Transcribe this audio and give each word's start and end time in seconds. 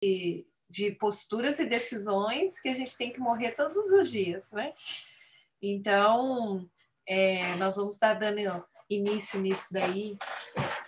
de 0.00 0.92
posturas 0.92 1.58
e 1.58 1.66
decisões 1.66 2.60
que 2.60 2.68
a 2.68 2.74
gente 2.74 2.96
tem 2.96 3.12
que 3.12 3.20
morrer 3.20 3.52
todos 3.52 3.76
os 3.76 4.10
dias, 4.10 4.50
né? 4.52 4.70
Então, 5.62 6.68
é, 7.06 7.54
nós 7.56 7.76
vamos 7.76 7.94
estar 7.94 8.14
dando 8.14 8.64
início 8.90 9.40
nisso 9.40 9.68
daí, 9.72 10.16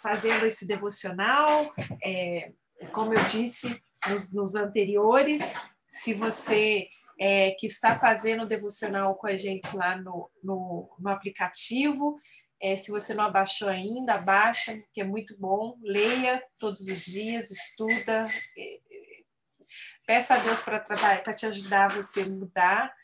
fazendo 0.02 0.46
esse 0.46 0.66
devocional. 0.66 1.48
É, 2.04 2.52
como 2.92 3.14
eu 3.14 3.24
disse 3.24 3.80
nos, 4.08 4.32
nos 4.32 4.54
anteriores, 4.54 5.42
se 5.86 6.14
você 6.14 6.88
é, 7.18 7.52
que 7.52 7.66
está 7.66 7.98
fazendo 7.98 8.44
o 8.44 8.48
devocional 8.48 9.14
com 9.16 9.26
a 9.26 9.36
gente 9.36 9.74
lá 9.76 9.96
no, 9.96 10.30
no, 10.42 10.88
no 10.98 11.10
aplicativo, 11.10 12.16
é, 12.60 12.76
se 12.76 12.90
você 12.90 13.14
não 13.14 13.24
abaixou 13.24 13.68
ainda, 13.68 14.14
abaixa, 14.14 14.72
que 14.92 15.00
é 15.00 15.04
muito 15.04 15.36
bom. 15.38 15.76
Leia 15.80 16.42
todos 16.58 16.80
os 16.80 17.04
dias, 17.04 17.50
estuda. 17.50 18.24
Peça 20.08 20.36
a 20.36 20.38
Deus 20.38 20.60
para 20.62 20.80
trabalhar, 20.80 21.22
para 21.22 21.34
te 21.34 21.44
ajudar 21.44 21.84
a 21.84 21.94
você 21.96 22.24
mudar, 22.24 22.96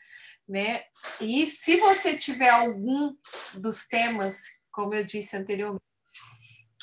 né? 0.49 0.85
E 1.21 1.45
se 1.45 1.77
você 1.77 2.17
tiver 2.17 2.49
algum 2.49 3.15
dos 3.53 3.85
temas, 3.85 4.35
como 4.71 4.95
eu 4.95 5.05
disse 5.05 5.37
anteriormente, 5.37 5.85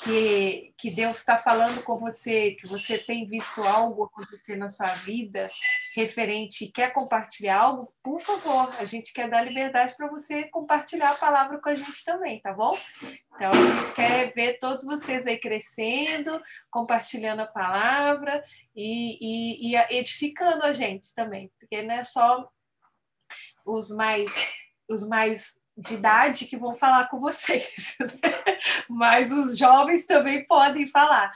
que, 0.03 0.73
que 0.77 0.91
Deus 0.91 1.17
está 1.17 1.37
falando 1.37 1.83
com 1.83 1.97
você, 1.97 2.51
que 2.51 2.67
você 2.67 2.97
tem 2.97 3.25
visto 3.25 3.61
algo 3.63 4.03
acontecer 4.03 4.55
na 4.55 4.67
sua 4.67 4.87
vida 4.87 5.49
referente 5.95 6.65
e 6.65 6.71
quer 6.71 6.93
compartilhar 6.93 7.59
algo, 7.59 7.93
por 8.03 8.19
favor, 8.19 8.69
a 8.79 8.85
gente 8.85 9.13
quer 9.13 9.29
dar 9.29 9.41
liberdade 9.41 9.95
para 9.95 10.09
você 10.09 10.43
compartilhar 10.45 11.11
a 11.11 11.15
palavra 11.15 11.59
com 11.59 11.69
a 11.69 11.73
gente 11.73 12.03
também, 12.03 12.41
tá 12.41 12.53
bom? 12.53 12.77
Então, 13.35 13.49
a 13.49 13.79
gente 13.79 13.93
quer 13.93 14.33
ver 14.33 14.59
todos 14.59 14.85
vocês 14.85 15.25
aí 15.25 15.39
crescendo, 15.39 16.41
compartilhando 16.69 17.41
a 17.41 17.47
palavra 17.47 18.43
e, 18.75 19.71
e, 19.71 19.71
e 19.71 19.97
edificando 19.97 20.63
a 20.63 20.73
gente 20.73 21.13
também, 21.15 21.51
porque 21.59 21.81
não 21.81 21.95
é 21.95 22.03
só 22.03 22.47
os 23.65 23.89
mais 23.89 24.35
os 24.89 25.07
mais 25.07 25.55
de 25.75 25.95
idade 25.95 26.45
que 26.45 26.57
vão 26.57 26.75
falar 26.75 27.09
com 27.09 27.19
vocês, 27.19 27.97
né? 27.99 28.57
mas 28.89 29.31
os 29.31 29.57
jovens 29.57 30.05
também 30.05 30.45
podem 30.45 30.87
falar, 30.87 31.29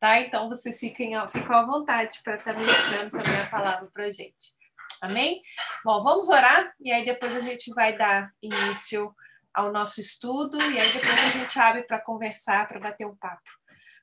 tá? 0.00 0.18
Então 0.20 0.48
vocês 0.48 0.78
fiquem, 0.78 1.12
ficam 1.28 1.56
à 1.56 1.66
vontade 1.66 2.20
para 2.24 2.36
estar 2.36 2.54
tá 2.54 2.58
ministrando 2.58 3.10
também 3.10 3.40
a 3.40 3.50
palavra 3.50 3.90
para 3.92 4.04
a 4.04 4.10
gente. 4.10 4.62
Amém? 5.02 5.42
Bom, 5.84 6.02
vamos 6.02 6.28
orar 6.28 6.72
e 6.80 6.92
aí 6.92 7.04
depois 7.04 7.36
a 7.36 7.40
gente 7.40 7.72
vai 7.74 7.96
dar 7.96 8.32
início 8.40 9.14
ao 9.52 9.70
nosso 9.70 10.00
estudo 10.00 10.56
e 10.58 10.78
aí 10.78 10.92
depois 10.92 11.12
a 11.12 11.38
gente 11.38 11.58
abre 11.58 11.82
para 11.82 12.00
conversar, 12.00 12.66
para 12.68 12.80
bater 12.80 13.06
um 13.06 13.16
papo. 13.16 13.50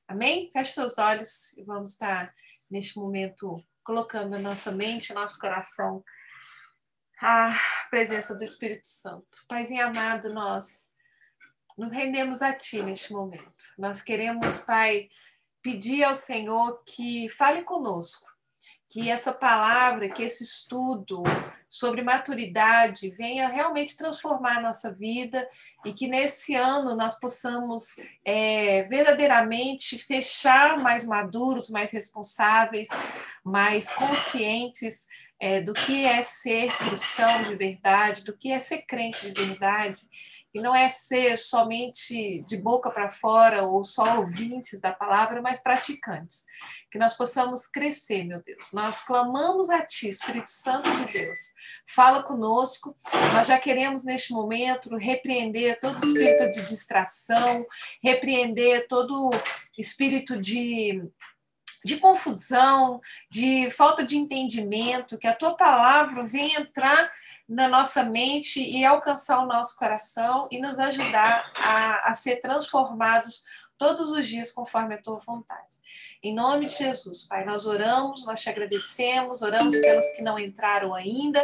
Amém? 0.08 0.50
Feche 0.52 0.74
seus 0.74 0.98
olhos 0.98 1.58
e 1.58 1.64
vamos 1.64 1.94
estar 1.94 2.34
neste 2.70 2.98
momento 3.00 3.64
colocando 3.84 4.36
a 4.36 4.40
nossa 4.40 4.72
mente, 4.72 5.14
nosso 5.14 5.40
coração 5.40 6.04
a 7.22 7.54
presença 7.90 8.34
do 8.34 8.44
Espírito 8.44 8.88
Santo. 8.88 9.46
Paizinho 9.48 9.86
amado, 9.86 10.34
nós 10.34 10.92
nos 11.78 11.92
rendemos 11.92 12.42
a 12.42 12.54
Ti 12.54 12.82
neste 12.82 13.12
momento. 13.12 13.74
Nós 13.78 14.02
queremos, 14.02 14.60
Pai, 14.60 15.10
pedir 15.62 16.04
ao 16.04 16.16
Senhor 16.16 16.82
que 16.86 17.30
fale 17.30 17.64
conosco, 17.64 18.30
que 18.90 19.10
essa 19.10 19.34
palavra, 19.34 20.10
que 20.10 20.24
esse 20.24 20.44
estudo 20.44 21.24
sobre 21.70 22.02
maturidade 22.02 23.12
venha 23.12 23.48
realmente 23.48 23.96
transformar 23.96 24.58
a 24.58 24.62
nossa 24.62 24.92
vida 24.92 25.48
e 25.86 25.94
que 25.94 26.08
nesse 26.08 26.56
ano 26.56 26.96
nós 26.96 27.20
possamos 27.20 27.98
é, 28.26 28.84
verdadeiramente 28.84 30.00
fechar 30.00 30.80
mais 30.80 31.06
maduros, 31.06 31.70
mais 31.70 31.92
responsáveis, 31.92 32.88
mais 33.44 33.90
conscientes 33.92 35.06
é, 35.40 35.62
do 35.62 35.74
que 35.74 36.06
é 36.06 36.24
ser 36.24 36.76
cristão 36.76 37.44
de 37.44 37.56
verdade, 37.56 38.26
do 38.26 38.36
que 38.36 38.52
é 38.52 38.60
ser 38.60 38.80
crente 38.80 39.32
de 39.32 39.44
verdade, 39.44 40.02
e 40.54 40.60
não 40.60 40.76
é 40.76 40.90
ser 40.90 41.38
somente 41.38 42.44
de 42.48 42.58
boca 42.58 42.90
para 42.90 43.12
fora 43.12 43.64
ou 43.64 43.84
só 43.84 44.20
ouvintes 44.20 44.80
da 44.80 44.92
palavra, 44.92 45.42
mas 45.42 45.62
praticantes. 45.62 46.46
Que 46.90 46.98
nós 46.98 47.16
possamos 47.16 47.68
crescer, 47.68 48.24
meu 48.24 48.42
Deus. 48.42 48.72
Nós 48.74 49.02
clamamos 49.02 49.70
a 49.70 49.86
Ti, 49.86 50.10
Espírito 50.10 50.50
Santo 50.50 50.90
de 50.90 51.14
Deus. 51.14 51.54
Fala 51.88 52.24
conosco. 52.24 52.98
Nós 53.34 53.48
já 53.48 53.60
queremos, 53.60 54.04
neste 54.04 54.34
momento, 54.34 54.96
repreender 54.96 55.80
todo 55.80 56.04
espírito 56.04 56.52
de 56.52 56.64
distração, 56.64 57.66
repreender 58.02 58.88
todo 58.88 59.30
espírito 59.78 60.40
de 60.40 61.02
de 61.84 61.96
confusão, 61.96 63.00
de 63.32 63.72
falta 63.72 64.04
de 64.04 64.18
entendimento, 64.18 65.18
que 65.18 65.28
a 65.28 65.34
tua 65.34 65.56
palavra 65.56 66.26
venha 66.26 66.60
entrar 66.60 67.10
na 67.50 67.68
nossa 67.68 68.04
mente 68.04 68.62
e 68.62 68.86
alcançar 68.86 69.40
o 69.40 69.48
nosso 69.48 69.76
coração 69.76 70.48
e 70.52 70.62
nos 70.62 70.78
ajudar 70.78 71.52
a, 71.56 72.12
a 72.12 72.14
ser 72.14 72.36
transformados 72.36 73.44
todos 73.76 74.12
os 74.12 74.28
dias 74.28 74.52
conforme 74.52 74.94
a 74.94 75.02
tua 75.02 75.20
vontade. 75.26 75.80
Em 76.22 76.32
nome 76.34 76.68
de 76.68 76.76
Jesus, 76.76 77.24
Pai, 77.24 77.44
nós 77.46 77.66
oramos, 77.66 78.24
nós 78.24 78.40
te 78.40 78.50
agradecemos, 78.50 79.42
oramos 79.42 79.76
pelos 79.80 80.06
que 80.12 80.22
não 80.22 80.38
entraram 80.38 80.94
ainda, 80.94 81.44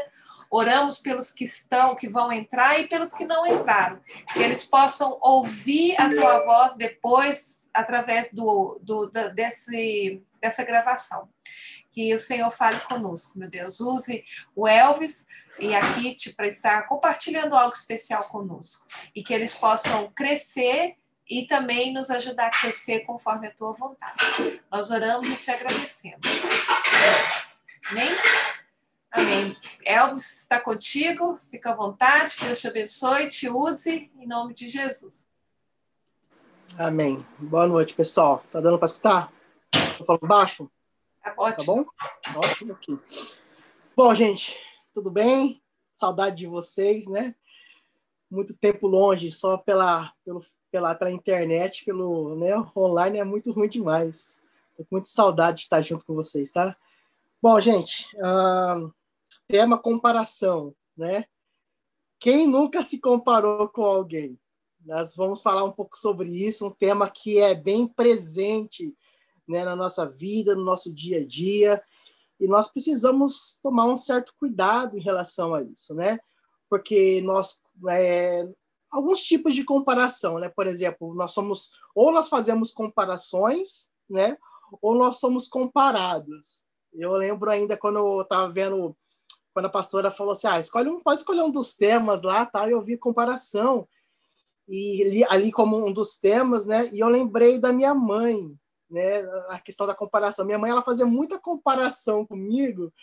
oramos 0.51 0.99
pelos 0.99 1.31
que 1.31 1.45
estão, 1.45 1.95
que 1.95 2.07
vão 2.07 2.31
entrar 2.31 2.79
e 2.79 2.87
pelos 2.87 3.13
que 3.13 3.25
não 3.25 3.47
entraram, 3.47 3.99
que 4.31 4.39
eles 4.39 4.63
possam 4.63 5.17
ouvir 5.21 5.99
a 5.99 6.07
tua 6.13 6.45
voz 6.45 6.75
depois 6.75 7.67
através 7.73 8.31
do, 8.31 8.79
do, 8.81 9.07
do, 9.07 9.33
desse, 9.33 10.21
dessa 10.39 10.63
gravação. 10.63 11.27
Que 11.89 12.13
o 12.13 12.19
Senhor 12.19 12.51
fale 12.51 12.77
conosco, 12.81 13.39
meu 13.39 13.49
Deus. 13.49 13.79
Use 13.79 14.23
o 14.53 14.67
Elvis 14.67 15.25
e 15.59 15.73
a 15.73 15.79
Kit 15.95 16.33
para 16.33 16.47
estar 16.47 16.87
compartilhando 16.87 17.55
algo 17.55 17.73
especial 17.73 18.23
conosco. 18.25 18.87
E 19.15 19.23
que 19.23 19.33
eles 19.33 19.55
possam 19.55 20.11
crescer 20.15 20.95
e 21.29 21.47
também 21.47 21.93
nos 21.93 22.09
ajudar 22.09 22.47
a 22.47 22.51
crescer 22.51 23.01
conforme 23.01 23.47
a 23.47 23.51
tua 23.51 23.73
vontade. 23.73 24.61
Nós 24.71 24.91
oramos 24.91 25.29
e 25.29 25.35
te 25.37 25.51
agradecemos. 25.51 26.27
Amém? 27.91 28.09
Amém. 29.11 29.57
Elvis 29.85 30.41
está 30.41 30.59
contigo, 30.59 31.37
fica 31.49 31.71
à 31.71 31.75
vontade, 31.75 32.35
Deus 32.41 32.59
te 32.59 32.67
abençoe, 32.67 33.27
te 33.27 33.49
use, 33.49 34.11
em 34.17 34.27
nome 34.27 34.53
de 34.53 34.67
Jesus. 34.67 35.25
Amém. 36.77 37.25
Boa 37.39 37.65
noite, 37.65 37.93
pessoal. 37.93 38.43
Tá 38.51 38.59
dando 38.59 38.77
para 38.77 38.87
escutar? 38.87 39.31
Tô 39.97 40.03
falando 40.03 40.27
baixo? 40.27 40.69
Tá 41.23 41.33
ótimo. 41.37 41.57
Tá 41.57 41.93
bom? 42.33 42.39
Ótimo 42.39 42.73
aqui. 42.73 42.99
Bom, 43.95 44.13
gente, 44.13 44.57
tudo 44.95 45.11
bem? 45.11 45.61
Saudade 45.91 46.37
de 46.37 46.47
vocês, 46.47 47.05
né? 47.05 47.35
Muito 48.31 48.55
tempo 48.55 48.87
longe, 48.87 49.29
só 49.29 49.57
pela, 49.57 50.13
pelo, 50.23 50.41
pela, 50.71 50.95
pela 50.95 51.11
internet, 51.11 51.83
pelo 51.83 52.33
né, 52.35 52.55
online 52.73 53.19
é 53.19 53.23
muito 53.25 53.51
ruim 53.51 53.67
demais. 53.67 54.39
Tô 54.77 54.83
com 54.83 54.95
muita 54.95 55.09
saudade 55.09 55.57
de 55.57 55.63
estar 55.63 55.81
junto 55.81 56.05
com 56.05 56.15
vocês, 56.15 56.49
tá? 56.49 56.77
Bom, 57.41 57.59
gente, 57.59 58.07
uh, 58.15 58.89
tema 59.49 59.77
comparação, 59.77 60.73
né? 60.95 61.25
Quem 62.17 62.47
nunca 62.47 62.81
se 62.81 62.97
comparou 62.97 63.67
com 63.67 63.83
alguém? 63.83 64.39
Nós 64.85 65.13
vamos 65.13 65.41
falar 65.41 65.65
um 65.65 65.73
pouco 65.73 65.97
sobre 65.97 66.29
isso, 66.29 66.67
um 66.67 66.71
tema 66.71 67.09
que 67.09 67.37
é 67.37 67.53
bem 67.53 67.85
presente 67.85 68.95
né, 69.45 69.65
na 69.65 69.75
nossa 69.75 70.05
vida, 70.05 70.55
no 70.55 70.63
nosso 70.63 70.91
dia 70.93 71.19
a 71.19 71.25
dia, 71.25 71.83
e 72.39 72.47
nós 72.47 72.71
precisamos 72.71 73.59
tomar 73.61 73.85
um 73.85 73.97
certo 73.97 74.33
cuidado 74.37 74.97
em 74.97 75.01
relação 75.01 75.53
a 75.53 75.61
isso, 75.63 75.93
né? 75.93 76.19
Porque 76.69 77.21
nós 77.21 77.61
é, 77.89 78.47
alguns 78.91 79.21
tipos 79.21 79.55
de 79.55 79.63
comparação, 79.63 80.39
né? 80.39 80.49
Por 80.49 80.67
exemplo, 80.67 81.13
nós 81.13 81.31
somos 81.31 81.71
ou 81.93 82.11
nós 82.11 82.27
fazemos 82.27 82.71
comparações, 82.71 83.89
né? 84.09 84.37
Ou 84.81 84.95
nós 84.95 85.17
somos 85.17 85.47
comparados. 85.47 86.65
Eu 86.93 87.13
lembro 87.13 87.49
ainda 87.49 87.77
quando 87.77 87.99
eu 87.99 88.21
estava 88.21 88.51
vendo 88.51 88.95
quando 89.53 89.67
a 89.67 89.69
pastora 89.69 90.11
falou 90.11 90.33
assim, 90.33 90.47
ah, 90.47 90.59
escolhe 90.59 90.89
um, 90.89 90.99
pode 90.99 91.21
escolher 91.21 91.41
um 91.41 91.49
dos 91.49 91.75
temas 91.75 92.23
lá, 92.23 92.45
tá? 92.45 92.69
Eu 92.69 92.83
vi 92.83 92.97
comparação 92.97 93.87
e 94.67 95.03
ali, 95.03 95.23
ali 95.29 95.51
como 95.51 95.85
um 95.85 95.93
dos 95.93 96.17
temas, 96.17 96.65
né? 96.65 96.89
E 96.91 96.99
eu 96.99 97.07
lembrei 97.07 97.59
da 97.59 97.71
minha 97.71 97.93
mãe, 97.93 98.53
né? 98.89 99.19
A 99.49 99.59
questão 99.59 99.87
da 99.87 99.95
comparação. 99.95 100.45
Minha 100.45 100.59
mãe 100.59 100.71
ela 100.71 100.81
fazia 100.81 101.05
muita 101.05 101.39
comparação 101.39 102.25
comigo, 102.25 102.93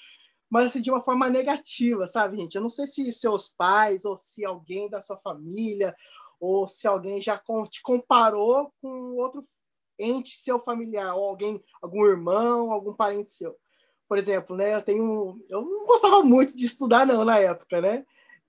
mas 0.51 0.67
assim, 0.67 0.83
de 0.83 0.91
uma 0.91 1.01
forma 1.01 1.29
negativa, 1.29 2.07
sabe, 2.07 2.37
gente? 2.37 2.55
Eu 2.55 2.63
não 2.63 2.69
sei 2.69 2.87
se 2.87 3.11
seus 3.13 3.49
pais 3.49 4.05
ou 4.05 4.17
se 4.17 4.45
alguém 4.45 4.89
da 4.89 5.01
sua 5.01 5.17
família 5.17 5.95
ou 6.39 6.67
se 6.67 6.89
alguém 6.89 7.23
já 7.23 7.41
te 7.71 7.81
comparou 7.83 8.73
com 8.83 9.15
outro 9.15 9.43
ente 9.99 10.37
seu 10.37 10.59
familiar, 10.59 11.15
ou 11.15 11.29
alguém, 11.29 11.63
algum 11.81 12.05
irmão, 12.05 12.73
algum 12.73 12.93
parente 12.93 13.29
seu. 13.29 13.57
Por 14.09 14.19
exemplo, 14.19 14.57
né? 14.57 14.75
Eu 14.75 14.83
tenho, 14.83 15.41
eu 15.49 15.63
não 15.63 15.87
gostava 15.87 16.23
muito 16.23 16.57
de 16.57 16.67
estudar 16.67 17.07
não 17.07 17.25
na 17.25 17.39
época, 17.39 17.81
né? 17.81 18.05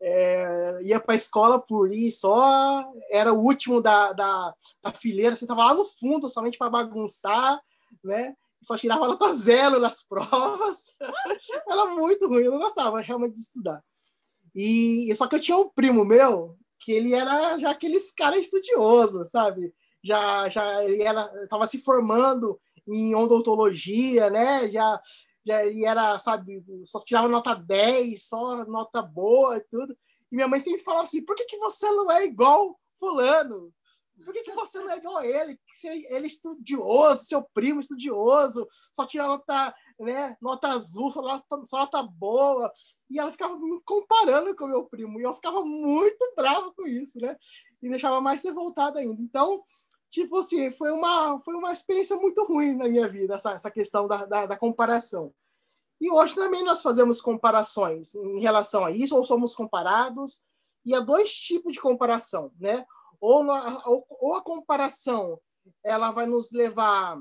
É, 0.06 0.80
ia 0.84 1.00
para 1.00 1.14
a 1.14 1.18
escola 1.18 1.60
por 1.60 1.92
ir 1.94 2.12
só, 2.12 2.84
era 3.10 3.32
o 3.34 3.40
último 3.40 3.82
da, 3.82 4.12
da, 4.12 4.54
da 4.82 4.92
fileira, 4.92 5.36
você 5.36 5.46
estava 5.46 5.66
lá 5.66 5.74
no 5.74 5.86
fundo 5.86 6.28
somente 6.28 6.58
para 6.58 6.70
bagunçar, 6.70 7.60
né? 8.04 8.36
só 8.64 8.78
tirava 8.78 9.08
nota 9.08 9.34
zero 9.34 9.80
nas 9.80 10.04
provas. 10.08 10.98
Era 11.70 11.86
muito 11.88 12.28
ruim, 12.28 12.44
eu 12.44 12.52
não 12.52 12.60
gostava 12.60 13.00
realmente 13.00 13.36
de 13.36 13.42
estudar. 13.42 13.84
E 14.56 15.14
só 15.16 15.28
que 15.28 15.36
eu 15.36 15.40
tinha 15.40 15.58
um 15.58 15.70
primo 15.70 16.06
meu 16.06 16.56
que 16.80 16.92
ele 16.92 17.14
era 17.14 17.58
já 17.60 17.72
aqueles 17.72 18.14
cara 18.14 18.38
estudioso, 18.38 19.26
sabe? 19.28 19.74
Já 20.04 20.50
já 20.50 20.84
ele 20.84 21.02
era 21.02 21.24
tava 21.48 21.66
se 21.66 21.80
formando 21.80 22.60
em 22.88 23.16
odontologia, 23.16 24.30
né? 24.30 24.70
Já 24.70 25.02
ele 25.46 25.86
era, 25.86 26.18
sabe, 26.20 26.64
só 26.84 27.00
tirava 27.00 27.28
nota 27.28 27.54
10, 27.54 28.28
só 28.28 28.66
nota 28.66 29.02
boa 29.02 29.58
e 29.58 29.62
tudo. 29.62 29.98
E 30.32 30.36
minha 30.36 30.48
mãe 30.48 30.60
sempre 30.60 30.84
falava 30.84 31.04
assim: 31.04 31.24
"Por 31.24 31.36
que 31.36 31.46
que 31.46 31.58
você 31.58 31.90
não 31.92 32.12
é 32.12 32.24
igual 32.26 32.80
fulano?" 33.00 33.74
Por 34.24 34.34
que, 34.34 34.44
que 34.44 34.54
você 34.54 34.80
não 34.80 34.92
é 34.92 34.98
igual 34.98 35.18
a 35.18 35.28
ele? 35.28 35.60
Ele 35.84 36.26
é 36.26 36.28
estudioso, 36.28 37.26
seu 37.26 37.44
primo 37.54 37.80
estudioso, 37.80 38.68
só 38.92 39.06
tira 39.06 39.28
nota, 39.28 39.76
né, 40.00 40.38
nota 40.42 40.70
azul, 40.70 41.12
só 41.12 41.22
nota, 41.22 41.66
só 41.66 41.80
nota 41.80 42.04
boa. 42.04 42.72
E 43.10 43.20
ela 43.20 43.32
ficava 43.32 43.58
me 43.58 43.82
comparando 43.84 44.56
com 44.56 44.68
meu 44.68 44.86
primo. 44.86 45.20
E 45.20 45.24
eu 45.24 45.34
ficava 45.34 45.64
muito 45.66 46.34
brava 46.36 46.72
com 46.74 46.88
isso, 46.88 47.20
né? 47.20 47.36
E 47.82 47.90
deixava 47.90 48.22
mais 48.22 48.44
revoltada 48.44 49.00
ainda. 49.00 49.22
Então, 49.22 49.62
tipo 50.14 50.38
assim, 50.38 50.70
foi 50.70 50.92
uma, 50.92 51.40
foi 51.42 51.56
uma 51.56 51.74
experiência 51.74 52.16
muito 52.16 52.44
ruim 52.46 52.76
na 52.76 52.88
minha 52.88 53.08
vida, 53.08 53.34
essa, 53.34 53.54
essa 53.54 53.72
questão 53.72 54.08
da, 54.08 54.26
da, 54.26 54.46
da 54.46 54.56
comparação. 54.56 55.34
E 56.00 56.12
hoje 56.12 56.36
também 56.36 56.64
nós 56.64 56.84
fazemos 56.84 57.20
comparações 57.20 58.14
em 58.14 58.40
relação 58.40 58.86
a 58.86 58.92
isso, 58.92 59.18
ou 59.18 59.26
somos 59.26 59.56
comparados, 59.56 60.44
e 60.86 60.94
há 60.94 61.00
dois 61.00 61.34
tipos 61.34 61.74
de 61.74 61.82
comparação, 61.82 62.52
né? 62.60 62.86
ou, 63.20 63.44
ou, 63.86 64.06
ou 64.08 64.36
a 64.36 64.42
comparação 64.42 65.40
ela 65.84 66.12
vai 66.12 66.28
nos 66.28 66.52
levar 66.52 67.20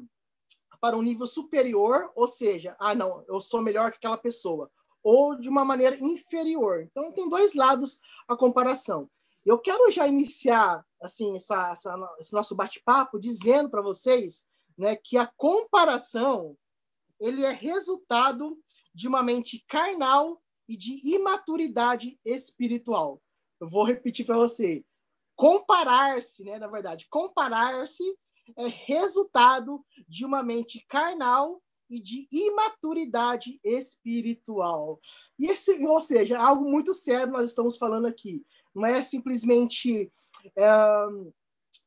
para 0.79 0.97
um 0.97 1.03
nível 1.03 1.27
superior, 1.27 2.13
ou 2.15 2.27
seja, 2.27 2.77
ah, 2.79 2.95
não, 2.95 3.25
eu 3.27 3.41
sou 3.41 3.63
melhor 3.63 3.91
que 3.91 3.97
aquela 3.97 4.19
pessoa, 4.19 4.71
ou 5.03 5.35
de 5.39 5.49
uma 5.49 5.65
maneira 5.65 5.97
inferior. 5.97 6.83
Então, 6.91 7.11
tem 7.13 7.27
dois 7.27 7.55
lados 7.55 8.01
a 8.29 8.37
comparação. 8.37 9.09
Eu 9.45 9.59
quero 9.59 9.91
já 9.91 10.07
iniciar 10.07 10.85
assim 11.01 11.35
essa, 11.37 11.73
essa 11.73 12.15
esse 12.19 12.33
nosso 12.33 12.55
bate-papo 12.55 13.19
dizendo 13.19 13.69
para 13.69 13.83
vocês 13.83 14.47
né, 14.79 14.97
que 14.97 15.17
a 15.17 15.27
comparação 15.37 16.57
ele 17.21 17.45
é 17.45 17.53
resultado 17.53 18.59
de 18.95 19.09
uma 19.09 19.23
mente 19.23 19.65
carnal 19.67 20.43
e 20.69 20.77
de 20.77 21.15
imaturidade 21.15 22.19
espiritual. 22.25 23.21
Eu 23.61 23.69
vou 23.69 23.85
repetir 23.85 24.25
para 24.25 24.37
você 24.37 24.85
comparar-se, 25.35 26.45
né, 26.45 26.59
na 26.59 26.69
verdade, 26.69 27.07
comparar-se 27.09 28.05
é 28.57 28.67
resultado 28.67 29.85
de 30.09 30.25
uma 30.25 30.43
mente 30.43 30.85
carnal 30.89 31.63
e 31.89 32.01
de 32.01 32.27
imaturidade 32.31 33.61
espiritual. 33.63 35.01
E 35.39 35.47
esse, 35.47 35.87
ou 35.87 36.01
seja, 36.01 36.39
algo 36.41 36.69
muito 36.69 36.93
sério 36.95 37.33
nós 37.33 37.51
estamos 37.51 37.77
falando 37.77 38.07
aqui. 38.07 38.45
Não 38.75 38.87
é 38.87 39.03
simplesmente, 39.03 40.11
é, 40.57 40.71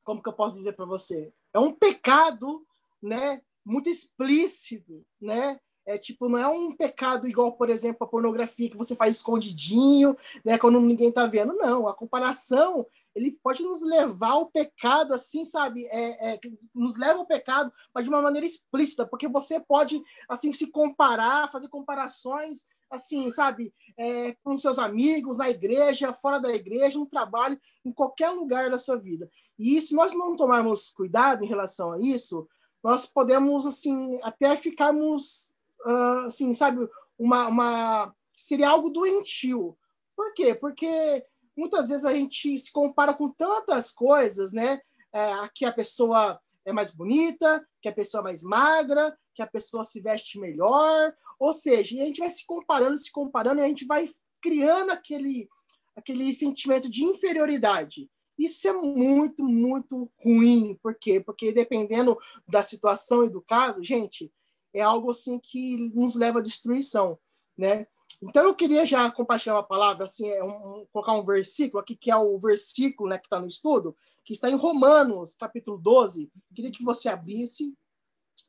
como 0.04 0.22
que 0.22 0.30
eu 0.30 0.34
posso 0.34 0.56
dizer 0.56 0.74
para 0.74 0.86
você? 0.86 1.32
É 1.54 1.60
um 1.60 1.72
pecado, 1.72 2.66
né, 3.02 3.42
muito 3.66 3.90
explícito, 3.90 5.06
né? 5.20 5.60
É 5.88 6.00
tipo, 6.00 6.28
não 6.28 6.40
é 6.40 6.48
um 6.48 6.72
pecado 6.72 7.28
igual, 7.28 7.52
por 7.54 7.70
exemplo, 7.70 8.04
a 8.04 8.10
pornografia 8.10 8.70
que 8.70 8.78
você 8.78 8.96
faz 8.96 9.18
escondidinho, 9.18 10.18
né, 10.44 10.58
quando 10.58 10.82
ninguém 10.82 11.12
tá 11.12 11.28
vendo. 11.28 11.54
Não, 11.54 11.88
a 11.88 11.94
comparação 11.94 12.88
ele 13.16 13.32
pode 13.42 13.64
nos 13.64 13.82
levar 13.82 14.32
ao 14.32 14.48
pecado, 14.48 15.14
assim, 15.14 15.46
sabe? 15.46 15.86
É, 15.86 16.34
é, 16.34 16.40
nos 16.74 16.98
leva 16.98 17.20
ao 17.20 17.26
pecado, 17.26 17.72
mas 17.94 18.04
de 18.04 18.10
uma 18.10 18.22
maneira 18.22 18.46
explícita, 18.46 19.08
porque 19.08 19.28
você 19.28 19.58
pode, 19.58 20.04
assim, 20.28 20.52
se 20.52 20.68
comparar, 20.68 21.50
fazer 21.50 21.70
comparações, 21.70 22.68
assim, 22.90 23.30
sabe? 23.30 23.74
É, 23.98 24.36
com 24.44 24.58
seus 24.58 24.80
amigos, 24.80 25.38
na 25.38 25.50
igreja, 25.50 26.14
fora 26.14 26.40
da 26.40 26.54
igreja, 26.54 26.98
no 26.98 27.06
trabalho, 27.06 27.60
em 27.84 27.92
qualquer 27.92 28.30
lugar 28.30 28.70
da 28.70 28.80
sua 28.80 28.98
vida. 28.98 29.30
E 29.58 29.80
se 29.82 29.96
nós 29.96 30.14
não 30.14 30.36
tomarmos 30.36 30.90
cuidado 30.90 31.44
em 31.44 31.48
relação 31.48 31.92
a 31.92 32.00
isso, 32.00 32.48
nós 32.84 33.06
podemos, 33.06 33.66
assim, 33.66 34.20
até 34.22 34.56
ficarmos, 34.56 35.54
uh, 35.86 36.26
assim, 36.26 36.54
sabe? 36.54 36.88
Uma, 37.18 37.48
uma... 37.48 38.16
Seria 38.36 38.70
algo 38.70 38.90
doentio. 38.90 39.78
Por 40.16 40.34
quê? 40.34 40.54
Porque 40.54 41.26
muitas 41.56 41.90
vezes 41.90 42.06
a 42.06 42.14
gente 42.14 42.58
se 42.60 42.72
compara 42.72 43.14
com 43.14 43.30
tantas 43.30 43.92
coisas, 43.92 44.52
né? 44.52 44.82
É, 45.14 45.50
que 45.54 45.64
a 45.64 45.72
pessoa 45.72 46.40
é 46.66 46.74
mais 46.74 46.92
bonita, 46.92 47.66
que 47.82 47.88
a 47.88 47.94
pessoa 47.94 48.22
é 48.22 48.24
mais 48.26 48.44
magra, 48.44 49.18
que 49.34 49.42
a 49.42 49.48
pessoa 49.48 49.86
se 49.86 50.02
veste 50.02 50.40
melhor, 50.40 51.14
ou 51.40 51.54
seja, 51.54 52.02
a 52.02 52.06
gente 52.06 52.20
vai 52.20 52.32
se 52.32 52.46
comparando, 52.46 52.98
se 52.98 53.12
comparando, 53.12 53.62
e 53.62 53.64
a 53.64 53.68
gente 53.68 53.86
vai 53.86 54.10
criando 54.42 54.92
aquele, 54.92 55.48
aquele 55.96 56.34
sentimento 56.34 56.90
de 56.90 57.04
inferioridade. 57.04 58.10
Isso 58.38 58.68
é 58.68 58.74
muito, 58.74 59.46
muito 59.46 60.12
ruim. 60.24 60.78
Por 60.82 60.96
quê? 60.96 61.20
Porque 61.20 61.52
dependendo 61.52 62.18
da 62.48 62.62
situação 62.62 63.26
e 63.26 63.30
do 63.30 63.42
caso, 63.42 63.84
gente, 63.84 64.32
é 64.74 64.82
algo 64.82 65.12
assim 65.12 65.40
que 65.40 65.78
nos 65.94 66.16
leva 66.16 66.40
à 66.40 66.42
destruição, 66.42 67.18
né? 67.58 67.88
Então 68.22 68.44
eu 68.44 68.56
queria 68.56 68.86
já 68.86 69.10
compartilhar 69.12 69.56
uma 69.56 69.64
palavra, 69.64 70.06
assim, 70.06 70.30
é 70.30 70.44
um, 70.44 70.86
colocar 70.92 71.14
um 71.14 71.24
versículo 71.24 71.82
aqui, 71.82 71.96
que 71.96 72.12
é 72.12 72.16
o 72.16 72.38
versículo 72.40 73.10
né, 73.10 73.18
que 73.18 73.26
está 73.26 73.40
no 73.40 73.48
estudo, 73.48 73.96
que 74.24 74.34
está 74.34 74.50
em 74.50 74.56
Romanos, 74.56 75.36
capítulo 75.36 75.78
12. 75.78 76.32
queria 76.54 76.72
que 76.72 76.84
você 76.84 77.10
abrisse 77.10 77.74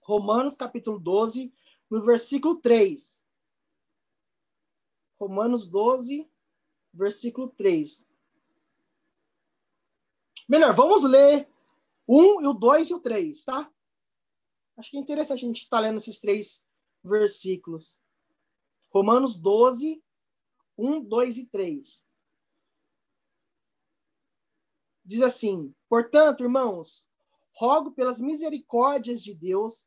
Romanos, 0.02 0.56
capítulo 0.56 0.98
12, 0.98 1.52
no 1.90 2.02
versículo 2.02 2.56
3. 2.56 3.24
Romanos 5.18 5.68
12, 5.68 6.30
versículo 6.92 7.48
3. 7.48 8.06
Melhor, 10.48 10.74
vamos 10.74 11.04
ler 11.04 11.48
um 12.06 12.40
e 12.42 12.46
o 12.46 12.52
2 12.52 12.90
e 12.90 12.94
o 12.94 13.00
3, 13.00 13.44
tá? 13.44 13.72
Acho 14.76 14.90
que 14.90 14.96
é 14.96 15.00
interessante 15.00 15.44
a 15.44 15.48
gente 15.48 15.62
estar 15.62 15.78
tá 15.78 15.80
lendo 15.80 15.96
esses 15.96 16.20
três 16.20 16.68
versículos. 17.02 17.98
Romanos 18.90 19.36
12, 19.36 20.02
1, 20.78 21.02
2 21.02 21.38
e 21.38 21.46
3. 21.46 22.06
Diz 25.04 25.20
assim: 25.22 25.74
Portanto, 25.88 26.42
irmãos, 26.42 27.08
rogo 27.52 27.92
pelas 27.92 28.20
misericórdias 28.20 29.22
de 29.22 29.34
Deus 29.34 29.86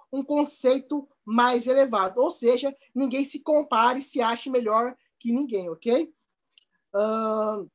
um 0.11 0.23
conceito 0.23 1.07
mais 1.25 1.67
elevado. 1.67 2.19
Ou 2.19 2.31
seja, 2.31 2.75
ninguém 2.93 3.25
se 3.25 3.41
compare 3.41 3.99
e 3.99 4.03
se 4.03 4.21
ache 4.21 4.49
melhor 4.49 4.95
que 5.19 5.31
ninguém, 5.31 5.69
ok? 5.69 6.13
Uh, 6.93 7.69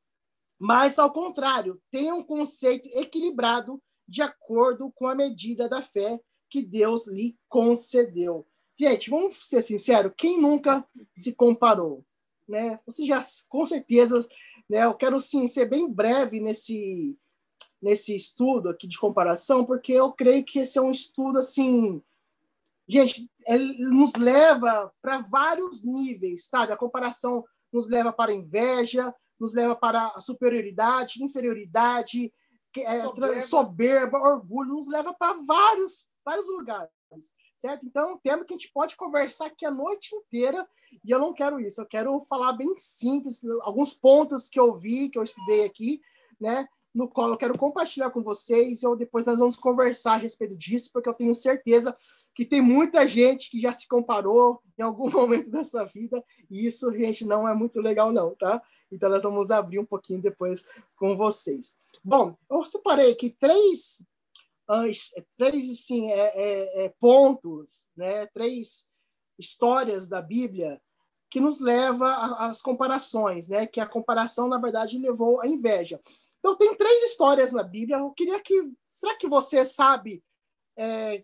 mas, 0.59 0.99
ao 0.99 1.11
contrário, 1.11 1.81
tenha 1.91 2.13
um 2.13 2.23
conceito 2.23 2.87
equilibrado 2.93 3.81
de 4.07 4.21
acordo 4.21 4.91
com 4.91 5.07
a 5.07 5.15
medida 5.15 5.67
da 5.67 5.81
fé 5.81 6.19
que 6.49 6.61
Deus 6.61 7.07
lhe 7.07 7.37
concedeu. 7.49 8.47
Gente, 8.79 9.09
vamos 9.09 9.47
ser 9.47 9.61
sinceros: 9.61 10.13
quem 10.15 10.39
nunca 10.39 10.87
se 11.15 11.33
comparou? 11.33 12.05
né? 12.47 12.79
Você 12.85 13.05
já 13.05 13.23
com 13.49 13.65
certeza, 13.65 14.27
né? 14.69 14.85
Eu 14.85 14.95
quero 14.95 15.19
sim 15.19 15.47
ser 15.47 15.65
bem 15.65 15.91
breve 15.91 16.39
nesse 16.39 17.17
nesse 17.79 18.15
estudo 18.15 18.69
aqui 18.69 18.87
de 18.87 18.97
comparação, 18.97 19.63
porque 19.63 19.93
eu 19.93 20.11
creio 20.11 20.43
que 20.43 20.59
esse 20.59 20.79
é 20.79 20.81
um 20.81 20.89
estudo 20.89 21.37
assim, 21.37 22.01
gente, 22.87 23.29
ele 23.47 23.83
nos 23.89 24.13
leva 24.15 24.91
para 25.01 25.19
vários 25.19 25.83
níveis, 25.83 26.47
sabe? 26.47 26.71
A 26.71 26.77
comparação 26.77 27.43
nos 27.71 27.89
leva 27.89 28.13
para 28.13 28.31
a 28.31 28.35
inveja, 28.35 29.13
nos 29.39 29.53
leva 29.53 29.75
para 29.75 30.07
a 30.07 30.19
superioridade, 30.19 31.23
inferioridade, 31.23 32.33
é, 32.75 33.01
soberba. 33.01 33.41
soberba, 33.41 34.17
orgulho, 34.19 34.73
nos 34.75 34.87
leva 34.87 35.13
para 35.13 35.39
vários 35.45 36.07
vários 36.23 36.47
lugares 36.49 36.91
certo? 37.57 37.85
Então, 37.85 38.09
é 38.09 38.13
um 38.13 38.17
tema 38.17 38.45
que 38.45 38.53
a 38.53 38.57
gente 38.57 38.71
pode 38.71 38.95
conversar 38.95 39.47
aqui 39.47 39.65
a 39.65 39.71
noite 39.71 40.15
inteira, 40.15 40.65
e 41.03 41.11
eu 41.11 41.19
não 41.19 41.33
quero 41.33 41.59
isso, 41.59 41.81
eu 41.81 41.85
quero 41.85 42.19
falar 42.21 42.53
bem 42.53 42.73
simples, 42.77 43.43
alguns 43.61 43.93
pontos 43.93 44.47
que 44.47 44.59
eu 44.59 44.75
vi, 44.75 45.09
que 45.09 45.17
eu 45.17 45.23
estudei 45.23 45.65
aqui, 45.65 45.99
né? 46.39 46.67
No 46.97 47.07
qual 47.07 47.29
eu 47.29 47.37
quero 47.37 47.55
compartilhar 47.55 48.09
com 48.09 48.23
vocês. 48.23 48.83
Ou 48.83 48.95
depois 48.95 49.27
nós 49.27 49.37
vamos 49.37 49.55
conversar 49.55 50.13
a 50.13 50.17
respeito 50.17 50.55
disso, 50.55 50.89
porque 50.91 51.07
eu 51.07 51.13
tenho 51.13 51.33
certeza 51.35 51.95
que 52.33 52.43
tem 52.43 52.59
muita 52.59 53.07
gente 53.07 53.51
que 53.51 53.61
já 53.61 53.71
se 53.71 53.87
comparou 53.87 54.59
em 54.75 54.81
algum 54.81 55.07
momento 55.11 55.51
da 55.51 55.63
sua 55.63 55.85
vida, 55.85 56.23
e 56.49 56.65
isso, 56.65 56.91
gente, 56.91 57.23
não 57.23 57.47
é 57.47 57.53
muito 57.53 57.79
legal, 57.79 58.11
não, 58.11 58.35
tá? 58.35 58.61
Então 58.91 59.09
nós 59.09 59.21
vamos 59.21 59.51
abrir 59.51 59.77
um 59.77 59.85
pouquinho 59.85 60.21
depois 60.21 60.65
com 60.95 61.15
vocês. 61.15 61.75
Bom, 62.03 62.35
eu 62.49 62.65
separei 62.65 63.11
aqui 63.11 63.29
três, 63.29 64.03
uh, 64.67 65.23
três 65.37 65.69
assim, 65.69 66.09
é, 66.11 66.31
é, 66.33 66.85
é, 66.85 66.93
pontos, 66.99 67.89
né? 67.95 68.25
três 68.27 68.87
histórias 69.37 70.09
da 70.09 70.21
Bíblia 70.21 70.81
que 71.29 71.39
nos 71.39 71.59
leva 71.59 72.37
às 72.37 72.61
comparações, 72.61 73.49
né? 73.49 73.67
Que 73.67 73.81
a 73.81 73.85
comparação, 73.85 74.47
na 74.47 74.57
verdade, 74.57 74.97
levou 74.97 75.41
à 75.41 75.47
inveja. 75.47 75.99
Então, 76.39 76.55
tem 76.55 76.75
três 76.75 77.03
histórias 77.03 77.51
na 77.51 77.63
Bíblia. 77.63 77.97
Eu 77.97 78.11
queria 78.11 78.39
que. 78.39 78.71
Será 78.83 79.15
que 79.15 79.27
você 79.27 79.65
sabe. 79.65 80.23
É, 80.77 81.23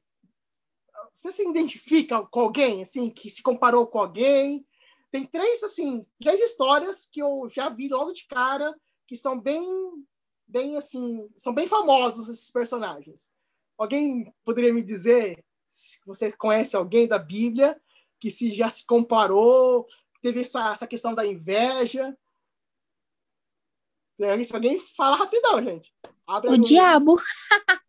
você 1.14 1.32
se 1.32 1.48
identifica 1.48 2.22
com 2.26 2.40
alguém, 2.40 2.82
assim, 2.82 3.10
que 3.10 3.30
se 3.30 3.44
comparou 3.44 3.86
com 3.86 4.00
alguém? 4.00 4.66
Tem 5.12 5.26
três, 5.26 5.62
assim, 5.62 6.02
três 6.20 6.40
histórias 6.40 7.06
que 7.06 7.22
eu 7.22 7.48
já 7.52 7.70
vi 7.70 7.88
logo 7.88 8.14
de 8.14 8.26
cara, 8.26 8.74
que 9.08 9.16
são 9.16 9.40
bem, 9.40 9.64
bem, 10.48 10.76
assim, 10.76 11.30
são 11.36 11.54
bem 11.54 11.68
famosos 11.68 12.30
esses 12.30 12.50
personagens. 12.50 13.32
Alguém 13.78 14.34
poderia 14.44 14.74
me 14.74 14.82
dizer 14.82 15.44
se 15.68 16.00
você 16.06 16.32
conhece 16.32 16.76
alguém 16.76 17.08
da 17.08 17.20
Bíblia 17.20 17.80
que 18.20 18.32
se 18.32 18.52
já 18.52 18.72
se 18.72 18.86
comparou, 18.86 19.86
teve 20.22 20.42
essa, 20.42 20.72
essa 20.72 20.88
questão 20.88 21.14
da 21.14 21.26
inveja? 21.26 22.18
Se 24.18 24.56
alguém 24.56 24.80
fala 24.80 25.18
rapidão, 25.18 25.64
gente. 25.64 25.94
Abre 26.28 26.52
o 26.52 26.58
diabo. 26.58 27.20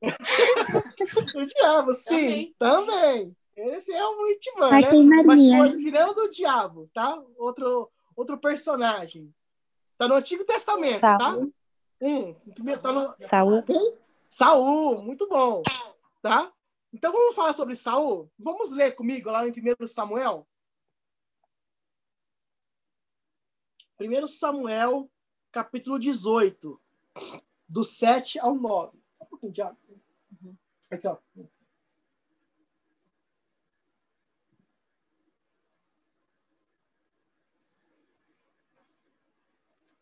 o 1.36 1.46
diabo, 1.46 1.94
sim, 1.94 2.54
também. 2.58 3.34
também. 3.36 3.36
Esse 3.56 3.92
é 3.92 4.04
o 4.04 4.26
Itman, 4.28 4.70
né? 4.70 5.22
Mas 5.22 5.46
foi 5.46 5.76
tirando 5.76 6.18
o 6.18 6.30
diabo, 6.30 6.90
tá? 6.92 7.22
Outro, 7.36 7.90
outro 8.16 8.38
personagem. 8.38 9.32
Tá 9.96 10.08
no 10.08 10.14
Antigo 10.14 10.44
Testamento, 10.44 11.00
tá? 11.00 11.18
Saul. 11.18 11.46
tá? 11.46 11.52
Hum, 12.02 12.34
primeiro, 12.52 12.80
tá 12.80 12.92
no... 12.92 13.14
Saul. 13.18 13.64
Saul, 14.28 15.02
muito 15.02 15.28
bom. 15.28 15.62
Tá? 16.20 16.52
Então 16.92 17.12
vamos 17.12 17.34
falar 17.34 17.52
sobre 17.52 17.76
Saul? 17.76 18.30
Vamos 18.38 18.72
ler 18.72 18.92
comigo 18.92 19.30
lá 19.30 19.46
em 19.46 19.52
1 19.52 19.86
Samuel? 19.86 20.46
1 24.00 24.26
Samuel, 24.26 25.08
capítulo 25.54 26.00
18, 26.00 26.80
do 27.68 27.84
7 27.84 28.40
ao 28.40 28.56
9. 28.56 28.98
Só 29.12 29.22
um 29.22 29.26
pouquinho 29.28 29.52
água. 29.62 29.78
Uhum. 30.42 30.56
Aqui, 30.90 31.06
ó. 31.06 31.16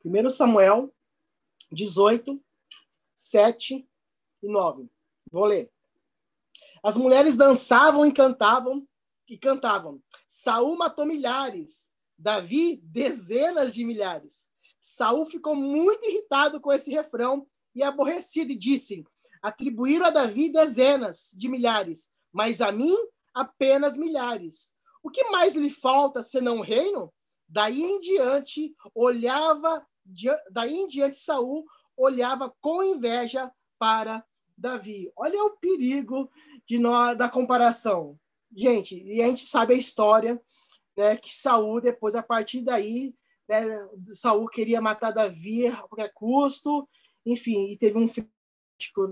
1 0.02 0.30
Samuel 0.30 0.90
18, 1.70 2.42
7 3.14 3.86
e 4.42 4.48
9. 4.48 4.88
Vou 5.30 5.44
ler. 5.44 5.70
As 6.82 6.96
mulheres 6.96 7.36
dançavam 7.36 8.06
e 8.06 8.12
cantavam 8.12 8.88
e 9.28 9.36
cantavam. 9.36 10.02
Saul 10.26 10.78
matou 10.78 11.04
milhares, 11.04 11.92
Davi 12.18 12.76
dezenas 12.78 13.74
de 13.74 13.84
milhares. 13.84 14.50
Saul 14.82 15.24
ficou 15.26 15.54
muito 15.54 16.04
irritado 16.04 16.60
com 16.60 16.72
esse 16.72 16.90
refrão 16.90 17.46
e 17.72 17.84
aborrecido 17.84 18.50
e 18.50 18.58
disse: 18.58 19.04
Atribuíram 19.40 20.06
a 20.06 20.10
Davi 20.10 20.50
dezenas 20.50 21.30
de 21.32 21.48
milhares, 21.48 22.10
mas 22.32 22.60
a 22.60 22.72
mim 22.72 22.96
apenas 23.32 23.96
milhares. 23.96 24.74
O 25.00 25.08
que 25.08 25.30
mais 25.30 25.54
lhe 25.54 25.70
falta 25.70 26.22
senão 26.22 26.58
o 26.58 26.62
reino? 26.62 27.12
Daí 27.48 27.80
em 27.80 28.00
diante 28.00 28.74
olhava 28.92 29.86
daí 30.50 30.74
em 30.74 30.88
diante 30.88 31.16
Saul 31.16 31.64
olhava 31.96 32.52
com 32.60 32.82
inveja 32.82 33.52
para 33.78 34.24
Davi. 34.58 35.12
Olha 35.16 35.44
o 35.44 35.56
perigo 35.58 36.28
de 36.66 36.78
da 37.16 37.28
comparação. 37.28 38.18
Gente, 38.54 38.96
e 38.96 39.22
a 39.22 39.26
gente 39.26 39.46
sabe 39.46 39.74
a 39.74 39.78
história, 39.78 40.42
né, 40.96 41.16
que 41.16 41.34
Saul 41.34 41.80
depois 41.80 42.14
a 42.14 42.22
partir 42.22 42.62
daí, 42.62 43.14
né, 43.48 43.88
Saul 44.12 44.48
queria 44.48 44.80
matar 44.80 45.10
Davi 45.10 45.66
a 45.66 45.76
qualquer 45.76 46.12
custo, 46.12 46.88
enfim, 47.24 47.70
e 47.70 47.76
teve 47.76 47.98
um 47.98 48.08
filho 48.08 48.28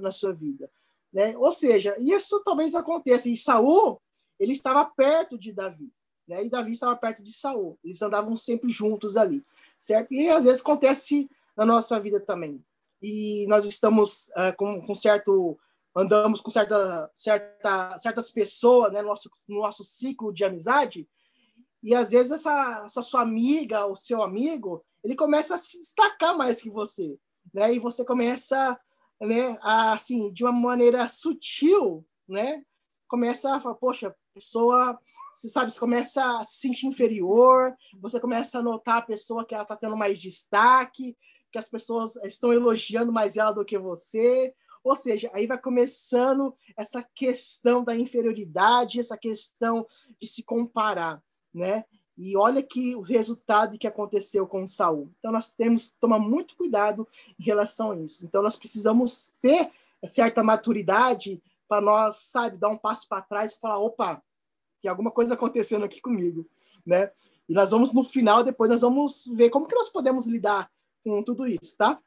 na 0.01 0.11
sua 0.11 0.33
vida, 0.33 0.71
né? 1.13 1.37
Ou 1.37 1.53
seja, 1.53 1.97
isso 1.99 2.43
talvez 2.43 2.75
aconteça. 2.75 3.29
E 3.29 3.37
Saul, 3.37 4.01
ele 4.39 4.53
estava 4.53 4.85
perto 4.85 5.39
de 5.39 5.53
Davi, 5.53 5.93
né? 6.27 6.45
E 6.45 6.51
Davi 6.51 6.73
estava 6.73 6.97
perto 6.97 7.23
de 7.23 7.33
Saul. 7.33 7.79
Eles 7.85 8.03
andavam 8.03 8.37
sempre 8.37 8.69
juntos 8.69 9.17
ali 9.17 9.45
certo? 9.81 10.13
E 10.13 10.29
às 10.29 10.45
vezes 10.45 10.61
acontece 10.61 11.29
na 11.57 11.65
nossa 11.65 11.99
vida 11.99 12.21
também. 12.21 12.63
E 13.03 13.47
nós 13.49 13.65
estamos 13.65 14.29
uh, 14.29 14.55
com, 14.57 14.81
com, 14.83 14.95
certo 14.95 15.59
andamos 15.97 16.41
com 16.41 16.51
certa, 16.51 17.11
certa 17.15 17.99
certas 17.99 18.31
pessoas 18.31 18.93
né, 18.93 19.01
no 19.01 19.09
nosso 19.09 19.31
no 19.49 19.61
nosso 19.61 19.83
ciclo 19.83 20.33
de 20.33 20.45
amizade 20.45 21.09
e 21.83 21.95
às 21.95 22.11
vezes 22.11 22.33
essa, 22.33 22.83
essa 22.85 23.03
sua 23.03 23.23
amiga 23.23 23.87
ou 23.87 23.97
seu 23.97 24.23
amigo 24.23 24.85
ele 25.03 25.15
começa 25.15 25.55
a 25.55 25.59
se 25.59 25.79
destacar 25.79 26.37
mais 26.37 26.61
que 26.61 26.71
você 26.71 27.19
né? 27.53 27.75
E 27.75 27.79
você 27.79 28.05
começa 28.05 28.79
né 29.21 29.59
a, 29.63 29.93
assim 29.93 30.33
de 30.33 30.45
uma 30.45 30.53
maneira 30.53 31.09
sutil 31.09 32.07
né? 32.29 32.63
Começa 33.09 33.55
a 33.55 33.61
falar 33.61 33.75
poxa 33.75 34.15
pessoa 34.35 34.99
você 35.33 35.49
sabe, 35.49 35.71
você 35.71 35.79
começa 35.79 36.39
a 36.39 36.45
se 36.45 36.61
sentir 36.61 36.87
inferior, 36.87 37.75
você 38.01 38.19
começa 38.19 38.59
a 38.59 38.63
notar 38.63 38.99
a 38.99 39.03
pessoa 39.03 39.45
que 39.45 39.55
ela 39.55 39.63
está 39.63 39.77
tendo 39.77 39.97
mais 39.97 40.21
destaque, 40.21 41.17
que 41.53 41.59
as 41.59 41.69
pessoas 41.69 42.17
estão 42.25 42.53
elogiando 42.53 43.13
mais 43.13 43.37
ela 43.37 43.53
do 43.53 43.65
que 43.65 43.79
você. 43.79 44.55
Ou 44.83 44.97
seja, 44.97 45.31
aí 45.33 45.47
vai 45.47 45.59
começando 45.59 46.55
essa 46.77 47.07
questão 47.15 47.85
da 47.85 47.95
inferioridade, 47.95 48.99
essa 48.99 49.17
questão 49.17 49.87
de 50.21 50.27
se 50.27 50.43
comparar, 50.43 51.23
né? 51.53 51.85
E 52.17 52.37
olha 52.37 52.63
que 52.63 52.95
o 52.95 53.01
resultado 53.01 53.79
que 53.79 53.87
aconteceu 53.87 54.47
com 54.47 54.67
Saul. 54.67 55.11
Então 55.19 55.33
nós 55.33 55.51
temos 55.51 55.91
que 55.91 56.01
tomar 56.01 56.19
muito 56.19 56.55
cuidado 56.57 57.09
em 57.39 57.43
relação 57.43 57.93
a 57.93 57.97
isso. 57.97 58.27
Então 58.27 58.43
nós 58.43 58.57
precisamos 58.57 59.33
ter 59.41 59.71
certa 60.05 60.43
maturidade 60.43 61.43
para 61.69 61.81
nós, 61.81 62.17
sabe, 62.17 62.57
dar 62.57 62.69
um 62.69 62.77
passo 62.77 63.09
para 63.09 63.23
trás 63.23 63.53
e 63.53 63.61
falar, 63.61 63.79
opa, 63.79 64.23
tem 64.83 64.91
alguma 64.91 65.11
coisa 65.11 65.35
acontecendo 65.35 65.85
aqui 65.85 66.01
comigo, 66.01 66.47
né? 66.85 67.11
E 67.49 67.55
nós 67.55 67.71
vamos 67.71 67.93
no 67.93 68.03
final, 68.03 68.43
depois 68.43 68.71
nós 68.71 68.81
vamos 68.81 69.27
ver 69.35 69.51
como 69.51 69.67
que 69.67 69.75
nós 69.75 69.89
podemos 69.89 70.27
lidar 70.27 70.71
com 71.03 71.23
tudo 71.23 71.47
isso, 71.47 71.77
tá? 71.77 72.01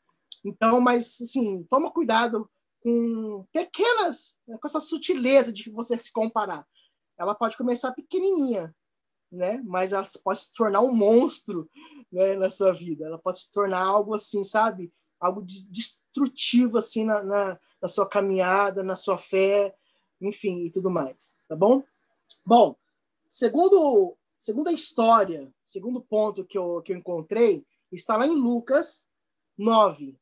Então, 0.44 0.82
mas 0.82 1.20
assim, 1.22 1.64
toma 1.70 1.92
cuidado 1.92 2.50
com 2.82 3.46
pequenas, 3.52 4.38
com 4.46 4.68
essa 4.68 4.80
sutileza 4.80 5.54
de 5.54 5.70
você 5.72 5.98
se 5.98 6.12
comparar. 6.12 6.68
Ela 7.18 7.34
pode 7.34 7.56
começar 7.56 7.94
pequenininha, 7.94 8.76
né? 9.34 9.62
Mas 9.66 9.92
ela 9.92 10.06
pode 10.24 10.40
se 10.40 10.54
tornar 10.54 10.82
um 10.82 10.94
monstro, 10.94 11.70
né, 12.12 12.36
na 12.36 12.50
sua 12.50 12.72
vida. 12.72 13.06
Ela 13.06 13.18
pode 13.18 13.40
se 13.40 13.52
tornar 13.52 13.84
algo 13.84 14.14
assim, 14.14 14.44
sabe? 14.44 14.94
Algo 15.20 15.42
destrutivo 15.42 16.78
assim 16.78 17.04
na, 17.04 17.24
na, 17.24 17.60
na 17.82 17.88
sua 17.88 18.08
caminhada, 18.08 18.84
na 18.84 18.96
sua 18.96 19.18
fé, 19.18 19.76
enfim, 20.22 20.66
e 20.66 20.72
tudo 20.72 20.90
mais, 20.90 21.36
tá 21.50 21.56
bom? 21.56 21.84
Bom, 22.46 22.76
segundo, 23.30 24.16
segundo 24.38 24.68
a 24.70 24.74
história, 24.74 25.52
segundo 25.66 26.02
ponto 26.02 26.46
que 26.46 26.58
eu, 26.58 26.82
que 26.82 26.94
eu 26.94 26.98
encontrei, 26.98 27.66
está 27.92 28.16
lá 28.16 28.28
em 28.28 28.36
Lucas 28.36 29.08
9. 29.58 30.18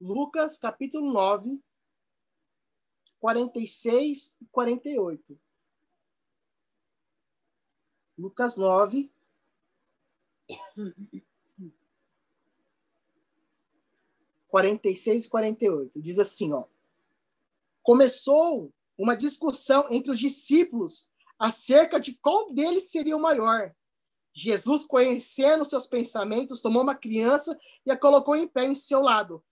Lucas, 0.00 0.58
capítulo 0.58 1.12
9, 1.12 1.60
46 3.18 4.36
e 4.40 4.46
48. 4.46 5.47
Lucas 8.18 8.56
9. 8.56 9.10
Quarenta 14.48 14.88
e 14.88 14.96
seis 14.96 15.26
e 15.26 15.28
quarenta 15.28 15.64
e 15.64 15.70
oito. 15.70 16.02
Diz 16.02 16.18
assim, 16.18 16.52
ó. 16.52 16.64
Começou 17.82 18.72
uma 18.96 19.16
discussão 19.16 19.86
entre 19.88 20.10
os 20.10 20.18
discípulos 20.18 21.08
acerca 21.38 22.00
de 22.00 22.14
qual 22.14 22.52
deles 22.52 22.90
seria 22.90 23.16
o 23.16 23.22
maior. 23.22 23.72
Jesus, 24.32 24.84
conhecendo 24.84 25.64
seus 25.64 25.86
pensamentos, 25.86 26.60
tomou 26.60 26.82
uma 26.82 26.94
criança 26.94 27.56
e 27.86 27.90
a 27.90 27.96
colocou 27.96 28.34
em 28.34 28.48
pé 28.48 28.64
em 28.64 28.74
seu 28.74 29.00
lado. 29.00 29.44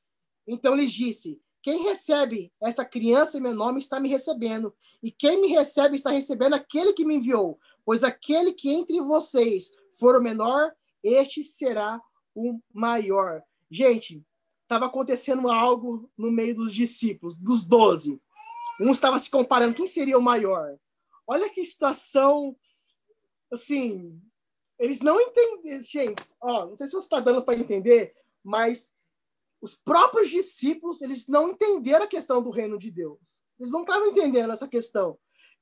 Então 0.46 0.74
lhes 0.74 0.92
disse: 0.92 1.40
Quem 1.62 1.84
recebe 1.84 2.52
esta 2.60 2.84
criança 2.84 3.38
em 3.38 3.40
meu 3.40 3.54
nome 3.54 3.78
está 3.78 4.00
me 4.00 4.08
recebendo, 4.08 4.74
e 5.02 5.10
quem 5.10 5.40
me 5.40 5.48
recebe 5.48 5.96
está 5.96 6.10
recebendo 6.10 6.54
aquele 6.54 6.92
que 6.92 7.04
me 7.04 7.14
enviou. 7.14 7.58
Pois 7.86 8.02
aquele 8.02 8.52
que 8.52 8.68
entre 8.68 9.00
vocês 9.00 9.70
for 9.92 10.16
o 10.16 10.22
menor, 10.22 10.74
este 11.04 11.44
será 11.44 12.02
o 12.34 12.58
maior. 12.74 13.40
Gente, 13.70 14.26
estava 14.64 14.86
acontecendo 14.86 15.48
algo 15.48 16.10
no 16.18 16.32
meio 16.32 16.56
dos 16.56 16.74
discípulos, 16.74 17.38
dos 17.38 17.64
doze. 17.64 18.20
Um 18.80 18.90
estava 18.90 19.20
se 19.20 19.30
comparando 19.30 19.74
quem 19.74 19.86
seria 19.86 20.18
o 20.18 20.22
maior. 20.22 20.76
Olha 21.28 21.48
que 21.48 21.64
situação, 21.64 22.56
assim, 23.52 24.20
eles 24.80 25.00
não 25.00 25.20
entendem, 25.20 25.80
gente. 25.80 26.22
Ó, 26.40 26.66
não 26.66 26.76
sei 26.76 26.88
se 26.88 26.92
você 26.92 27.06
está 27.06 27.20
dando 27.20 27.42
para 27.42 27.58
entender, 27.58 28.12
mas 28.42 28.92
os 29.62 29.76
próprios 29.76 30.28
discípulos 30.28 31.02
eles 31.02 31.28
não 31.28 31.50
entenderam 31.50 32.04
a 32.04 32.08
questão 32.08 32.42
do 32.42 32.50
reino 32.50 32.78
de 32.78 32.90
Deus. 32.90 33.44
Eles 33.60 33.70
não 33.70 33.82
estavam 33.82 34.08
entendendo 34.08 34.52
essa 34.52 34.66
questão 34.66 35.16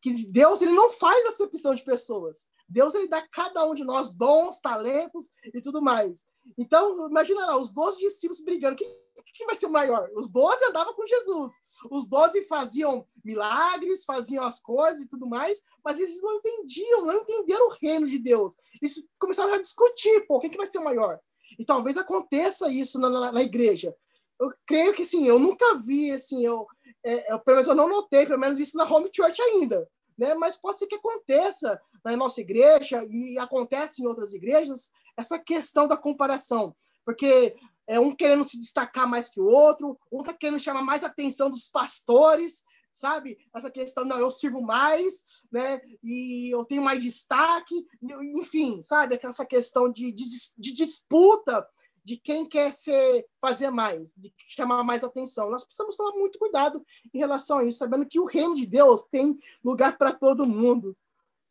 que 0.04 0.26
Deus 0.26 0.60
ele 0.60 0.72
não 0.72 0.92
faz 0.92 1.24
acepção 1.24 1.74
de 1.74 1.82
pessoas. 1.82 2.46
Deus 2.68 2.94
ele 2.94 3.08
dá 3.08 3.18
a 3.18 3.28
cada 3.28 3.64
um 3.64 3.74
de 3.74 3.82
nós 3.82 4.12
dons, 4.12 4.60
talentos 4.60 5.30
e 5.54 5.62
tudo 5.62 5.80
mais. 5.80 6.26
Então, 6.58 7.08
imagina 7.08 7.46
lá, 7.46 7.56
os 7.56 7.72
12 7.72 7.96
discípulos 7.96 8.44
brigando. 8.44 8.76
Quem, 8.76 8.86
quem 9.34 9.46
vai 9.46 9.56
ser 9.56 9.64
o 9.64 9.70
maior? 9.70 10.10
Os 10.14 10.30
12 10.30 10.62
andavam 10.66 10.92
com 10.92 11.06
Jesus. 11.06 11.52
Os 11.90 12.06
12 12.06 12.44
faziam 12.44 13.06
milagres, 13.24 14.04
faziam 14.04 14.44
as 14.44 14.60
coisas 14.60 15.06
e 15.06 15.08
tudo 15.08 15.26
mais, 15.26 15.62
mas 15.82 15.98
eles 15.98 16.20
não 16.20 16.34
entendiam, 16.34 17.06
não 17.06 17.22
entenderam 17.22 17.68
o 17.68 17.76
reino 17.80 18.06
de 18.06 18.18
Deus. 18.18 18.54
Eles 18.82 19.08
começaram 19.18 19.54
a 19.54 19.58
discutir, 19.58 20.26
pô, 20.26 20.38
quem 20.38 20.50
que 20.50 20.58
vai 20.58 20.66
ser 20.66 20.80
o 20.80 20.84
maior? 20.84 21.18
E 21.58 21.64
talvez 21.64 21.96
aconteça 21.96 22.70
isso 22.70 22.98
na, 22.98 23.08
na, 23.08 23.32
na 23.32 23.42
igreja. 23.42 23.96
Eu 24.38 24.50
creio 24.66 24.92
que, 24.92 25.04
sim, 25.04 25.26
eu 25.26 25.38
nunca 25.38 25.76
vi, 25.76 26.12
assim, 26.12 26.44
eu, 26.44 26.66
é, 27.02 27.32
eu, 27.32 27.38
pelo 27.38 27.56
menos 27.56 27.68
eu 27.68 27.74
não 27.74 27.88
notei, 27.88 28.26
pelo 28.26 28.38
menos 28.38 28.60
isso 28.60 28.76
na 28.76 28.84
home 28.84 29.08
church 29.10 29.40
ainda 29.40 29.88
né? 30.16 30.34
Mas 30.34 30.56
pode 30.56 30.78
ser 30.78 30.86
que 30.86 30.96
aconteça 30.96 31.80
na 32.04 32.16
nossa 32.16 32.40
igreja 32.40 33.04
e 33.10 33.38
acontece 33.38 34.02
em 34.02 34.06
outras 34.06 34.32
igrejas 34.32 34.90
essa 35.16 35.38
questão 35.38 35.86
da 35.86 35.96
comparação, 35.96 36.74
porque 37.04 37.56
é 37.86 38.00
um 38.00 38.12
querendo 38.12 38.44
se 38.44 38.58
destacar 38.58 39.08
mais 39.08 39.28
que 39.28 39.40
o 39.40 39.46
outro, 39.46 39.98
um 40.10 40.20
está 40.20 40.32
querendo 40.32 40.60
chamar 40.60 40.82
mais 40.82 41.04
atenção 41.04 41.50
dos 41.50 41.68
pastores, 41.68 42.64
sabe? 42.92 43.38
Essa 43.54 43.70
questão, 43.70 44.04
não, 44.04 44.18
eu 44.18 44.30
sirvo 44.30 44.62
mais, 44.62 45.24
né? 45.52 45.80
E 46.02 46.54
eu 46.54 46.64
tenho 46.64 46.82
mais 46.82 47.02
destaque, 47.02 47.86
enfim, 48.36 48.80
sabe? 48.82 49.18
Essa 49.22 49.44
questão 49.44 49.92
de, 49.92 50.12
de, 50.12 50.24
de 50.56 50.72
disputa 50.72 51.66
de 52.04 52.18
quem 52.18 52.44
quer 52.46 52.70
ser, 52.70 53.26
fazer 53.40 53.70
mais, 53.70 54.14
de 54.16 54.32
chamar 54.48 54.84
mais 54.84 55.02
atenção. 55.02 55.50
Nós 55.50 55.64
precisamos 55.64 55.96
tomar 55.96 56.12
muito 56.12 56.38
cuidado 56.38 56.84
em 57.12 57.18
relação 57.18 57.58
a 57.58 57.64
isso, 57.64 57.78
sabendo 57.78 58.06
que 58.06 58.20
o 58.20 58.26
reino 58.26 58.54
de 58.54 58.66
Deus 58.66 59.04
tem 59.04 59.38
lugar 59.64 59.96
para 59.96 60.12
todo 60.12 60.46
mundo, 60.46 60.96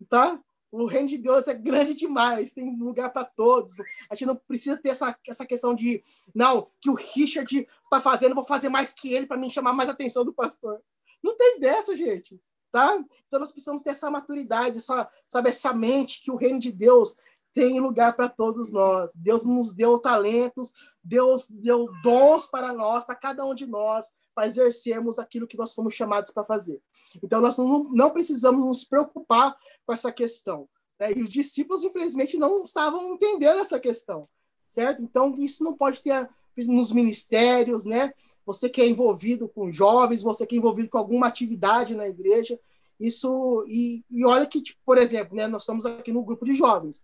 tá? 0.08 0.40
O 0.72 0.86
reino 0.86 1.08
de 1.08 1.18
Deus 1.18 1.48
é 1.48 1.54
grande 1.54 1.94
demais, 1.94 2.52
tem 2.52 2.76
lugar 2.78 3.12
para 3.12 3.26
todos. 3.26 3.80
A 4.10 4.16
gente 4.16 4.26
não 4.26 4.36
precisa 4.36 4.78
ter 4.78 4.90
essa, 4.90 5.16
essa 5.28 5.46
questão 5.46 5.74
de, 5.74 6.04
não, 6.34 6.68
que 6.82 6.90
o 6.90 6.96
Richard 6.96 7.68
está 7.84 8.00
fazendo, 8.00 8.36
vou 8.36 8.44
fazer 8.44 8.70
mais 8.70 8.92
que 8.94 9.14
ele 9.14 9.28
para 9.28 9.38
me 9.38 9.52
chamar 9.52 9.74
mais 9.74 9.90
atenção 9.90 10.26
do 10.26 10.34
pastor. 10.34 10.82
Não 11.22 11.36
tem 11.38 11.60
dessa, 11.60 11.96
gente. 11.96 12.40
Tá? 12.72 12.92
Então 13.28 13.40
nós 13.40 13.52
precisamos 13.52 13.84
ter 13.84 13.92
essa 13.92 14.10
maturidade, 14.10 14.80
essa, 14.80 15.08
sabe, 15.28 15.50
essa 15.50 15.72
mente 15.76 16.24
que 16.24 16.32
o 16.32 16.36
reino 16.36 16.60
de 16.60 16.72
Deus 16.72 17.16
tem 17.54 17.80
lugar 17.80 18.16
para 18.16 18.28
todos 18.28 18.72
nós. 18.72 19.14
Deus 19.16 19.46
nos 19.46 19.74
deu 19.74 20.00
talentos, 20.00 20.74
Deus 21.04 21.48
deu 21.50 21.88
dons 22.02 22.48
para 22.48 22.74
nós, 22.74 23.06
para 23.06 23.16
cada 23.16 23.46
um 23.46 23.54
de 23.54 23.68
nós, 23.68 24.08
para 24.34 24.48
exercermos 24.48 25.20
aquilo 25.20 25.48
que 25.48 25.58
nós 25.58 25.74
fomos 25.74 25.94
chamados 25.94 26.32
para 26.32 26.44
fazer. 26.44 26.82
Então, 27.24 27.40
nós 27.40 27.58
não, 27.58 27.84
não, 27.84 28.10
precisamos 28.10 28.66
nos 28.66 28.84
preocupar 28.84 29.56
com 29.86 29.94
essa 29.94 30.12
questão. 30.12 30.68
Né? 31.00 31.14
E 31.16 31.22
os 31.22 31.30
discípulos, 31.30 31.84
infelizmente, 31.84 32.38
não 32.38 32.64
estavam 32.64 33.14
entendendo 33.14 33.60
essa 33.60 33.80
questão, 33.80 34.28
certo? 34.66 35.04
Então, 35.04 35.36
isso 35.38 35.64
não 35.64 35.78
pode 35.78 36.02
ter 36.02 36.28
nos 36.58 36.92
ministérios, 36.92 37.86
né? 37.86 38.14
Você 38.46 38.70
que 38.70 38.82
é 38.82 38.88
envolvido 38.88 39.48
com 39.48 39.72
jovens, 39.72 40.22
você 40.22 40.46
que 40.46 40.56
é 40.56 40.58
envolvido 40.58 40.90
com 40.90 40.98
alguma 40.98 41.28
atividade 41.28 41.96
na 41.96 42.08
igreja, 42.08 42.60
isso 43.00 43.66
e, 43.68 44.04
e 44.10 44.24
olha 44.24 44.46
que, 44.46 44.62
tipo, 44.62 44.80
por 44.86 44.98
exemplo, 44.98 45.36
né? 45.36 45.48
Nós 45.48 45.64
estamos 45.64 45.86
aqui 45.86 46.12
no 46.12 46.24
grupo 46.24 46.46
de 46.46 46.54
jovens 46.54 47.02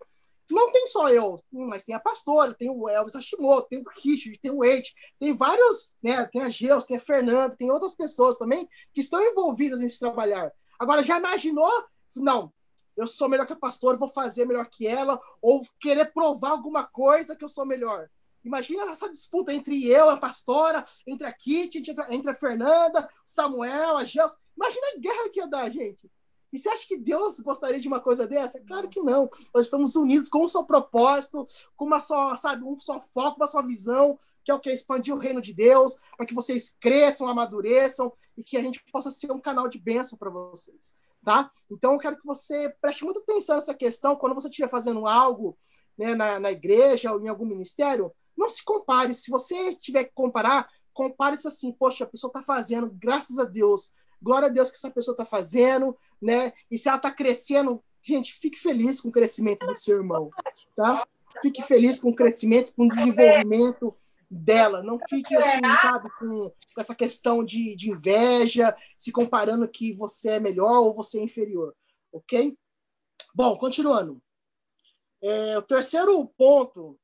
não 0.49 0.71
tem 0.71 0.87
só 0.87 1.09
eu, 1.09 1.39
mas 1.51 1.83
tem 1.83 1.93
a 1.93 1.99
pastora, 1.99 2.53
tem 2.53 2.69
o 2.69 2.89
Elvis 2.89 3.15
Hashimoto, 3.15 3.67
tem 3.69 3.79
o 3.79 3.89
Richard, 4.03 4.37
tem 4.39 4.51
o 4.51 4.63
Eite, 4.63 4.93
tem 5.19 5.33
vários, 5.33 5.95
né? 6.01 6.25
Tem 6.25 6.41
a 6.41 6.49
Geus, 6.49 6.85
tem 6.85 6.97
a 6.97 6.99
Fernanda, 6.99 7.55
tem 7.55 7.71
outras 7.71 7.95
pessoas 7.95 8.37
também 8.37 8.67
que 8.93 9.01
estão 9.01 9.21
envolvidas 9.21 9.81
nesse 9.81 9.99
trabalhar. 9.99 10.51
Agora, 10.79 11.03
já 11.03 11.17
imaginou? 11.17 11.71
Não, 12.15 12.51
eu 12.97 13.07
sou 13.07 13.29
melhor 13.29 13.45
que 13.45 13.53
a 13.53 13.55
pastora, 13.55 13.97
vou 13.97 14.09
fazer 14.09 14.45
melhor 14.45 14.67
que 14.69 14.87
ela, 14.87 15.19
ou 15.41 15.61
querer 15.79 16.11
provar 16.11 16.51
alguma 16.51 16.83
coisa 16.83 17.35
que 17.35 17.45
eu 17.45 17.49
sou 17.49 17.65
melhor. 17.65 18.09
Imagina 18.43 18.89
essa 18.91 19.09
disputa 19.09 19.53
entre 19.53 19.87
eu, 19.87 20.09
a 20.09 20.17
pastora, 20.17 20.83
entre 21.05 21.27
a 21.27 21.33
Kitty, 21.33 21.83
entre 22.09 22.31
a, 22.31 22.33
Fernanda, 22.33 23.07
o 23.25 23.29
Samuel, 23.29 23.97
a 23.97 24.03
Geus. 24.03 24.37
Imagina 24.55 24.87
a 24.87 24.99
guerra 24.99 25.29
que 25.29 25.39
ia 25.39 25.47
dar, 25.47 25.69
gente. 25.69 26.09
E 26.51 26.57
você 26.57 26.69
acha 26.69 26.87
que 26.87 26.97
Deus 26.97 27.39
gostaria 27.39 27.79
de 27.79 27.87
uma 27.87 27.99
coisa 27.99 28.27
dessa? 28.27 28.59
Claro 28.61 28.89
que 28.89 29.01
não. 29.01 29.29
Nós 29.53 29.65
estamos 29.65 29.95
unidos 29.95 30.27
com 30.29 30.45
um 30.45 30.49
só 30.49 30.63
propósito, 30.63 31.45
com 31.75 31.85
uma 31.85 31.99
só, 31.99 32.35
sabe, 32.37 32.63
um 32.63 32.77
só 32.79 32.99
foco, 32.99 33.37
uma 33.37 33.47
só 33.47 33.61
visão, 33.61 34.17
que 34.43 34.51
é 34.51 34.53
o 34.53 34.59
que 34.59 34.69
é 34.69 34.73
expandir 34.73 35.13
o 35.13 35.19
reino 35.19 35.41
de 35.41 35.53
Deus, 35.53 35.97
para 36.17 36.25
que 36.25 36.33
vocês 36.33 36.75
cresçam, 36.79 37.27
amadureçam 37.27 38.11
e 38.35 38.43
que 38.43 38.57
a 38.57 38.61
gente 38.61 38.83
possa 38.91 39.11
ser 39.11 39.31
um 39.31 39.39
canal 39.39 39.67
de 39.67 39.77
bênção 39.77 40.17
para 40.17 40.29
vocês, 40.29 40.95
tá? 41.23 41.51
Então 41.69 41.93
eu 41.93 41.99
quero 41.99 42.17
que 42.17 42.25
você 42.25 42.73
preste 42.81 43.03
muita 43.03 43.19
atenção 43.19 43.55
nessa 43.55 43.73
questão 43.73 44.15
quando 44.15 44.33
você 44.33 44.47
estiver 44.47 44.69
fazendo 44.69 45.05
algo 45.05 45.57
né, 45.97 46.15
na, 46.15 46.39
na 46.39 46.51
igreja 46.51 47.11
ou 47.11 47.21
em 47.21 47.27
algum 47.27 47.45
ministério, 47.45 48.11
não 48.35 48.49
se 48.49 48.63
compare. 48.63 49.13
Se 49.13 49.29
você 49.29 49.75
tiver 49.75 50.05
que 50.05 50.13
comparar, 50.13 50.67
compare-se 50.93 51.47
assim, 51.47 51.73
poxa, 51.73 52.05
a 52.05 52.07
pessoa 52.07 52.29
está 52.29 52.41
fazendo, 52.41 52.89
graças 52.89 53.37
a 53.37 53.43
Deus, 53.43 53.91
glória 54.21 54.47
a 54.47 54.51
Deus 54.51 54.69
que 54.69 54.77
essa 54.77 54.91
pessoa 54.91 55.13
está 55.13 55.25
fazendo, 55.25 55.97
né? 56.21 56.53
E 56.69 56.77
se 56.77 56.87
ela 56.87 56.97
está 56.97 57.11
crescendo, 57.11 57.83
gente, 58.01 58.33
fique 58.33 58.57
feliz 58.57 58.99
com 59.01 59.09
o 59.09 59.11
crescimento 59.11 59.65
do 59.65 59.73
seu 59.73 59.97
irmão, 59.97 60.29
tá? 60.75 61.07
Fique 61.41 61.61
feliz 61.61 61.99
com 61.99 62.09
o 62.09 62.15
crescimento, 62.15 62.73
com 62.73 62.85
o 62.85 62.89
desenvolvimento 62.89 63.95
dela. 64.29 64.83
Não 64.83 64.99
fique 65.07 65.35
assim, 65.35 65.61
sabe, 65.81 66.09
com, 66.17 66.51
essa 66.77 66.95
questão 66.95 67.43
de, 67.43 67.75
de 67.75 67.89
inveja, 67.89 68.75
se 68.97 69.11
comparando 69.11 69.67
que 69.67 69.93
você 69.93 70.31
é 70.31 70.39
melhor 70.39 70.81
ou 70.83 70.93
você 70.93 71.19
é 71.19 71.23
inferior, 71.23 71.75
ok? 72.11 72.57
Bom, 73.33 73.57
continuando. 73.57 74.21
É, 75.21 75.57
o 75.57 75.61
terceiro 75.61 76.25
ponto, 76.37 76.99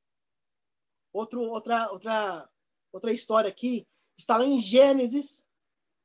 outro, 1.12 1.42
outra, 1.42 1.90
outra, 1.90 2.48
outra 2.92 3.12
história 3.12 3.48
aqui, 3.48 3.86
está 4.16 4.36
lá 4.36 4.44
em 4.44 4.60
Gênesis 4.60 5.46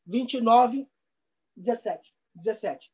29, 0.06 0.88
17. 1.56 2.16
17. 2.36 2.92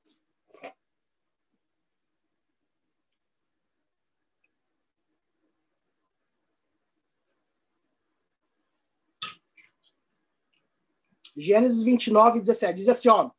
Gênesis 11.37 11.83
29, 11.83 12.41
17. 12.41 12.75
Diz 12.75 12.89
assim, 12.89 13.09
ó. 13.09 13.29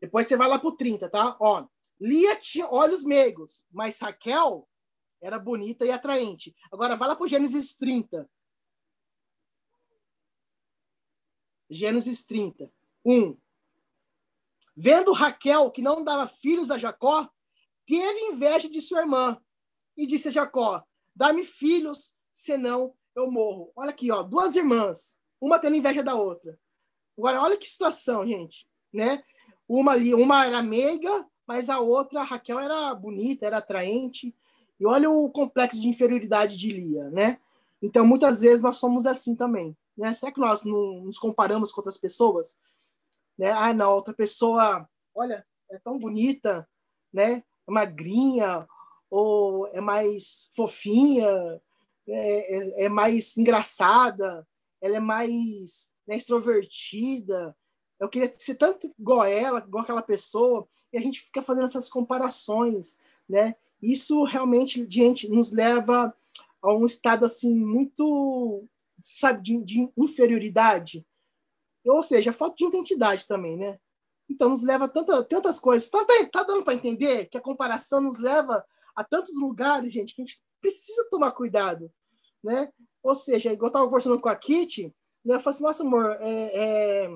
Depois 0.00 0.26
você 0.26 0.36
vai 0.36 0.48
lá 0.48 0.58
pro 0.58 0.76
30, 0.76 1.08
tá? 1.10 1.36
Ó. 1.40 1.66
Lia 2.00 2.36
tinha 2.36 2.70
olhos 2.70 3.04
meigos, 3.04 3.66
mas 3.70 4.00
Raquel 4.00 4.66
era 5.20 5.38
bonita 5.38 5.84
e 5.84 5.90
atraente. 5.90 6.54
Agora 6.72 6.96
vai 6.96 7.08
lá 7.08 7.16
pro 7.16 7.28
Gênesis 7.28 7.76
30. 7.76 8.30
Gênesis 11.68 12.24
30. 12.24 12.72
1. 13.04 13.36
Vendo 14.76 15.12
Raquel 15.12 15.70
que 15.70 15.82
não 15.82 16.04
dava 16.04 16.26
filhos 16.26 16.70
a 16.70 16.78
Jacó, 16.78 17.28
teve 17.86 18.20
inveja 18.32 18.68
de 18.68 18.80
sua 18.80 19.00
irmã 19.00 19.40
e 19.96 20.06
disse 20.06 20.28
a 20.28 20.30
Jacó: 20.32 20.82
Dá-me 21.14 21.44
filhos, 21.44 22.14
senão 22.32 22.94
eu 23.14 23.30
morro. 23.30 23.72
Olha 23.74 23.90
aqui, 23.90 24.10
ó, 24.10 24.22
duas 24.22 24.56
irmãs, 24.56 25.18
uma 25.40 25.58
tendo 25.58 25.76
inveja 25.76 26.02
da 26.02 26.14
outra. 26.14 26.58
Agora, 27.18 27.42
olha 27.42 27.56
que 27.56 27.68
situação, 27.68 28.26
gente, 28.26 28.66
né? 28.92 29.22
Uma 29.68 29.92
ali, 29.92 30.14
uma 30.14 30.46
era 30.46 30.62
meiga, 30.62 31.26
mas 31.46 31.68
a 31.68 31.80
outra, 31.80 32.20
a 32.20 32.24
Raquel, 32.24 32.58
era 32.58 32.94
bonita, 32.94 33.46
era 33.46 33.58
atraente. 33.58 34.34
E 34.78 34.86
olha 34.86 35.10
o 35.10 35.30
complexo 35.30 35.80
de 35.80 35.88
inferioridade 35.88 36.56
de 36.56 36.70
Lia, 36.70 37.10
né? 37.10 37.38
Então, 37.82 38.06
muitas 38.06 38.40
vezes 38.40 38.62
nós 38.62 38.76
somos 38.76 39.06
assim 39.06 39.34
também. 39.34 39.76
Né? 39.96 40.14
Será 40.14 40.32
que 40.32 40.40
nós 40.40 40.64
não 40.64 41.02
nos 41.02 41.18
comparamos 41.18 41.70
com 41.70 41.80
outras 41.80 41.98
pessoas? 41.98 42.58
Né? 43.38 43.50
Ah, 43.52 43.72
não, 43.72 43.92
outra 43.92 44.14
pessoa, 44.14 44.88
olha, 45.14 45.46
é 45.70 45.78
tão 45.78 45.98
bonita, 45.98 46.68
né? 47.12 47.42
É 47.68 47.72
magrinha, 47.72 48.66
ou 49.10 49.66
é 49.68 49.80
mais 49.80 50.48
fofinha, 50.54 51.28
é, 52.08 52.82
é, 52.82 52.84
é 52.84 52.88
mais 52.88 53.36
engraçada, 53.36 54.46
ela 54.80 54.96
é 54.96 55.00
mais 55.00 55.92
né, 56.06 56.16
extrovertida. 56.16 57.56
Eu 57.98 58.08
queria 58.08 58.30
ser 58.32 58.54
tanto 58.54 58.92
igual 58.98 59.24
ela, 59.24 59.58
igual 59.58 59.82
aquela 59.82 60.02
pessoa, 60.02 60.66
e 60.92 60.98
a 60.98 61.00
gente 61.00 61.20
fica 61.20 61.42
fazendo 61.42 61.66
essas 61.66 61.88
comparações, 61.88 62.96
né? 63.28 63.54
Isso 63.82 64.24
realmente, 64.24 64.86
gente, 64.88 65.28
nos 65.28 65.52
leva 65.52 66.14
a 66.62 66.74
um 66.74 66.86
estado 66.86 67.24
assim 67.24 67.54
muito 67.54 68.68
sabe, 69.02 69.42
de, 69.42 69.64
de 69.64 69.92
inferioridade. 69.96 71.04
Ou 71.86 72.02
seja, 72.02 72.32
falta 72.32 72.56
de 72.56 72.64
identidade 72.64 73.26
também, 73.26 73.56
né? 73.56 73.78
Então, 74.28 74.48
nos 74.50 74.62
leva 74.62 74.84
a 74.84 74.88
tanta, 74.88 75.24
tantas 75.24 75.58
coisas. 75.58 75.88
Tá, 75.88 76.04
tá 76.30 76.42
dando 76.42 76.62
para 76.62 76.74
entender 76.74 77.26
que 77.26 77.36
a 77.36 77.40
comparação 77.40 78.00
nos 78.00 78.18
leva 78.18 78.64
a 78.94 79.02
tantos 79.02 79.38
lugares, 79.40 79.92
gente, 79.92 80.14
que 80.14 80.22
a 80.22 80.24
gente 80.24 80.40
precisa 80.60 81.08
tomar 81.10 81.32
cuidado, 81.32 81.90
né? 82.42 82.70
Ou 83.02 83.14
seja, 83.14 83.52
igual 83.52 83.66
eu 83.66 83.68
estava 83.68 83.86
conversando 83.86 84.20
com 84.20 84.28
a 84.28 84.36
Kitty, 84.36 84.94
né? 85.24 85.34
Eu 85.34 85.40
falei 85.40 85.56
assim, 85.56 85.64
nossa, 85.64 85.82
amor, 85.82 86.16
é, 86.20 87.04
é... 87.04 87.10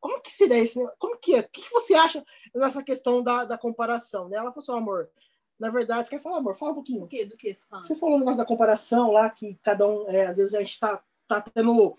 como 0.00 0.20
que 0.20 0.32
seria 0.32 0.58
isso? 0.58 0.82
Né? 0.82 0.90
Como 0.98 1.18
que 1.18 1.34
é? 1.34 1.40
O 1.40 1.48
que 1.48 1.70
você 1.70 1.94
acha 1.94 2.24
nessa 2.54 2.82
questão 2.82 3.22
da, 3.22 3.44
da 3.44 3.58
comparação? 3.58 4.28
Né? 4.28 4.36
Ela 4.36 4.50
falou 4.50 4.62
assim, 4.62 4.72
amor, 4.72 5.10
na 5.58 5.70
verdade, 5.70 6.04
você 6.04 6.16
quer 6.16 6.22
falar, 6.22 6.38
amor? 6.38 6.56
Fala 6.56 6.72
um 6.72 6.76
pouquinho. 6.76 7.04
O 7.04 7.08
quê? 7.08 7.24
Do 7.24 7.36
que 7.36 7.54
você 7.54 7.64
fala? 7.66 7.84
Você 7.84 7.96
falou 7.96 8.16
o 8.16 8.18
negócio 8.18 8.38
da 8.38 8.46
comparação 8.46 9.10
lá, 9.10 9.30
que 9.30 9.58
cada 9.62 9.86
um, 9.86 10.08
é, 10.08 10.26
às 10.26 10.36
vezes 10.36 10.54
a 10.54 10.58
gente 10.58 10.72
está 10.72 11.02
tá 11.26 11.40
tendo 11.40 11.96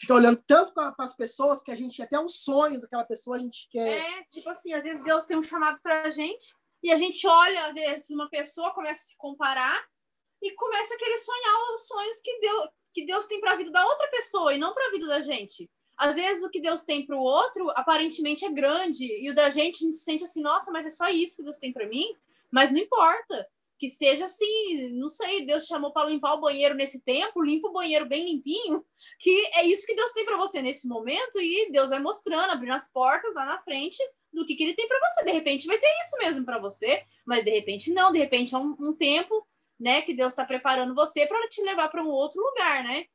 fica 0.00 0.14
olhando 0.14 0.42
tanto 0.46 0.72
para 0.72 0.94
as 0.98 1.14
pessoas 1.14 1.62
que 1.62 1.70
a 1.70 1.76
gente 1.76 2.00
até 2.02 2.18
os 2.18 2.42
sonhos 2.42 2.80
daquela 2.80 3.04
pessoa 3.04 3.36
a 3.36 3.40
gente 3.40 3.68
quer. 3.70 3.98
É, 3.98 4.24
tipo 4.30 4.48
assim, 4.48 4.72
às 4.72 4.82
vezes 4.82 5.04
Deus 5.04 5.26
tem 5.26 5.36
um 5.36 5.42
chamado 5.42 5.78
para 5.82 6.04
a 6.04 6.10
gente 6.10 6.54
e 6.82 6.90
a 6.90 6.96
gente 6.96 7.26
olha, 7.26 7.66
às 7.66 7.74
vezes 7.74 8.08
uma 8.08 8.28
pessoa 8.30 8.72
começa 8.72 9.02
a 9.02 9.06
se 9.08 9.16
comparar 9.18 9.84
e 10.40 10.52
começa 10.52 10.94
a 10.94 10.96
querer 10.96 11.18
sonhar 11.18 11.74
os 11.74 11.86
sonhos 11.86 12.20
que 12.20 12.40
Deus, 12.40 12.68
que 12.94 13.04
Deus 13.04 13.26
tem 13.26 13.40
para 13.40 13.52
a 13.52 13.56
vida 13.56 13.70
da 13.70 13.84
outra 13.86 14.08
pessoa 14.08 14.54
e 14.54 14.58
não 14.58 14.72
para 14.72 14.88
a 14.88 14.90
vida 14.90 15.06
da 15.06 15.20
gente. 15.20 15.70
Às 15.98 16.14
vezes 16.14 16.42
o 16.42 16.48
que 16.48 16.62
Deus 16.62 16.82
tem 16.82 17.04
para 17.04 17.16
o 17.16 17.20
outro 17.22 17.68
aparentemente 17.72 18.46
é 18.46 18.50
grande 18.50 19.04
e 19.04 19.28
o 19.28 19.34
da 19.34 19.50
gente 19.50 19.84
a 19.84 19.86
gente 19.86 19.98
sente 19.98 20.24
assim, 20.24 20.40
nossa, 20.40 20.72
mas 20.72 20.86
é 20.86 20.90
só 20.90 21.10
isso 21.10 21.36
que 21.36 21.42
Deus 21.42 21.58
tem 21.58 21.74
para 21.74 21.86
mim. 21.86 22.16
Mas 22.50 22.70
não 22.70 22.78
importa 22.78 23.46
que 23.80 23.88
seja 23.88 24.26
assim, 24.26 24.90
não 24.92 25.08
sei, 25.08 25.46
Deus 25.46 25.64
chamou 25.64 25.90
para 25.90 26.06
limpar 26.06 26.34
o 26.34 26.40
banheiro 26.40 26.74
nesse 26.74 27.02
tempo, 27.02 27.42
limpa 27.42 27.68
o 27.68 27.72
banheiro 27.72 28.04
bem 28.04 28.26
limpinho, 28.26 28.84
que 29.18 29.46
é 29.54 29.64
isso 29.64 29.86
que 29.86 29.94
Deus 29.94 30.12
tem 30.12 30.22
para 30.22 30.36
você 30.36 30.60
nesse 30.60 30.86
momento 30.86 31.40
e 31.40 31.70
Deus 31.72 31.88
vai 31.88 31.98
mostrando, 31.98 32.50
abrindo 32.50 32.74
as 32.74 32.92
portas 32.92 33.34
lá 33.34 33.46
na 33.46 33.58
frente 33.62 33.96
do 34.30 34.44
que, 34.44 34.54
que 34.54 34.64
ele 34.64 34.74
tem 34.74 34.86
para 34.86 35.00
você. 35.08 35.24
De 35.24 35.32
repente 35.32 35.66
vai 35.66 35.78
ser 35.78 35.88
isso 36.04 36.18
mesmo 36.18 36.44
para 36.44 36.60
você, 36.60 37.02
mas 37.24 37.42
de 37.42 37.50
repente 37.50 37.90
não, 37.90 38.12
de 38.12 38.18
repente 38.18 38.54
é 38.54 38.58
um, 38.58 38.76
um 38.78 38.92
tempo, 38.94 39.48
né, 39.78 40.02
que 40.02 40.12
Deus 40.12 40.34
está 40.34 40.44
preparando 40.44 40.94
você 40.94 41.26
para 41.26 41.48
te 41.48 41.62
levar 41.62 41.88
para 41.88 42.04
um 42.04 42.10
outro 42.10 42.38
lugar, 42.38 42.84
né? 42.84 43.06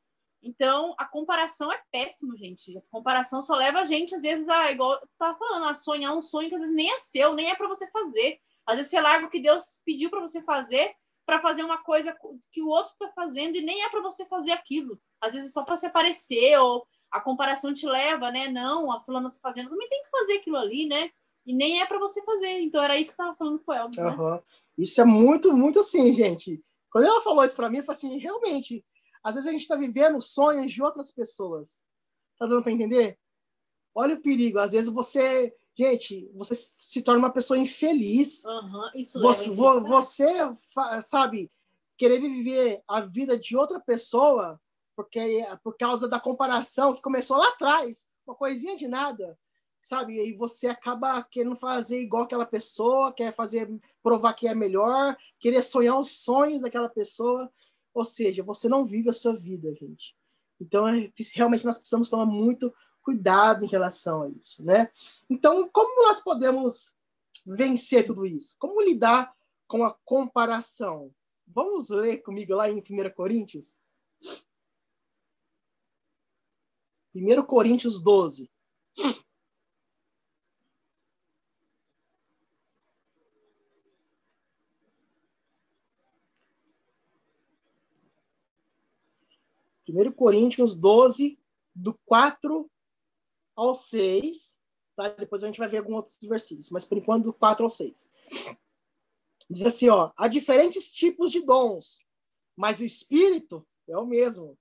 Então, 0.42 0.96
a 0.98 1.04
comparação 1.04 1.72
é 1.72 1.80
péssimo, 1.92 2.36
gente. 2.36 2.76
A 2.76 2.82
comparação 2.90 3.40
só 3.40 3.54
leva 3.54 3.80
a 3.80 3.84
gente, 3.84 4.16
às 4.16 4.22
vezes, 4.22 4.48
a, 4.48 4.72
igual 4.72 5.00
tava 5.16 5.38
falando, 5.38 5.66
a 5.66 5.74
sonhar 5.74 6.12
um 6.12 6.22
sonho 6.22 6.48
que 6.48 6.56
às 6.56 6.60
vezes 6.60 6.74
nem 6.74 6.90
é 6.92 6.98
seu, 6.98 7.34
nem 7.34 7.50
é 7.50 7.54
para 7.54 7.68
você 7.68 7.88
fazer. 7.90 8.40
Às 8.66 8.76
vezes 8.76 8.90
você 8.90 9.00
larga 9.00 9.26
o 9.26 9.30
que 9.30 9.40
Deus 9.40 9.80
pediu 9.84 10.10
para 10.10 10.20
você 10.20 10.42
fazer 10.42 10.94
para 11.26 11.40
fazer 11.40 11.64
uma 11.64 11.78
coisa 11.78 12.16
que 12.52 12.62
o 12.62 12.68
outro 12.68 12.92
está 12.92 13.08
fazendo 13.08 13.56
e 13.56 13.60
nem 13.60 13.82
é 13.82 13.88
para 13.90 14.00
você 14.00 14.24
fazer 14.26 14.52
aquilo. 14.52 14.98
Às 15.20 15.34
vezes 15.34 15.50
é 15.50 15.52
só 15.52 15.64
para 15.64 15.76
se 15.76 15.84
aparecer 15.84 16.56
ou 16.60 16.86
a 17.10 17.20
comparação 17.20 17.74
te 17.74 17.84
leva, 17.84 18.30
né? 18.30 18.48
Não, 18.48 18.92
a 18.92 19.02
fulana 19.02 19.30
tá 19.30 19.38
fazendo, 19.42 19.68
também 19.68 19.88
tem 19.88 20.02
que 20.02 20.10
fazer 20.10 20.34
aquilo 20.34 20.56
ali, 20.56 20.86
né? 20.86 21.10
E 21.44 21.52
nem 21.52 21.80
é 21.80 21.86
para 21.86 21.98
você 21.98 22.22
fazer. 22.22 22.60
Então 22.60 22.82
era 22.82 22.96
isso 22.96 23.10
que 23.10 23.20
eu 23.20 23.24
tava 23.24 23.36
falando 23.36 23.58
com 23.58 23.72
o 23.72 23.74
Elvis, 23.74 23.98
uhum. 23.98 24.34
né? 24.34 24.40
Isso 24.78 25.00
é 25.00 25.04
muito, 25.04 25.52
muito 25.52 25.80
assim, 25.80 26.14
gente. 26.14 26.62
Quando 26.90 27.06
ela 27.06 27.20
falou 27.20 27.44
isso 27.44 27.56
para 27.56 27.68
mim, 27.68 27.78
eu 27.78 27.84
falei 27.84 27.98
assim, 27.98 28.18
realmente, 28.18 28.84
às 29.22 29.34
vezes 29.34 29.48
a 29.48 29.52
gente 29.52 29.62
está 29.62 29.74
vivendo 29.74 30.20
sonhos 30.20 30.72
de 30.72 30.80
outras 30.80 31.10
pessoas. 31.10 31.82
Tá 32.38 32.46
dando 32.46 32.62
para 32.62 32.72
entender? 32.72 33.18
Olha 33.92 34.14
o 34.14 34.22
perigo. 34.22 34.60
Às 34.60 34.72
vezes 34.72 34.90
você 34.90 35.52
Gente, 35.78 36.30
você 36.34 36.54
se 36.54 37.02
torna 37.02 37.18
uma 37.18 37.32
pessoa 37.32 37.58
infeliz. 37.58 38.44
Uhum, 38.44 38.90
isso 38.94 39.20
você, 39.20 39.50
vo, 39.50 39.80
você, 39.82 40.26
sabe, 41.02 41.50
querer 41.98 42.18
viver 42.18 42.82
a 42.88 43.00
vida 43.00 43.38
de 43.38 43.56
outra 43.56 43.78
pessoa 43.78 44.60
porque 44.96 45.46
por 45.62 45.76
causa 45.76 46.08
da 46.08 46.18
comparação 46.18 46.94
que 46.94 47.02
começou 47.02 47.36
lá 47.36 47.50
atrás, 47.50 48.06
uma 48.26 48.34
coisinha 48.34 48.76
de 48.76 48.88
nada, 48.88 49.38
sabe? 49.82 50.18
E 50.18 50.34
você 50.34 50.68
acaba 50.68 51.22
querendo 51.22 51.54
fazer 51.54 52.00
igual 52.00 52.22
aquela 52.22 52.46
pessoa, 52.46 53.12
quer 53.12 53.32
fazer 53.32 53.70
provar 54.02 54.32
que 54.32 54.48
é 54.48 54.54
melhor, 54.54 55.14
querer 55.38 55.62
sonhar 55.62 56.00
os 56.00 56.22
sonhos 56.22 56.62
daquela 56.62 56.88
pessoa. 56.88 57.52
Ou 57.92 58.04
seja, 58.04 58.42
você 58.42 58.68
não 58.68 58.86
vive 58.86 59.10
a 59.10 59.12
sua 59.12 59.36
vida, 59.36 59.72
gente. 59.74 60.16
Então, 60.58 60.88
é, 60.88 61.12
realmente 61.34 61.66
nós 61.66 61.76
precisamos 61.76 62.08
tomar 62.08 62.26
muito 62.26 62.72
cuidado 63.06 63.64
em 63.64 63.68
relação 63.68 64.24
a 64.24 64.28
isso, 64.28 64.64
né? 64.64 64.90
Então, 65.30 65.68
como 65.68 66.08
nós 66.08 66.18
podemos 66.18 66.92
vencer 67.46 68.04
tudo 68.04 68.26
isso? 68.26 68.56
Como 68.58 68.82
lidar 68.82 69.32
com 69.68 69.84
a 69.84 69.94
comparação? 70.04 71.14
Vamos 71.46 71.88
ler 71.88 72.16
comigo 72.18 72.56
lá 72.56 72.68
em 72.68 72.78
1 72.78 72.82
Coríntios? 73.14 73.78
1 77.14 77.42
Coríntios 77.44 78.02
12. 78.02 78.50
Primeiro 89.84 90.12
Coríntios 90.12 90.74
12, 90.74 91.38
do 91.72 91.94
4 92.04 92.68
ao 93.56 93.74
6, 93.74 94.56
tá? 94.94 95.08
Depois 95.08 95.42
a 95.42 95.46
gente 95.46 95.58
vai 95.58 95.68
ver 95.68 95.78
alguns 95.78 95.96
outros 95.96 96.18
versículos, 96.22 96.70
mas 96.70 96.84
por 96.84 96.98
enquanto 96.98 97.24
do 97.24 97.32
4 97.32 97.64
ao 97.64 97.70
6. 97.70 98.10
Diz 99.48 99.66
assim, 99.66 99.88
ó, 99.88 100.12
há 100.16 100.28
diferentes 100.28 100.90
tipos 100.92 101.32
de 101.32 101.40
dons, 101.40 102.00
mas 102.56 102.80
o 102.80 102.84
espírito 102.84 103.66
é 103.88 103.96
o 103.96 104.06
mesmo. 104.06 104.58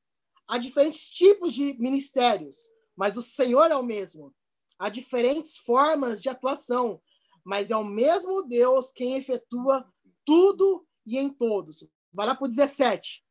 Há 0.48 0.58
diferentes 0.58 1.10
tipos 1.10 1.54
de 1.54 1.74
ministérios, 1.80 2.70
mas 2.96 3.18
o 3.18 3.22
Senhor 3.22 3.72
é 3.72 3.76
o 3.76 3.84
mesmo. 3.84 4.34
Há 4.78 4.90
diferentes 4.90 5.58
formas 5.58 6.22
de 6.22 6.30
atuação, 6.30 7.02
mas 7.44 7.72
é 7.72 7.76
o 7.76 7.84
mesmo 7.84 8.44
Deus 8.44 8.92
quem 8.92 9.16
efetua 9.16 9.92
tudo 10.24 10.86
e 11.06 11.18
em 11.18 11.30
todos. 11.30 11.88
Vai 12.14 12.28
lá 12.28 12.36
para 12.36 12.46
o 12.46 12.48
17. 12.48 13.25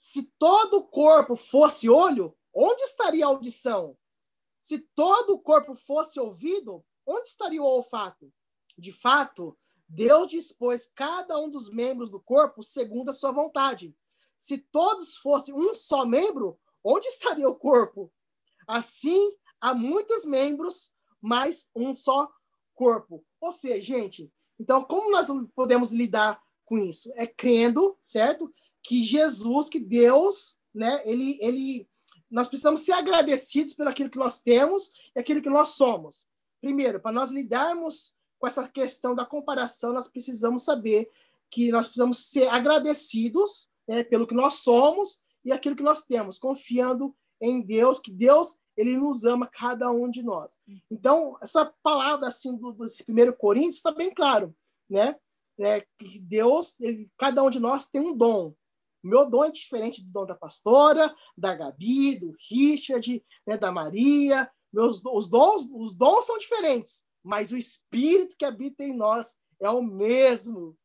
Se 0.00 0.32
todo 0.38 0.74
o 0.74 0.84
corpo 0.84 1.34
fosse 1.34 1.90
olho, 1.90 2.32
onde 2.54 2.80
estaria 2.82 3.24
a 3.24 3.28
audição? 3.28 3.98
Se 4.62 4.78
todo 4.94 5.30
o 5.30 5.40
corpo 5.40 5.74
fosse 5.74 6.20
ouvido, 6.20 6.84
onde 7.04 7.26
estaria 7.26 7.60
o 7.60 7.66
olfato? 7.66 8.32
De 8.78 8.92
fato, 8.92 9.58
Deus 9.88 10.28
dispôs 10.28 10.86
cada 10.86 11.36
um 11.40 11.50
dos 11.50 11.68
membros 11.68 12.12
do 12.12 12.20
corpo 12.20 12.62
segundo 12.62 13.08
a 13.08 13.12
sua 13.12 13.32
vontade. 13.32 13.92
Se 14.36 14.58
todos 14.58 15.16
fossem 15.16 15.52
um 15.52 15.74
só 15.74 16.06
membro, 16.06 16.60
onde 16.84 17.08
estaria 17.08 17.48
o 17.48 17.56
corpo? 17.56 18.12
Assim, 18.68 19.32
há 19.60 19.74
muitos 19.74 20.24
membros, 20.24 20.94
mas 21.20 21.72
um 21.74 21.92
só 21.92 22.30
corpo. 22.72 23.26
Ou 23.40 23.50
seja, 23.50 23.82
gente, 23.82 24.32
então 24.60 24.84
como 24.84 25.10
nós 25.10 25.26
podemos 25.56 25.90
lidar 25.90 26.40
com 26.68 26.78
isso? 26.78 27.12
É 27.16 27.26
crendo, 27.26 27.96
certo? 28.00 28.52
que 28.88 29.04
Jesus, 29.04 29.68
que 29.68 29.78
Deus, 29.78 30.56
né, 30.74 31.02
ele, 31.04 31.38
ele, 31.42 31.86
nós 32.30 32.48
precisamos 32.48 32.80
ser 32.80 32.92
agradecidos 32.92 33.74
pelo 33.74 33.90
aquilo 33.90 34.08
que 34.08 34.18
nós 34.18 34.40
temos 34.40 34.94
e 35.14 35.18
aquilo 35.18 35.42
que 35.42 35.50
nós 35.50 35.70
somos. 35.70 36.26
Primeiro, 36.58 36.98
para 36.98 37.12
nós 37.12 37.30
lidarmos 37.30 38.14
com 38.38 38.46
essa 38.46 38.66
questão 38.66 39.14
da 39.14 39.26
comparação, 39.26 39.92
nós 39.92 40.08
precisamos 40.08 40.62
saber 40.62 41.10
que 41.50 41.70
nós 41.70 41.86
precisamos 41.86 42.30
ser 42.30 42.48
agradecidos 42.48 43.68
né, 43.86 44.02
pelo 44.02 44.26
que 44.26 44.34
nós 44.34 44.54
somos 44.54 45.22
e 45.44 45.52
aquilo 45.52 45.76
que 45.76 45.82
nós 45.82 46.06
temos, 46.06 46.38
confiando 46.38 47.14
em 47.38 47.60
Deus, 47.60 48.00
que 48.00 48.10
Deus 48.10 48.58
ele 48.74 48.96
nos 48.96 49.26
ama 49.26 49.46
cada 49.46 49.90
um 49.90 50.10
de 50.10 50.22
nós. 50.22 50.58
Então, 50.90 51.36
essa 51.42 51.70
palavra 51.82 52.28
assim 52.28 52.56
do, 52.56 52.74
primeiro 53.04 53.36
Coríntios 53.36 53.76
está 53.76 53.92
bem 53.92 54.14
claro, 54.14 54.56
né? 54.88 55.14
É, 55.60 55.84
que 55.98 56.20
Deus, 56.20 56.78
ele, 56.80 57.10
cada 57.18 57.42
um 57.42 57.50
de 57.50 57.58
nós 57.58 57.88
tem 57.88 58.00
um 58.00 58.16
dom. 58.16 58.54
Meu 59.02 59.28
dom 59.28 59.44
é 59.44 59.50
diferente 59.50 60.02
do 60.02 60.10
dom 60.10 60.26
da 60.26 60.34
pastora, 60.34 61.14
da 61.36 61.54
Gabi, 61.54 62.18
do 62.18 62.34
Richard, 62.50 63.24
né, 63.46 63.56
da 63.56 63.70
Maria. 63.70 64.50
Meus, 64.72 65.02
os, 65.04 65.28
dons, 65.28 65.68
os 65.72 65.94
dons 65.94 66.26
são 66.26 66.38
diferentes, 66.38 67.04
mas 67.22 67.50
o 67.50 67.56
Espírito 67.56 68.36
que 68.36 68.44
habita 68.44 68.84
em 68.84 68.96
nós 68.96 69.36
é 69.60 69.70
o 69.70 69.82
mesmo. 69.82 70.76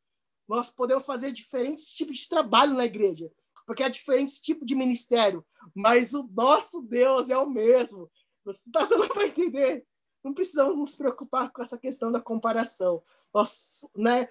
Nós 0.48 0.70
podemos 0.70 1.06
fazer 1.06 1.32
diferentes 1.32 1.88
tipos 1.88 2.18
de 2.18 2.30
trabalho 2.30 2.74
na 2.74 2.86
igreja, 2.86 3.32
porque 3.66 3.84
há 3.84 3.90
diferentes 3.90 4.40
tipos 4.40 4.68
de 4.68 4.76
ministério, 4.76 5.46
mas 5.76 6.14
o 6.14 6.28
nosso 6.32 6.82
Deus 6.82 7.30
é 7.30 7.38
o 7.38 7.50
mesmo. 7.50 8.10
Você 8.46 8.70
está 8.70 8.86
dando 8.86 9.08
para 9.10 9.28
entender? 9.28 9.86
Não 10.24 10.34
precisamos 10.34 10.78
nos 10.78 10.96
preocupar 10.96 11.52
com 11.52 11.62
essa 11.62 11.78
questão 11.78 12.12
da 12.12 12.22
comparação. 12.22 13.04
Nós, 13.34 13.86
né, 13.96 14.30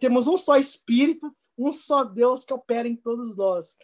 temos 0.00 0.26
um 0.26 0.36
só 0.36 0.56
Espírito, 0.56 1.34
um 1.56 1.72
só 1.72 2.04
Deus 2.04 2.44
que 2.44 2.54
opera 2.54 2.88
em 2.88 2.96
todos 2.96 3.36
nós. 3.36 3.76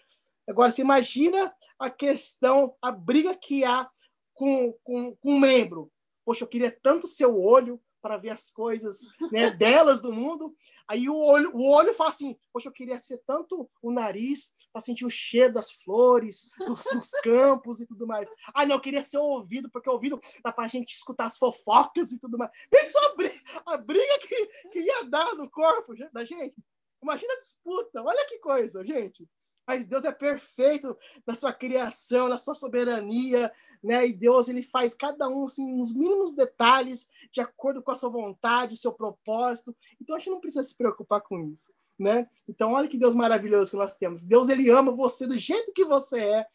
Agora, 0.49 0.71
você 0.71 0.81
imagina 0.81 1.55
a 1.79 1.91
questão, 1.91 2.75
a 2.81 2.91
briga 2.91 3.37
que 3.37 3.65
há 3.65 3.89
com, 4.35 4.73
com, 4.83 5.15
com 5.17 5.33
um 5.35 5.39
membro. 5.39 5.91
Poxa, 6.25 6.45
eu 6.45 6.49
queria 6.49 6.71
tanto 6.83 7.07
seu 7.07 7.39
olho, 7.39 7.81
para 8.01 8.17
ver 8.17 8.31
as 8.31 8.51
coisas 8.51 9.01
né, 9.33 9.51
delas 9.51 10.03
do 10.03 10.13
mundo. 10.13 10.55
Aí 10.87 11.09
o 11.09 11.17
olho, 11.17 11.55
o 11.55 11.71
olho 11.71 11.95
fala 11.95 12.11
assim: 12.11 12.39
Poxa, 12.53 12.69
eu 12.69 12.73
queria 12.73 12.99
ser 12.99 13.19
tanto 13.27 13.69
o 13.83 13.93
nariz 13.93 14.53
para 14.73 14.81
sentir 14.83 15.05
o 15.05 15.11
cheiro 15.11 15.55
das 15.55 15.71
flores, 15.71 16.51
dos, 16.67 16.85
dos, 16.85 17.11
campos 17.23 17.81
e 17.81 17.87
tudo 17.87 18.07
mais. 18.07 18.29
Ah, 18.55 18.67
não, 18.67 18.77
eu 18.77 18.81
queria 18.81 19.03
ser 19.03 19.19
o 19.19 19.25
ouvido, 19.25 19.71
porque 19.71 19.89
o 19.89 19.93
ouvido 19.93 20.21
dá 20.45 20.53
para 20.53 20.65
a 20.65 20.69
gente 20.69 20.95
escutar 20.95 21.27
as 21.27 21.37
fofocas 21.37 22.13
e 22.13 22.19
tudo 22.19 22.39
mais. 22.39 22.51
Pensou 22.71 23.05
a 23.07 23.15
briga, 23.15 23.41
a 23.67 23.77
briga 23.77 24.19
que, 24.21 24.47
que 24.71 24.81
ia 24.81 25.05
dar 25.05 25.35
no 25.35 25.51
corpo 25.51 25.95
da 26.13 26.25
gente? 26.25 26.55
Imagina 27.03 27.33
a 27.35 27.39
disputa, 27.39 28.03
olha 28.03 28.27
que 28.27 28.39
coisa, 28.39 28.85
gente. 28.85 29.29
Mas 29.69 29.85
Deus 29.85 30.03
é 30.05 30.11
perfeito 30.11 30.97
na 31.27 31.35
sua 31.35 31.53
criação, 31.53 32.27
na 32.27 32.39
sua 32.39 32.55
soberania, 32.55 33.53
né? 33.85 34.09
E 34.09 34.15
Deus 34.15 34.49
ele 34.49 34.63
faz 34.63 34.95
cada 34.95 35.29
um 35.29 35.45
assim 35.45 35.77
nos 35.77 35.95
mínimos 35.95 36.35
detalhes 36.35 37.07
de 37.31 37.43
acordo 37.43 37.83
com 37.83 37.91
a 37.91 37.95
sua 37.95 38.09
vontade, 38.09 38.73
o 38.73 38.79
seu 38.79 38.95
propósito. 38.95 39.77
Então 40.01 40.17
a 40.17 40.19
gente 40.19 40.31
não 40.31 40.41
precisa 40.41 40.65
se 40.65 40.75
preocupar 40.75 41.21
com 41.21 41.39
isso, 41.53 41.71
né? 41.99 42.27
Então 42.49 42.73
olha 42.73 42.89
que 42.89 42.97
Deus 42.97 43.15
maravilhoso 43.15 43.73
que 43.73 43.77
nós 43.77 43.95
temos. 43.95 44.23
Deus 44.23 44.49
ele 44.49 44.71
ama 44.71 44.91
você 44.91 45.27
do 45.27 45.37
jeito 45.37 45.71
que 45.75 45.85
você 45.85 46.19
é. 46.19 46.47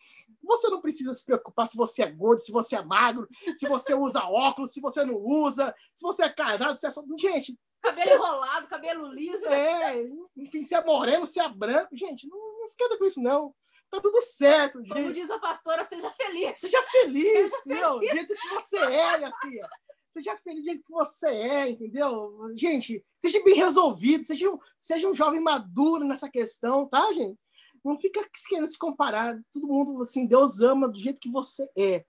Você 0.42 0.68
não 0.70 0.82
precisa 0.82 1.14
se 1.14 1.24
preocupar 1.24 1.68
se 1.68 1.78
você 1.78 2.02
é 2.02 2.12
gordo, 2.12 2.42
se 2.42 2.52
você 2.52 2.78
é 2.78 2.84
magro, 2.84 3.28
se 3.56 3.68
você 3.68 3.94
usa 3.94 4.24
óculos, 4.24 4.72
se 4.72 4.82
você 4.82 5.06
não 5.06 5.16
usa, 5.16 5.74
se 5.94 6.02
você 6.02 6.24
é 6.24 6.30
casado, 6.30 6.80
se 6.80 6.88
é 6.88 6.90
só... 6.90 7.04
gente, 7.20 7.56
cabelo 7.84 8.16
enrolado, 8.16 8.68
cabelo 8.68 9.08
liso. 9.08 9.46
É, 9.48 10.10
enfim, 10.36 10.64
se 10.64 10.74
é 10.74 10.84
moreno, 10.84 11.28
se 11.28 11.40
é 11.40 11.50
branco, 11.50 11.96
gente, 11.96 12.28
não 12.28 12.54
não 12.64 12.66
esquenta 12.66 12.98
com 12.98 13.06
isso, 13.06 13.22
não. 13.22 13.54
Tá 13.90 14.02
tudo 14.02 14.20
certo, 14.22 14.80
gente. 14.80 14.94
Como 14.94 15.14
diz 15.14 15.30
a 15.30 15.38
pastora, 15.38 15.86
seja 15.86 16.10
feliz. 16.12 16.60
Seja 16.60 16.82
feliz, 16.84 17.24
seja 17.24 17.58
entendeu? 17.58 18.00
Do 18.00 18.06
jeito 18.08 18.34
que 18.34 18.50
você 18.50 18.78
é, 18.78 19.18
minha 19.18 19.34
filha. 19.42 19.70
Seja 20.10 20.38
feliz 20.38 20.62
do 20.62 20.66
jeito 20.66 20.84
que 20.84 20.92
você 20.92 21.28
é, 21.28 21.70
entendeu? 21.70 22.52
Gente, 22.56 23.06
seja 23.20 23.44
bem 23.44 23.56
resolvido, 23.56 24.24
seja 24.24 24.50
um, 24.50 24.58
seja 24.80 25.08
um 25.08 25.14
jovem 25.14 25.40
maduro 25.40 26.06
nessa 26.06 26.30
questão, 26.30 26.88
tá, 26.88 27.06
gente? 27.14 27.38
Não 27.84 27.98
fica 27.98 28.28
querendo 28.48 28.68
se 28.68 28.78
comparar. 28.78 29.38
Todo 29.52 29.68
mundo, 29.68 30.02
assim, 30.02 30.26
Deus 30.26 30.62
ama 30.62 30.88
do 30.88 30.98
jeito 30.98 31.20
que 31.20 31.30
você 31.30 31.70
é. 31.78 32.06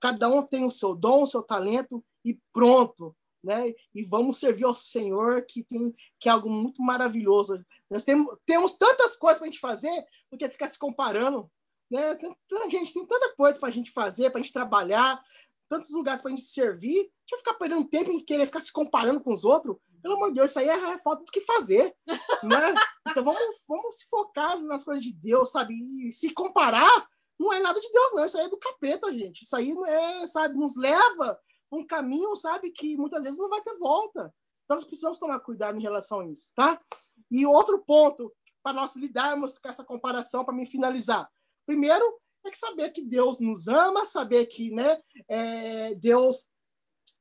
Cada 0.00 0.28
um 0.28 0.42
tem 0.42 0.64
o 0.64 0.70
seu 0.70 0.94
dom, 0.94 1.24
o 1.24 1.26
seu 1.26 1.42
talento 1.42 2.04
e 2.24 2.38
pronto 2.52 3.14
né? 3.42 3.72
E 3.94 4.04
vamos 4.04 4.38
servir 4.38 4.64
ao 4.64 4.74
Senhor 4.74 5.42
que 5.42 5.62
tem 5.62 5.94
que 6.18 6.28
é 6.28 6.32
algo 6.32 6.50
muito 6.50 6.82
maravilhoso. 6.82 7.64
Nós 7.90 8.04
temos, 8.04 8.36
temos 8.44 8.74
tantas 8.74 9.16
coisas 9.16 9.38
para 9.38 9.48
a 9.48 9.50
gente 9.50 9.60
fazer 9.60 10.04
do 10.30 10.38
que 10.38 10.48
ficar 10.48 10.68
se 10.68 10.78
comparando, 10.78 11.50
né? 11.90 12.14
Tanta 12.48 12.70
gente 12.70 12.92
tem 12.92 13.06
tanta 13.06 13.34
coisa 13.34 13.58
para 13.58 13.68
a 13.68 13.72
gente 13.72 13.90
fazer, 13.90 14.30
para 14.30 14.40
a 14.40 14.42
gente 14.42 14.52
trabalhar, 14.52 15.22
tantos 15.68 15.90
lugares 15.90 16.20
para 16.20 16.32
a 16.32 16.34
gente 16.34 16.46
servir. 16.46 16.94
Deixa 16.94 17.34
eu 17.34 17.38
ficar 17.38 17.54
perdendo 17.54 17.84
tempo 17.84 18.10
em 18.10 18.24
querer 18.24 18.46
ficar 18.46 18.60
se 18.60 18.72
comparando 18.72 19.20
com 19.20 19.32
os 19.32 19.44
outros. 19.44 19.76
Pelo 20.02 20.14
amor 20.14 20.28
de 20.28 20.34
Deus, 20.34 20.50
isso 20.50 20.58
aí 20.60 20.68
é 20.68 20.98
falta 20.98 21.24
do 21.24 21.32
que 21.32 21.40
fazer, 21.40 21.94
né? 22.44 22.74
Então 23.08 23.24
vamos, 23.24 23.56
vamos 23.66 23.96
se 23.96 24.08
focar 24.08 24.58
nas 24.62 24.84
coisas 24.84 25.02
de 25.02 25.12
Deus, 25.12 25.50
sabe? 25.50 25.74
E 25.74 26.12
se 26.12 26.30
comparar 26.30 27.08
não 27.38 27.52
é 27.52 27.60
nada 27.60 27.80
de 27.80 27.90
Deus, 27.90 28.12
não. 28.14 28.24
Isso 28.24 28.38
aí 28.38 28.46
é 28.46 28.48
do 28.48 28.58
capeta, 28.58 29.12
gente. 29.12 29.42
Isso 29.42 29.54
aí 29.54 29.72
é, 29.86 30.26
sabe, 30.26 30.56
nos 30.56 30.76
leva 30.76 31.38
um 31.70 31.86
caminho, 31.86 32.34
sabe, 32.36 32.70
que 32.70 32.96
muitas 32.96 33.24
vezes 33.24 33.38
não 33.38 33.48
vai 33.48 33.60
ter 33.62 33.76
volta. 33.78 34.32
Então, 34.64 34.76
nós 34.76 34.84
precisamos 34.84 35.18
tomar 35.18 35.40
cuidado 35.40 35.78
em 35.78 35.82
relação 35.82 36.20
a 36.20 36.26
isso, 36.26 36.52
tá? 36.54 36.80
E 37.30 37.46
outro 37.46 37.82
ponto, 37.84 38.32
para 38.62 38.72
nós 38.72 38.96
lidarmos 38.96 39.58
com 39.58 39.68
essa 39.68 39.84
comparação, 39.84 40.44
para 40.44 40.54
me 40.54 40.66
finalizar. 40.66 41.28
Primeiro, 41.66 42.04
é 42.44 42.50
que 42.50 42.58
saber 42.58 42.90
que 42.90 43.02
Deus 43.02 43.40
nos 43.40 43.68
ama, 43.68 44.04
saber 44.04 44.46
que, 44.46 44.70
né, 44.70 45.00
é, 45.28 45.94
Deus, 45.94 46.46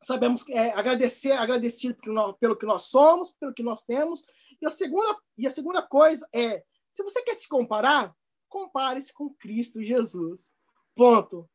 sabemos 0.02 0.48
é, 0.50 0.72
agradecer, 0.72 1.34
agradecido 1.34 1.96
pelo, 1.98 2.34
pelo 2.36 2.58
que 2.58 2.66
nós 2.66 2.84
somos, 2.84 3.32
pelo 3.32 3.54
que 3.54 3.64
nós 3.64 3.84
temos. 3.84 4.26
E 4.62 4.66
a 4.66 4.70
segunda, 4.70 5.18
e 5.38 5.48
a 5.48 5.50
segunda 5.50 5.82
coisa 5.82 6.28
é, 6.34 6.64
se 6.98 7.04
você 7.04 7.22
quer 7.22 7.36
se 7.36 7.48
comparar, 7.48 8.12
compare-se 8.50 9.14
com 9.14 9.30
Cristo 9.30 9.84
Jesus. 9.84 10.54
Ponto. 10.96 11.48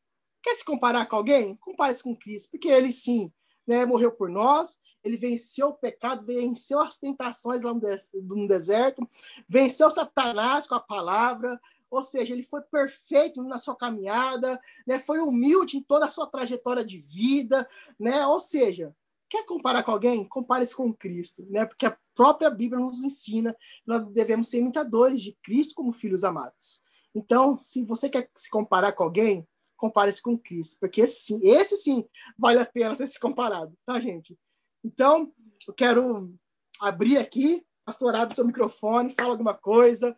Quer 0.42 0.56
se 0.56 0.64
comparar 0.64 1.06
com 1.06 1.16
alguém? 1.16 1.56
Compare-se 1.56 2.02
com 2.02 2.16
Cristo, 2.16 2.50
porque 2.50 2.68
ele 2.68 2.90
sim 2.90 3.32
né, 3.66 3.86
morreu 3.86 4.10
por 4.10 4.28
nós, 4.28 4.80
ele 5.04 5.16
venceu 5.16 5.68
o 5.68 5.74
pecado, 5.74 6.24
venceu 6.24 6.80
as 6.80 6.98
tentações 6.98 7.62
lá 7.62 7.72
no 7.72 8.48
deserto, 8.48 9.08
venceu 9.48 9.90
Satanás 9.90 10.66
com 10.66 10.74
a 10.74 10.80
palavra, 10.80 11.60
ou 11.90 12.02
seja, 12.02 12.32
ele 12.32 12.42
foi 12.42 12.62
perfeito 12.62 13.42
na 13.42 13.58
sua 13.58 13.76
caminhada, 13.76 14.60
né, 14.86 14.98
foi 14.98 15.20
humilde 15.20 15.76
em 15.76 15.82
toda 15.82 16.06
a 16.06 16.10
sua 16.10 16.26
trajetória 16.26 16.84
de 16.84 16.98
vida, 16.98 17.68
né, 17.98 18.26
ou 18.26 18.40
seja, 18.40 18.94
quer 19.28 19.44
comparar 19.44 19.82
com 19.82 19.90
alguém? 19.90 20.26
Compare-se 20.26 20.74
com 20.74 20.92
Cristo, 20.92 21.46
né, 21.50 21.66
porque 21.66 21.86
a 21.86 21.96
própria 22.14 22.50
Bíblia 22.50 22.80
nos 22.80 23.02
ensina 23.02 23.54
que 23.54 23.58
nós 23.86 24.04
devemos 24.12 24.48
ser 24.48 24.58
imitadores 24.58 25.20
de 25.20 25.36
Cristo 25.42 25.74
como 25.74 25.92
filhos 25.92 26.24
amados. 26.24 26.82
Então, 27.14 27.58
se 27.60 27.84
você 27.84 28.08
quer 28.08 28.30
se 28.34 28.48
comparar 28.48 28.92
com 28.92 29.04
alguém, 29.04 29.46
compare-se 29.82 30.22
com 30.22 30.38
Cristo, 30.38 30.78
porque 30.78 31.08
sim, 31.08 31.40
esse 31.42 31.76
sim 31.76 32.08
vale 32.38 32.60
a 32.60 32.64
pena 32.64 32.94
ser 32.94 33.08
se 33.08 33.18
comparado, 33.18 33.76
tá, 33.84 33.98
gente? 33.98 34.38
Então, 34.84 35.34
eu 35.66 35.74
quero 35.74 36.32
abrir 36.80 37.18
aqui, 37.18 37.66
pastor, 37.84 38.14
abre 38.14 38.32
seu 38.32 38.46
microfone, 38.46 39.12
fala 39.12 39.30
alguma 39.30 39.54
coisa, 39.54 40.16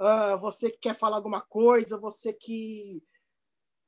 uh, 0.00 0.36
você 0.40 0.70
que 0.70 0.78
quer 0.78 0.96
falar 0.98 1.16
alguma 1.18 1.40
coisa, 1.40 1.96
você 2.00 2.32
que... 2.32 3.00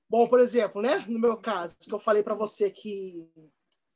Bom, 0.09 0.29
por 0.29 0.39
exemplo, 0.39 0.81
né, 0.81 1.05
no 1.09 1.19
meu 1.19 1.37
caso, 1.37 1.77
que 1.79 1.93
eu 1.93 1.99
falei 1.99 2.23
para 2.23 2.37
você 2.37 2.71
que 2.71 3.29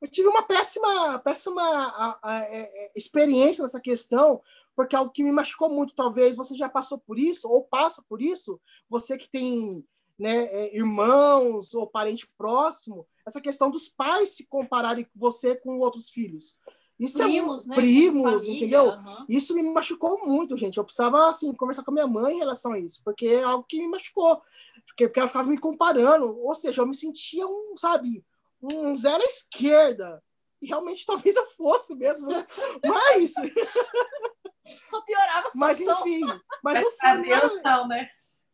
eu 0.01 0.07
tive 0.09 0.27
uma 0.27 0.43
péssima, 0.43 1.17
péssima 1.19 1.61
a, 1.61 1.87
a, 1.87 2.19
a, 2.21 2.43
é, 2.43 2.61
é, 2.61 2.91
experiência 2.95 3.63
nessa 3.63 3.79
questão, 3.79 4.41
porque 4.75 4.95
é 4.95 4.99
algo 4.99 5.11
que 5.11 5.23
me 5.23 5.31
machucou 5.31 5.69
muito. 5.69 5.95
Talvez 5.95 6.35
você 6.35 6.55
já 6.55 6.67
passou 6.67 6.99
por 6.99 7.17
isso, 7.17 7.49
ou 7.49 7.63
passa 7.63 8.03
por 8.07 8.21
isso, 8.21 8.61
você 8.89 9.17
que 9.17 9.29
tem 9.29 9.83
né, 10.17 10.45
é, 10.45 10.75
irmãos 10.75 11.73
ou 11.73 11.87
parente 11.87 12.27
próximo, 12.37 13.07
essa 13.25 13.41
questão 13.41 13.71
dos 13.71 13.87
pais 13.89 14.35
se 14.35 14.47
compararem 14.47 15.07
você 15.15 15.55
com 15.55 15.79
outros 15.79 16.09
filhos. 16.09 16.57
Isso 16.99 17.17
primos, 17.17 17.65
é 17.65 17.69
né? 17.69 17.75
primos, 17.75 18.43
Família, 18.43 18.55
entendeu? 18.55 18.85
Uhum. 18.85 19.25
Isso 19.27 19.55
me 19.55 19.63
machucou 19.63 20.25
muito, 20.25 20.55
gente. 20.55 20.77
Eu 20.77 20.83
precisava 20.83 21.27
assim 21.27 21.53
conversar 21.53 21.83
com 21.83 21.91
a 21.91 21.93
minha 21.93 22.07
mãe 22.07 22.35
em 22.35 22.39
relação 22.39 22.73
a 22.73 22.79
isso, 22.79 23.01
porque 23.03 23.25
é 23.27 23.43
algo 23.43 23.65
que 23.67 23.79
me 23.79 23.87
machucou, 23.87 24.41
porque, 24.85 25.07
porque 25.07 25.19
ela 25.19 25.27
ficava 25.27 25.49
me 25.49 25.57
comparando, 25.57 26.39
ou 26.39 26.55
seja, 26.55 26.81
eu 26.81 26.85
me 26.85 26.93
sentia 26.93 27.47
um, 27.47 27.75
sabe, 27.77 28.23
um 28.61 28.93
zero 28.95 29.21
à 29.21 29.25
esquerda. 29.25 30.23
E 30.61 30.67
realmente 30.67 31.05
talvez 31.07 31.35
eu 31.35 31.45
fosse 31.51 31.95
mesmo, 31.95 32.27
né? 32.27 32.45
mas 32.85 33.33
só 34.89 35.01
piorava 35.01 35.47
a 35.47 35.49
situação. 35.49 35.59
Mas 35.59 35.79
enfim, 35.81 36.25
mas, 36.25 36.41
mas 36.63 36.85
no 36.85 36.91
fundo, 36.91 37.61
não, 37.63 37.87
né? 37.87 38.07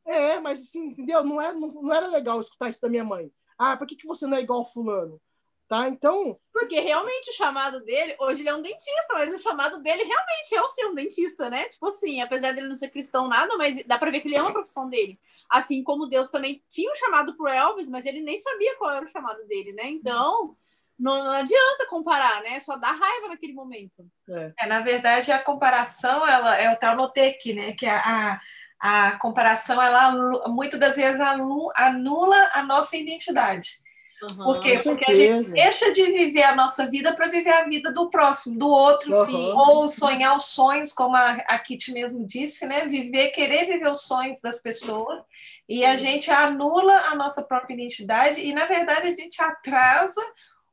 É, 0.09 0.39
mas 0.39 0.59
assim, 0.59 0.87
entendeu? 0.87 1.23
Não, 1.23 1.39
é, 1.39 1.53
não, 1.53 1.67
não 1.67 1.93
era 1.93 2.07
legal 2.07 2.41
escutar 2.41 2.67
isso 2.67 2.81
da 2.81 2.89
minha 2.89 3.03
mãe. 3.03 3.31
Ah, 3.57 3.77
por 3.77 3.85
que, 3.85 3.95
que 3.95 4.07
você 4.07 4.25
não 4.25 4.37
é 4.37 4.41
igual 4.41 4.65
fulano? 4.65 5.21
Tá? 5.67 5.87
Então. 5.87 6.39
Porque 6.51 6.79
realmente 6.79 7.29
o 7.29 7.33
chamado 7.33 7.81
dele, 7.81 8.15
hoje 8.19 8.41
ele 8.41 8.49
é 8.49 8.55
um 8.55 8.61
dentista, 8.61 9.13
mas 9.13 9.31
o 9.31 9.37
chamado 9.37 9.79
dele 9.83 10.03
realmente 10.03 10.55
é 10.55 10.61
o 10.63 10.69
ser 10.69 10.87
um 10.87 10.95
dentista, 10.95 11.47
né? 11.47 11.65
Tipo 11.65 11.89
assim, 11.89 12.21
apesar 12.21 12.53
dele 12.53 12.67
não 12.67 12.75
ser 12.75 12.89
cristão 12.89 13.27
nada, 13.27 13.55
mas 13.55 13.85
dá 13.85 13.99
pra 13.99 14.09
ver 14.09 14.21
que 14.21 14.27
ele 14.27 14.37
ama 14.37 14.49
a 14.49 14.53
profissão 14.53 14.89
dele. 14.89 15.19
Assim 15.47 15.83
como 15.83 16.07
Deus 16.07 16.29
também 16.29 16.63
tinha 16.67 16.91
um 16.91 16.95
chamado 16.95 17.37
pro 17.37 17.47
Elvis, 17.47 17.87
mas 17.87 18.07
ele 18.07 18.21
nem 18.21 18.37
sabia 18.39 18.75
qual 18.77 18.89
era 18.89 19.05
o 19.05 19.09
chamado 19.09 19.45
dele, 19.45 19.71
né? 19.73 19.87
Então. 19.87 20.57
Não, 20.97 21.23
não 21.23 21.31
adianta 21.31 21.87
comparar, 21.87 22.41
né? 22.41 22.59
Só 22.59 22.75
dá 22.75 22.91
raiva 22.91 23.29
naquele 23.29 23.53
momento. 23.53 24.05
É. 24.27 24.53
é 24.59 24.67
na 24.67 24.81
verdade, 24.81 25.31
a 25.31 25.41
comparação, 25.41 26.27
ela 26.27 26.57
é 26.57 26.73
o 26.73 26.77
tal 26.77 27.01
aqui, 27.05 27.53
né? 27.53 27.71
Que 27.71 27.85
a, 27.85 27.99
a 27.99 28.41
a 28.79 29.17
comparação, 29.17 29.81
ela 29.81 30.11
muitas 30.47 30.79
das 30.79 30.95
vezes 30.95 31.19
anula 31.19 32.49
a 32.53 32.63
nossa 32.63 32.95
identidade. 32.95 33.79
Uhum, 34.21 34.43
Por 34.43 34.61
quê? 34.61 34.77
Porque 34.83 35.09
a 35.09 35.15
gente 35.15 35.51
deixa 35.51 35.93
de 35.93 36.03
viver 36.11 36.43
a 36.43 36.55
nossa 36.55 36.85
vida 36.87 37.15
para 37.15 37.27
viver 37.27 37.51
a 37.51 37.63
vida 37.63 37.91
do 37.91 38.09
próximo, 38.09 38.59
do 38.59 38.67
outro, 38.67 39.13
uhum. 39.13 39.57
ou 39.57 39.87
sonhar 39.87 40.35
os 40.35 40.45
sonhos, 40.45 40.91
como 40.91 41.15
a, 41.15 41.31
a 41.47 41.57
Kitty 41.57 41.93
mesmo 41.93 42.25
disse, 42.25 42.65
né? 42.65 42.85
Viver, 42.85 43.29
querer 43.29 43.65
viver 43.65 43.89
os 43.89 44.01
sonhos 44.01 44.41
das 44.41 44.61
pessoas, 44.61 45.23
e 45.69 45.85
a 45.85 45.95
gente 45.95 46.29
anula 46.29 46.93
a 47.11 47.15
nossa 47.15 47.41
própria 47.41 47.73
identidade, 47.73 48.41
e 48.41 48.51
na 48.53 48.65
verdade 48.65 49.07
a 49.07 49.11
gente 49.11 49.41
atrasa 49.41 50.21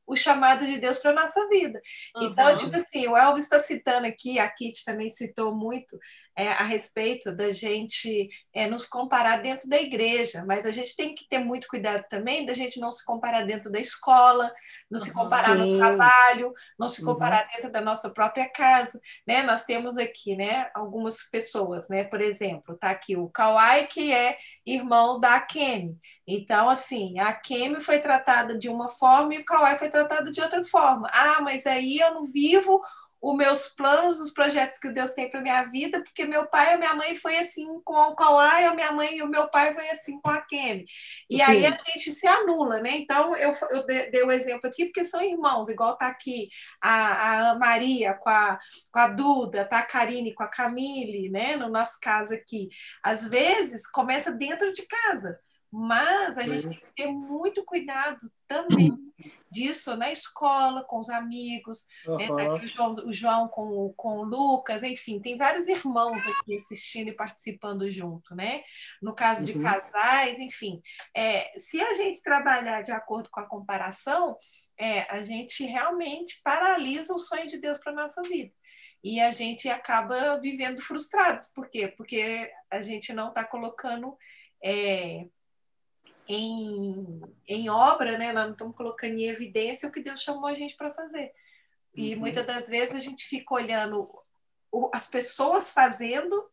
o 0.06 0.16
chamado 0.16 0.64
de 0.64 0.78
Deus 0.78 0.98
para 0.98 1.10
a 1.12 1.14
nossa 1.14 1.46
vida. 1.48 1.80
Uhum. 2.16 2.24
Então, 2.24 2.56
tipo 2.56 2.76
assim, 2.76 3.06
o 3.06 3.16
Elvis 3.16 3.44
está 3.44 3.60
citando 3.60 4.06
aqui, 4.06 4.38
a 4.38 4.48
Kitty 4.48 4.84
também 4.84 5.08
citou 5.08 5.54
muito, 5.54 5.98
é, 6.36 6.48
a 6.48 6.64
respeito 6.64 7.34
da 7.34 7.50
gente 7.50 8.28
é, 8.52 8.68
nos 8.68 8.84
comparar 8.86 9.38
dentro 9.38 9.66
da 9.68 9.80
igreja, 9.80 10.44
mas 10.46 10.66
a 10.66 10.70
gente 10.70 10.94
tem 10.94 11.14
que 11.14 11.26
ter 11.26 11.38
muito 11.38 11.66
cuidado 11.66 12.04
também 12.10 12.44
da 12.44 12.52
gente 12.52 12.78
não 12.78 12.92
se 12.92 13.04
comparar 13.04 13.46
dentro 13.46 13.72
da 13.72 13.80
escola, 13.80 14.52
não 14.90 14.98
uhum, 14.98 15.04
se 15.04 15.14
comparar 15.14 15.56
sim. 15.56 15.72
no 15.72 15.78
trabalho, 15.78 16.52
não 16.78 16.88
se 16.88 17.02
comparar 17.02 17.44
uhum. 17.44 17.52
dentro 17.54 17.72
da 17.72 17.80
nossa 17.80 18.10
própria 18.10 18.46
casa, 18.50 19.00
né? 19.26 19.42
Nós 19.42 19.64
temos 19.64 19.96
aqui, 19.96 20.36
né, 20.36 20.70
algumas 20.74 21.22
pessoas, 21.30 21.88
né? 21.88 22.04
Por 22.04 22.20
exemplo, 22.20 22.76
tá 22.76 22.90
aqui 22.90 23.16
o 23.16 23.30
Kawai, 23.30 23.86
que 23.86 24.12
é 24.12 24.36
irmão 24.66 25.18
da 25.18 25.40
Kemi. 25.40 25.96
Então, 26.26 26.68
assim, 26.68 27.18
a 27.18 27.32
Kemi 27.32 27.80
foi 27.80 27.98
tratada 27.98 28.58
de 28.58 28.68
uma 28.68 28.90
forma 28.90 29.34
e 29.34 29.38
o 29.38 29.44
Kawai 29.44 29.78
foi 29.78 29.88
tratado 29.88 30.30
de 30.30 30.42
outra 30.42 30.62
forma. 30.64 31.08
Ah, 31.12 31.40
mas 31.40 31.66
aí 31.66 31.98
eu 31.98 32.12
não 32.12 32.26
vivo 32.26 32.82
os 33.20 33.36
meus 33.36 33.68
planos, 33.68 34.20
os 34.20 34.30
projetos 34.30 34.78
que 34.78 34.90
Deus 34.90 35.12
tem 35.12 35.30
para 35.30 35.40
minha 35.40 35.62
vida, 35.64 36.02
porque 36.02 36.26
meu 36.26 36.46
pai 36.46 36.74
e 36.74 36.76
minha 36.78 36.94
mãe 36.94 37.16
foi 37.16 37.36
assim 37.38 37.66
com 37.84 37.94
o 37.94 38.14
Kawai, 38.14 38.64
a 38.66 38.74
minha 38.74 38.92
mãe 38.92 39.16
e 39.16 39.22
o 39.22 39.28
meu 39.28 39.48
pai 39.48 39.74
foi 39.74 39.88
assim 39.90 40.20
com 40.20 40.30
a 40.30 40.40
Kemi. 40.40 40.84
E 41.28 41.36
Sim. 41.36 41.42
aí 41.42 41.66
a 41.66 41.70
gente 41.70 42.10
se 42.10 42.26
anula, 42.26 42.80
né? 42.80 42.90
Então 42.90 43.36
eu, 43.36 43.52
eu 43.70 43.86
dei 43.86 44.22
o 44.22 44.28
um 44.28 44.32
exemplo 44.32 44.68
aqui 44.68 44.86
porque 44.86 45.04
são 45.04 45.22
irmãos, 45.22 45.68
igual 45.68 45.96
tá 45.96 46.06
aqui 46.06 46.48
a, 46.80 47.50
a 47.50 47.58
Maria 47.58 48.14
com 48.14 48.28
a, 48.28 48.58
com 48.92 48.98
a 48.98 49.08
Duda, 49.08 49.64
tá 49.64 49.78
a 49.80 49.86
Karine 49.86 50.34
com 50.34 50.42
a 50.42 50.48
Camille, 50.48 51.28
né? 51.30 51.56
No 51.56 51.68
nosso 51.68 51.98
caso 52.00 52.34
aqui. 52.34 52.68
Às 53.02 53.26
vezes 53.26 53.86
começa 53.90 54.30
dentro 54.30 54.72
de 54.72 54.86
casa. 54.86 55.38
Mas 55.78 56.38
a 56.38 56.40
Sim. 56.40 56.46
gente 56.58 56.68
tem 56.68 56.78
que 56.78 56.94
ter 56.94 57.06
muito 57.12 57.62
cuidado 57.62 58.32
também 58.48 58.94
disso 59.50 59.94
na 59.94 60.10
escola, 60.10 60.82
com 60.82 60.98
os 60.98 61.10
amigos, 61.10 61.86
uhum. 62.06 62.34
né? 62.34 62.48
o, 62.48 62.66
João, 62.66 62.92
o 63.04 63.12
João 63.12 63.48
com, 63.48 63.92
com 63.94 64.20
o 64.20 64.24
Lucas, 64.24 64.82
enfim, 64.82 65.20
tem 65.20 65.36
vários 65.36 65.68
irmãos 65.68 66.16
aqui 66.16 66.56
assistindo 66.56 67.08
e 67.08 67.12
participando 67.12 67.90
junto, 67.90 68.34
né? 68.34 68.62
No 69.02 69.14
caso 69.14 69.44
de 69.44 69.52
uhum. 69.52 69.62
casais, 69.62 70.38
enfim. 70.38 70.80
É, 71.14 71.52
se 71.58 71.78
a 71.78 71.92
gente 71.92 72.22
trabalhar 72.22 72.80
de 72.80 72.92
acordo 72.92 73.28
com 73.28 73.40
a 73.40 73.46
comparação, 73.46 74.34
é, 74.80 75.02
a 75.14 75.22
gente 75.22 75.62
realmente 75.66 76.40
paralisa 76.42 77.12
o 77.12 77.18
sonho 77.18 77.46
de 77.46 77.58
Deus 77.58 77.78
para 77.78 77.92
a 77.92 77.96
nossa 77.96 78.22
vida. 78.22 78.54
E 79.04 79.20
a 79.20 79.30
gente 79.30 79.68
acaba 79.68 80.40
vivendo 80.40 80.80
frustrados. 80.80 81.48
Por 81.54 81.68
quê? 81.68 81.86
Porque 81.86 82.50
a 82.70 82.80
gente 82.80 83.12
não 83.12 83.28
está 83.28 83.44
colocando 83.44 84.16
é, 84.64 85.26
em, 86.28 87.20
em 87.46 87.68
obra, 87.68 88.18
né? 88.18 88.32
Nós 88.32 88.44
não 88.46 88.52
estamos 88.52 88.76
colocando 88.76 89.14
em 89.14 89.28
evidência 89.28 89.88
o 89.88 89.92
que 89.92 90.02
Deus 90.02 90.22
chamou 90.22 90.46
a 90.46 90.54
gente 90.54 90.76
para 90.76 90.92
fazer. 90.92 91.32
E 91.94 92.14
uhum. 92.14 92.20
muitas 92.20 92.46
das 92.46 92.68
vezes 92.68 92.94
a 92.94 93.00
gente 93.00 93.24
fica 93.26 93.54
olhando 93.54 94.08
as 94.92 95.06
pessoas 95.06 95.70
fazendo 95.70 96.48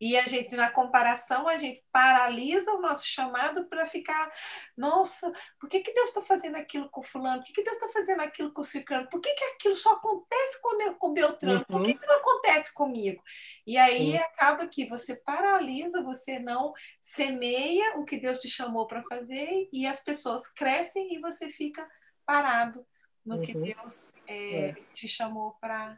e 0.00 0.16
a 0.16 0.22
gente, 0.22 0.54
na 0.54 0.70
comparação, 0.70 1.48
a 1.48 1.56
gente 1.56 1.84
paralisa 1.90 2.72
o 2.72 2.80
nosso 2.80 3.04
chamado 3.04 3.66
para 3.66 3.84
ficar, 3.86 4.32
nossa, 4.76 5.32
por 5.58 5.68
que, 5.68 5.80
que 5.80 5.92
Deus 5.92 6.10
está 6.10 6.22
fazendo 6.22 6.56
aquilo 6.56 6.88
com 6.88 7.02
fulano? 7.02 7.40
Por 7.40 7.46
que, 7.46 7.52
que 7.54 7.64
Deus 7.64 7.76
está 7.76 7.88
fazendo 7.88 8.20
aquilo 8.20 8.52
com 8.52 8.60
o 8.60 8.64
ciclano? 8.64 9.08
Por 9.08 9.20
que, 9.20 9.32
que 9.32 9.44
aquilo 9.44 9.74
só 9.74 9.94
acontece 9.94 10.62
com, 10.62 10.94
com 10.94 11.12
Beltrano? 11.12 11.64
Por 11.66 11.82
que, 11.82 11.92
uhum. 11.92 11.98
que 11.98 12.06
não 12.06 12.16
acontece 12.16 12.72
comigo? 12.72 13.22
E 13.66 13.76
aí 13.76 14.12
uhum. 14.12 14.20
acaba 14.20 14.68
que 14.68 14.86
você 14.86 15.16
paralisa, 15.16 16.02
você 16.02 16.38
não 16.38 16.72
semeia 17.02 17.98
o 17.98 18.04
que 18.04 18.18
Deus 18.18 18.38
te 18.38 18.48
chamou 18.48 18.86
para 18.86 19.02
fazer 19.02 19.68
e 19.72 19.86
as 19.86 20.00
pessoas 20.00 20.46
crescem 20.48 21.14
e 21.14 21.20
você 21.20 21.50
fica 21.50 21.88
parado 22.24 22.86
no 23.24 23.36
uhum. 23.36 23.42
que 23.42 23.52
Deus 23.52 24.14
é, 24.26 24.68
é. 24.68 24.76
te 24.94 25.08
chamou 25.08 25.56
para 25.60 25.96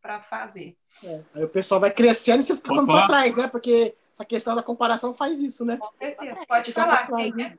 para 0.00 0.20
fazer. 0.20 0.76
É. 1.04 1.22
Aí 1.34 1.44
o 1.44 1.48
pessoal 1.48 1.80
vai 1.80 1.90
crescendo 1.90 2.40
e 2.40 2.42
você 2.42 2.56
fica 2.56 2.86
para 2.86 3.06
trás, 3.06 3.36
né? 3.36 3.46
Porque 3.48 3.94
essa 4.12 4.24
questão 4.24 4.54
da 4.54 4.62
comparação 4.62 5.12
faz 5.12 5.40
isso, 5.40 5.64
né? 5.64 5.76
Com 5.76 5.90
certeza. 5.98 6.46
Pode 6.46 6.72
falar. 6.72 7.06
Quem 7.06 7.44
é? 7.44 7.58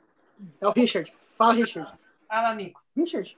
é 0.62 0.68
o 0.68 0.72
Richard. 0.72 1.14
Fala, 1.38 1.54
Richard. 1.54 1.98
Fala, 2.28 2.50
amigo. 2.50 2.80
Richard. 2.96 3.38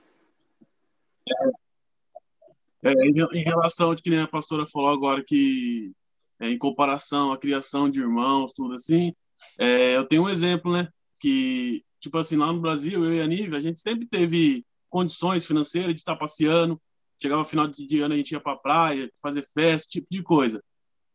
É, 2.84 2.92
em 2.92 3.44
relação 3.44 3.90
ao 3.90 3.96
que 3.96 4.14
a 4.16 4.26
pastora 4.26 4.66
falou 4.66 4.90
agora, 4.90 5.22
que 5.24 5.92
é, 6.40 6.48
em 6.50 6.58
comparação 6.58 7.32
à 7.32 7.38
criação 7.38 7.88
de 7.88 8.00
irmãos, 8.00 8.52
tudo 8.52 8.74
assim, 8.74 9.14
é, 9.58 9.96
eu 9.96 10.04
tenho 10.04 10.24
um 10.24 10.28
exemplo, 10.28 10.72
né? 10.72 10.88
Que, 11.20 11.84
tipo 12.00 12.18
assim, 12.18 12.36
lá 12.36 12.52
no 12.52 12.60
Brasil, 12.60 13.04
eu 13.04 13.12
e 13.12 13.22
a 13.22 13.26
Nívia, 13.26 13.58
a 13.58 13.60
gente 13.60 13.78
sempre 13.78 14.06
teve 14.06 14.64
condições 14.90 15.46
financeiras 15.46 15.94
de 15.94 16.00
estar 16.00 16.16
passeando, 16.16 16.80
Chegava 17.22 17.44
final 17.44 17.68
de 17.68 18.00
ano, 18.00 18.14
a 18.14 18.16
gente 18.16 18.32
ia 18.32 18.40
pra 18.40 18.56
praia, 18.56 19.08
fazer 19.22 19.44
festa, 19.54 19.90
tipo 19.90 20.08
de 20.10 20.24
coisa. 20.24 20.60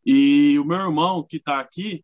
E 0.06 0.58
o 0.58 0.64
meu 0.64 0.78
irmão, 0.78 1.22
que 1.22 1.38
tá 1.38 1.60
aqui, 1.60 2.02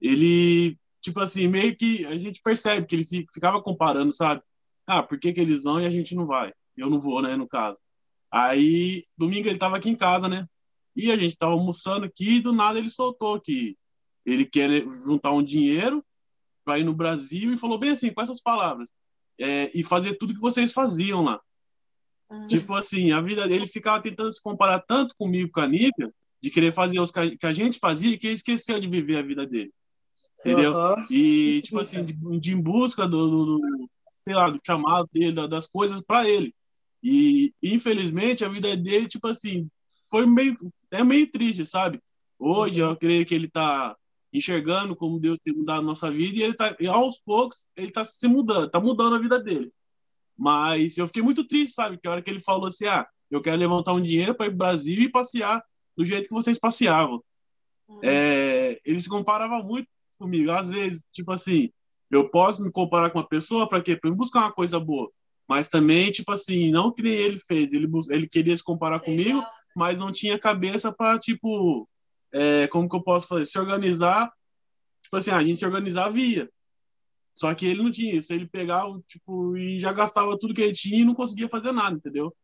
ele, 0.00 0.76
tipo 1.00 1.20
assim, 1.20 1.46
meio 1.46 1.76
que 1.76 2.04
a 2.04 2.18
gente 2.18 2.42
percebe 2.42 2.84
que 2.84 2.96
ele 2.96 3.06
ficava 3.32 3.62
comparando, 3.62 4.12
sabe? 4.12 4.42
Ah, 4.84 5.04
por 5.04 5.20
que, 5.20 5.32
que 5.32 5.40
eles 5.40 5.62
vão 5.62 5.80
e 5.80 5.86
a 5.86 5.90
gente 5.90 6.16
não 6.16 6.26
vai? 6.26 6.52
Eu 6.76 6.90
não 6.90 6.98
vou, 6.98 7.22
né, 7.22 7.36
no 7.36 7.46
caso. 7.46 7.78
Aí, 8.28 9.04
domingo 9.16 9.48
ele 9.48 9.56
tava 9.56 9.76
aqui 9.76 9.88
em 9.88 9.94
casa, 9.96 10.28
né? 10.28 10.48
E 10.96 11.12
a 11.12 11.16
gente 11.16 11.36
tava 11.36 11.52
almoçando 11.52 12.06
aqui 12.06 12.38
e 12.38 12.40
do 12.40 12.52
nada 12.52 12.80
ele 12.80 12.90
soltou 12.90 13.40
que 13.40 13.76
ele 14.26 14.44
quer 14.44 14.84
juntar 15.06 15.30
um 15.30 15.44
dinheiro 15.44 16.04
para 16.64 16.80
ir 16.80 16.84
no 16.84 16.92
Brasil 16.92 17.54
e 17.54 17.58
falou 17.58 17.78
bem 17.78 17.90
assim, 17.90 18.12
com 18.12 18.20
essas 18.20 18.40
palavras, 18.40 18.90
é, 19.38 19.70
e 19.72 19.84
fazer 19.84 20.16
tudo 20.16 20.34
que 20.34 20.40
vocês 20.40 20.72
faziam 20.72 21.22
lá. 21.22 21.40
Uhum. 22.34 22.46
Tipo 22.46 22.74
assim, 22.74 23.12
a 23.12 23.20
vida 23.20 23.46
dele 23.46 23.66
ficava 23.66 24.02
tentando 24.02 24.32
se 24.32 24.42
comparar 24.42 24.80
tanto 24.80 25.14
comigo, 25.16 25.50
com 25.52 25.60
a 25.60 25.66
Nívia, 25.66 26.12
de 26.42 26.50
querer 26.50 26.72
fazer 26.72 27.00
os 27.00 27.10
que 27.10 27.46
a 27.46 27.52
gente 27.52 27.78
fazia, 27.78 28.18
que 28.18 28.26
ele 28.26 28.34
esqueceu 28.34 28.78
de 28.78 28.88
viver 28.88 29.18
a 29.18 29.22
vida 29.22 29.46
dele. 29.46 29.72
Entendeu? 30.40 30.72
Uhum. 30.72 31.06
E, 31.10 31.62
tipo 31.62 31.78
assim, 31.78 32.04
de, 32.04 32.12
de 32.40 32.52
em 32.52 32.60
busca 32.60 33.06
do, 33.06 33.30
do, 33.30 33.44
do, 33.46 33.90
sei 34.24 34.34
lá, 34.34 34.50
do 34.50 34.60
chamado 34.64 35.08
dele, 35.12 35.48
das 35.48 35.66
coisas 35.66 36.02
para 36.02 36.28
ele. 36.28 36.54
E, 37.02 37.52
infelizmente, 37.62 38.44
a 38.44 38.48
vida 38.48 38.76
dele, 38.76 39.08
tipo 39.08 39.26
assim, 39.26 39.68
foi 40.10 40.26
meio, 40.26 40.56
é 40.90 41.02
meio 41.02 41.30
triste, 41.30 41.64
sabe? 41.64 41.98
Hoje, 42.38 42.80
eu 42.80 42.94
creio 42.96 43.24
que 43.24 43.34
ele 43.34 43.48
tá 43.48 43.96
enxergando 44.32 44.96
como 44.96 45.20
Deus 45.20 45.38
tem 45.42 45.54
mudado 45.54 45.78
a 45.78 45.82
nossa 45.82 46.10
vida 46.10 46.36
e 46.36 46.42
ele 46.42 46.54
tá, 46.54 46.76
e 46.80 46.86
aos 46.88 47.18
poucos, 47.18 47.66
ele 47.76 47.90
tá 47.90 48.02
se 48.02 48.26
mudando, 48.26 48.68
tá 48.68 48.80
mudando 48.80 49.14
a 49.14 49.18
vida 49.18 49.40
dele. 49.40 49.72
Mas 50.36 50.96
eu 50.98 51.06
fiquei 51.06 51.22
muito 51.22 51.46
triste, 51.46 51.74
sabe? 51.74 51.98
Que 51.98 52.08
a 52.08 52.12
hora 52.12 52.22
que 52.22 52.30
ele 52.30 52.40
falou 52.40 52.66
assim: 52.66 52.86
ah, 52.86 53.06
eu 53.30 53.40
quero 53.40 53.56
levantar 53.56 53.92
um 53.92 54.02
dinheiro 54.02 54.34
para 54.34 54.46
ir 54.46 54.50
para 54.50 54.54
o 54.54 54.58
Brasil 54.58 55.02
e 55.02 55.10
passear 55.10 55.62
do 55.96 56.04
jeito 56.04 56.28
que 56.28 56.34
vocês 56.34 56.58
passeavam. 56.58 57.22
Uhum. 57.88 58.00
É, 58.02 58.78
ele 58.84 59.00
se 59.00 59.08
comparava 59.08 59.62
muito 59.62 59.88
comigo. 60.18 60.50
Às 60.50 60.70
vezes, 60.70 61.04
tipo 61.12 61.32
assim, 61.32 61.70
eu 62.10 62.28
posso 62.30 62.62
me 62.62 62.70
comparar 62.70 63.10
com 63.10 63.18
uma 63.18 63.28
pessoa 63.28 63.68
para 63.68 63.82
quê? 63.82 63.96
Para 63.96 64.10
buscar 64.10 64.40
uma 64.40 64.52
coisa 64.52 64.78
boa. 64.80 65.10
Mas 65.48 65.68
também, 65.68 66.10
tipo 66.10 66.32
assim, 66.32 66.70
não 66.70 66.92
que 66.92 67.02
nem 67.02 67.12
ele 67.12 67.38
fez. 67.38 67.72
Ele, 67.72 67.88
ele 68.10 68.28
queria 68.28 68.56
se 68.56 68.64
comparar 68.64 69.00
Sei 69.00 69.10
comigo, 69.10 69.44
mas 69.76 70.00
não 70.00 70.10
tinha 70.10 70.38
cabeça 70.38 70.92
para, 70.92 71.18
tipo, 71.18 71.88
é, 72.32 72.66
como 72.68 72.88
que 72.88 72.96
eu 72.96 73.02
posso 73.02 73.28
fazer? 73.28 73.44
Se 73.44 73.58
organizar. 73.58 74.32
Tipo 75.02 75.16
assim, 75.16 75.30
a 75.30 75.42
gente 75.42 75.58
se 75.58 75.66
organizar 75.66 76.08
via. 76.08 76.48
Só 77.34 77.52
que 77.52 77.66
ele 77.66 77.82
não 77.82 77.90
tinha 77.90 78.14
isso. 78.14 78.32
Ele 78.32 78.46
pegava, 78.46 78.98
tipo, 79.08 79.56
e 79.56 79.80
já 79.80 79.92
gastava 79.92 80.38
tudo 80.38 80.54
que 80.54 80.62
ele 80.62 80.72
tinha 80.72 81.00
e 81.00 81.04
não 81.04 81.14
conseguia 81.14 81.48
fazer 81.48 81.72
nada, 81.72 81.96
entendeu? 81.96 82.34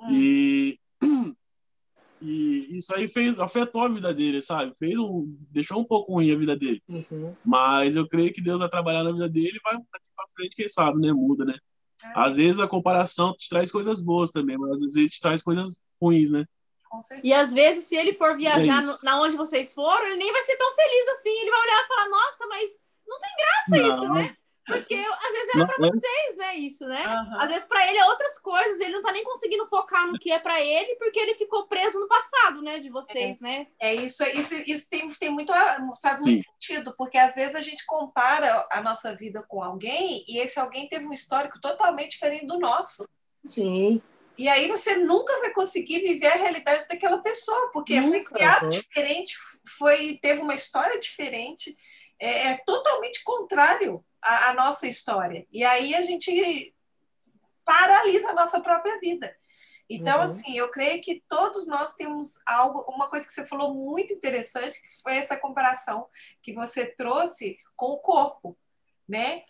É. 0.00 0.12
E, 0.12 0.80
e 2.20 2.78
isso 2.78 2.94
aí 2.94 3.06
fez, 3.06 3.38
afetou 3.38 3.82
a 3.82 3.88
vida 3.88 4.14
dele, 4.14 4.40
sabe? 4.40 4.72
Fez 4.78 4.98
um, 4.98 5.36
deixou 5.50 5.78
um 5.78 5.84
pouco 5.84 6.14
ruim 6.14 6.32
a 6.32 6.36
vida 6.36 6.56
dele. 6.56 6.82
Uhum. 6.88 7.36
Mas 7.44 7.94
eu 7.94 8.08
creio 8.08 8.32
que 8.32 8.40
Deus 8.40 8.60
vai 8.60 8.70
trabalhar 8.70 9.04
na 9.04 9.12
vida 9.12 9.28
dele 9.28 9.58
e 9.58 9.62
vai 9.62 9.74
daqui 9.74 10.08
pra 10.16 10.26
frente, 10.34 10.56
quem 10.56 10.68
sabe, 10.68 10.98
né? 10.98 11.12
Muda, 11.12 11.44
né? 11.44 11.58
É. 12.04 12.12
Às 12.16 12.36
vezes 12.38 12.58
a 12.58 12.66
comparação 12.66 13.34
te 13.36 13.50
traz 13.50 13.70
coisas 13.70 14.00
boas 14.00 14.30
também, 14.30 14.56
mas 14.56 14.82
às 14.82 14.94
vezes 14.94 15.12
te 15.12 15.20
traz 15.20 15.42
coisas 15.42 15.76
ruins, 16.00 16.30
né? 16.30 16.46
E 17.22 17.32
às 17.32 17.54
vezes, 17.54 17.84
se 17.84 17.96
ele 17.96 18.12
for 18.12 18.36
viajar 18.36 18.82
é 18.82 18.86
no, 18.86 18.98
na 19.02 19.20
onde 19.22 19.34
vocês 19.34 19.72
foram, 19.72 20.06
ele 20.06 20.16
nem 20.16 20.30
vai 20.30 20.42
ser 20.42 20.56
tão 20.56 20.74
feliz 20.74 21.08
assim. 21.08 21.30
Ele 21.40 21.50
vai 21.50 21.60
olhar 21.62 21.82
e 21.82 21.88
falar, 21.88 22.08
nossa, 22.10 22.46
mas 22.48 22.70
não 23.12 23.20
tem 23.20 23.36
graça 23.36 23.76
não. 23.76 23.88
isso, 23.88 24.14
né? 24.14 24.36
Porque 24.64 24.94
às 24.94 25.32
vezes 25.32 25.54
era 25.54 25.66
para 25.66 25.90
vocês, 25.90 26.36
né? 26.36 26.56
Isso, 26.56 26.86
né? 26.86 27.04
Uhum. 27.04 27.40
Às 27.40 27.50
vezes 27.50 27.66
para 27.66 27.86
ele 27.88 27.98
é 27.98 28.06
outras 28.06 28.38
coisas, 28.38 28.78
ele 28.80 28.92
não 28.92 29.02
tá 29.02 29.10
nem 29.10 29.24
conseguindo 29.24 29.66
focar 29.66 30.06
no 30.06 30.18
que 30.18 30.30
é 30.30 30.38
para 30.38 30.60
ele, 30.60 30.94
porque 30.96 31.18
ele 31.18 31.34
ficou 31.34 31.66
preso 31.66 31.98
no 31.98 32.06
passado, 32.06 32.62
né? 32.62 32.78
De 32.78 32.88
vocês, 32.88 33.40
é. 33.40 33.44
né? 33.44 33.66
É 33.80 33.92
isso, 33.92 34.24
isso, 34.26 34.54
isso 34.66 34.88
tem, 34.88 35.08
tem 35.10 35.30
muito, 35.30 35.52
faz 36.00 36.24
muito 36.24 36.48
sentido, 36.52 36.94
porque 36.96 37.18
às 37.18 37.34
vezes 37.34 37.56
a 37.56 37.60
gente 37.60 37.84
compara 37.86 38.66
a 38.70 38.80
nossa 38.80 39.14
vida 39.16 39.44
com 39.48 39.62
alguém 39.62 40.24
e 40.28 40.38
esse 40.38 40.60
alguém 40.60 40.88
teve 40.88 41.06
um 41.06 41.12
histórico 41.12 41.60
totalmente 41.60 42.12
diferente 42.12 42.46
do 42.46 42.58
nosso. 42.58 43.04
Sim. 43.44 44.00
E 44.38 44.48
aí 44.48 44.68
você 44.68 44.96
nunca 44.96 45.38
vai 45.40 45.50
conseguir 45.50 45.98
viver 46.00 46.28
a 46.28 46.36
realidade 46.36 46.86
daquela 46.88 47.18
pessoa, 47.18 47.70
porque 47.72 48.00
nunca. 48.00 48.10
foi 48.10 48.24
criado 48.24 48.64
uhum. 48.64 48.70
diferente, 48.70 49.34
foi, 49.76 50.18
teve 50.22 50.40
uma 50.40 50.54
história 50.54 50.98
diferente 51.00 51.76
é, 52.22 52.52
é 52.52 52.56
totalmente 52.64 53.24
contrário 53.24 54.04
à, 54.22 54.50
à, 54.50 54.54
nossa 54.54 54.86
história. 54.86 55.44
E 55.52 55.64
aí 55.64 55.92
a 55.92 56.02
gente 56.02 56.72
paralisa 57.64 58.28
a 58.28 58.34
nossa 58.34 58.60
própria 58.60 59.00
vida. 59.00 59.36
Então, 59.90 60.18
uhum. 60.18 60.22
assim, 60.22 60.56
eu 60.56 60.70
creio 60.70 61.02
que 61.02 61.22
todos 61.28 61.66
nós 61.66 61.94
temos 61.94 62.38
algo, 62.46 62.80
uma 62.88 63.10
coisa 63.10 63.26
que 63.26 63.32
você 63.32 63.44
falou 63.44 63.74
muito 63.74 64.14
interessante, 64.14 64.80
que 64.80 65.02
foi 65.02 65.16
essa 65.16 65.36
comparação 65.36 66.08
que 66.40 66.52
você 66.52 66.86
trouxe 66.86 67.58
com 67.74 67.86
o 67.86 67.98
corpo, 67.98 68.56
né? 69.08 69.42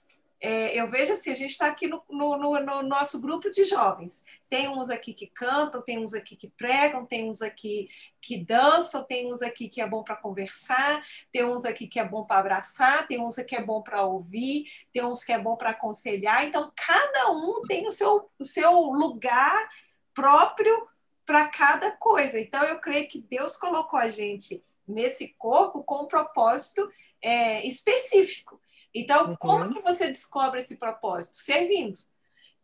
É, 0.45 0.75
eu 0.75 0.89
vejo 0.89 1.13
assim, 1.13 1.31
a 1.31 1.37
gente 1.37 1.51
está 1.51 1.69
aqui 1.69 1.87
no, 1.87 2.03
no, 2.11 2.37
no, 2.37 2.61
no, 2.61 2.83
nosso 2.83 3.21
grupo 3.21 3.49
de 3.49 3.65
jovens. 3.65 4.25
Tem 4.51 4.69
uns 4.69 4.91
aqui 4.91 5.15
que 5.15 5.29
cantam, 5.29 5.81
tem 5.81 6.01
uns 6.01 6.13
aqui 6.15 6.35
que 6.35 6.49
pregam, 6.49 7.07
tem 7.07 7.31
uns 7.31 7.41
aqui 7.41 7.89
que 8.21 8.37
dançam, 8.37 9.05
tem 9.05 9.33
uns 9.33 9.41
aqui 9.41 9.69
que 9.69 9.81
é 9.81 9.87
bom 9.87 10.03
para 10.03 10.17
conversar, 10.17 11.01
tem 11.31 11.45
uns 11.45 11.65
aqui 11.65 11.87
que 11.87 12.01
é 12.01 12.05
bom 12.05 12.25
para 12.25 12.41
abraçar, 12.41 13.07
tem 13.07 13.21
uns 13.21 13.37
que 13.37 13.55
é 13.55 13.63
bom 13.63 13.81
para 13.83 14.03
ouvir, 14.03 14.65
tem 14.93 15.05
uns 15.05 15.23
que 15.23 15.33
é 15.33 15.39
bom 15.39 15.55
para 15.55 15.71
aconselhar. 15.71 16.45
Então, 16.45 16.73
cada 16.75 17.31
um 17.31 17.63
tem 17.63 17.87
o 17.87 17.93
seu, 17.93 18.29
o 18.37 18.45
seu 18.45 18.73
lugar 18.73 19.69
próprio 20.13 20.89
para 21.25 21.47
cada 21.47 21.93
coisa. 21.93 22.41
Então, 22.41 22.65
eu 22.65 22.81
creio 22.81 23.07
que 23.09 23.21
Deus 23.21 23.57
colocou 23.57 23.97
a 23.97 24.11
gente 24.11 24.61
nesse 24.89 25.29
corpo 25.39 25.85
com 25.85 26.03
um 26.03 26.09
propósito 26.09 26.91
é, 27.23 27.65
específico. 27.65 28.61
Então, 28.95 29.31
uhum. 29.31 29.37
como 29.37 29.75
que 29.75 29.81
você 29.81 30.09
descobre 30.09 30.61
esse 30.61 30.77
propósito? 30.77 31.37
Servindo. 31.37 31.99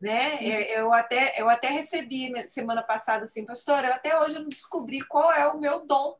Né? 0.01 0.35
Uhum. 0.35 0.39
É, 0.41 0.81
eu, 0.81 0.93
até, 0.93 1.35
eu 1.41 1.49
até 1.49 1.69
recebi 1.69 2.33
semana 2.49 2.83
passada 2.83 3.25
assim, 3.25 3.45
pastor, 3.45 3.85
eu 3.85 3.93
até 3.93 4.19
hoje 4.21 4.39
não 4.39 4.49
descobri 4.49 5.01
qual 5.01 5.33
é 5.33 5.47
o 5.49 5.59
meu 5.59 5.85
dom. 5.85 6.17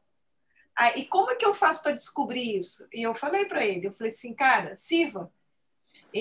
Ah, 0.75 0.97
e 0.97 1.05
como 1.07 1.31
é 1.31 1.35
que 1.35 1.45
eu 1.45 1.53
faço 1.53 1.83
para 1.83 1.93
descobrir 1.93 2.59
isso? 2.59 2.87
E 2.93 3.03
eu 3.03 3.15
falei 3.15 3.47
para 3.47 3.65
ele, 3.65 3.89
eu 3.89 3.93
falei 3.93 4.13
assim, 4.13 4.33
cara, 4.33 4.77
sirva, 4.77 5.33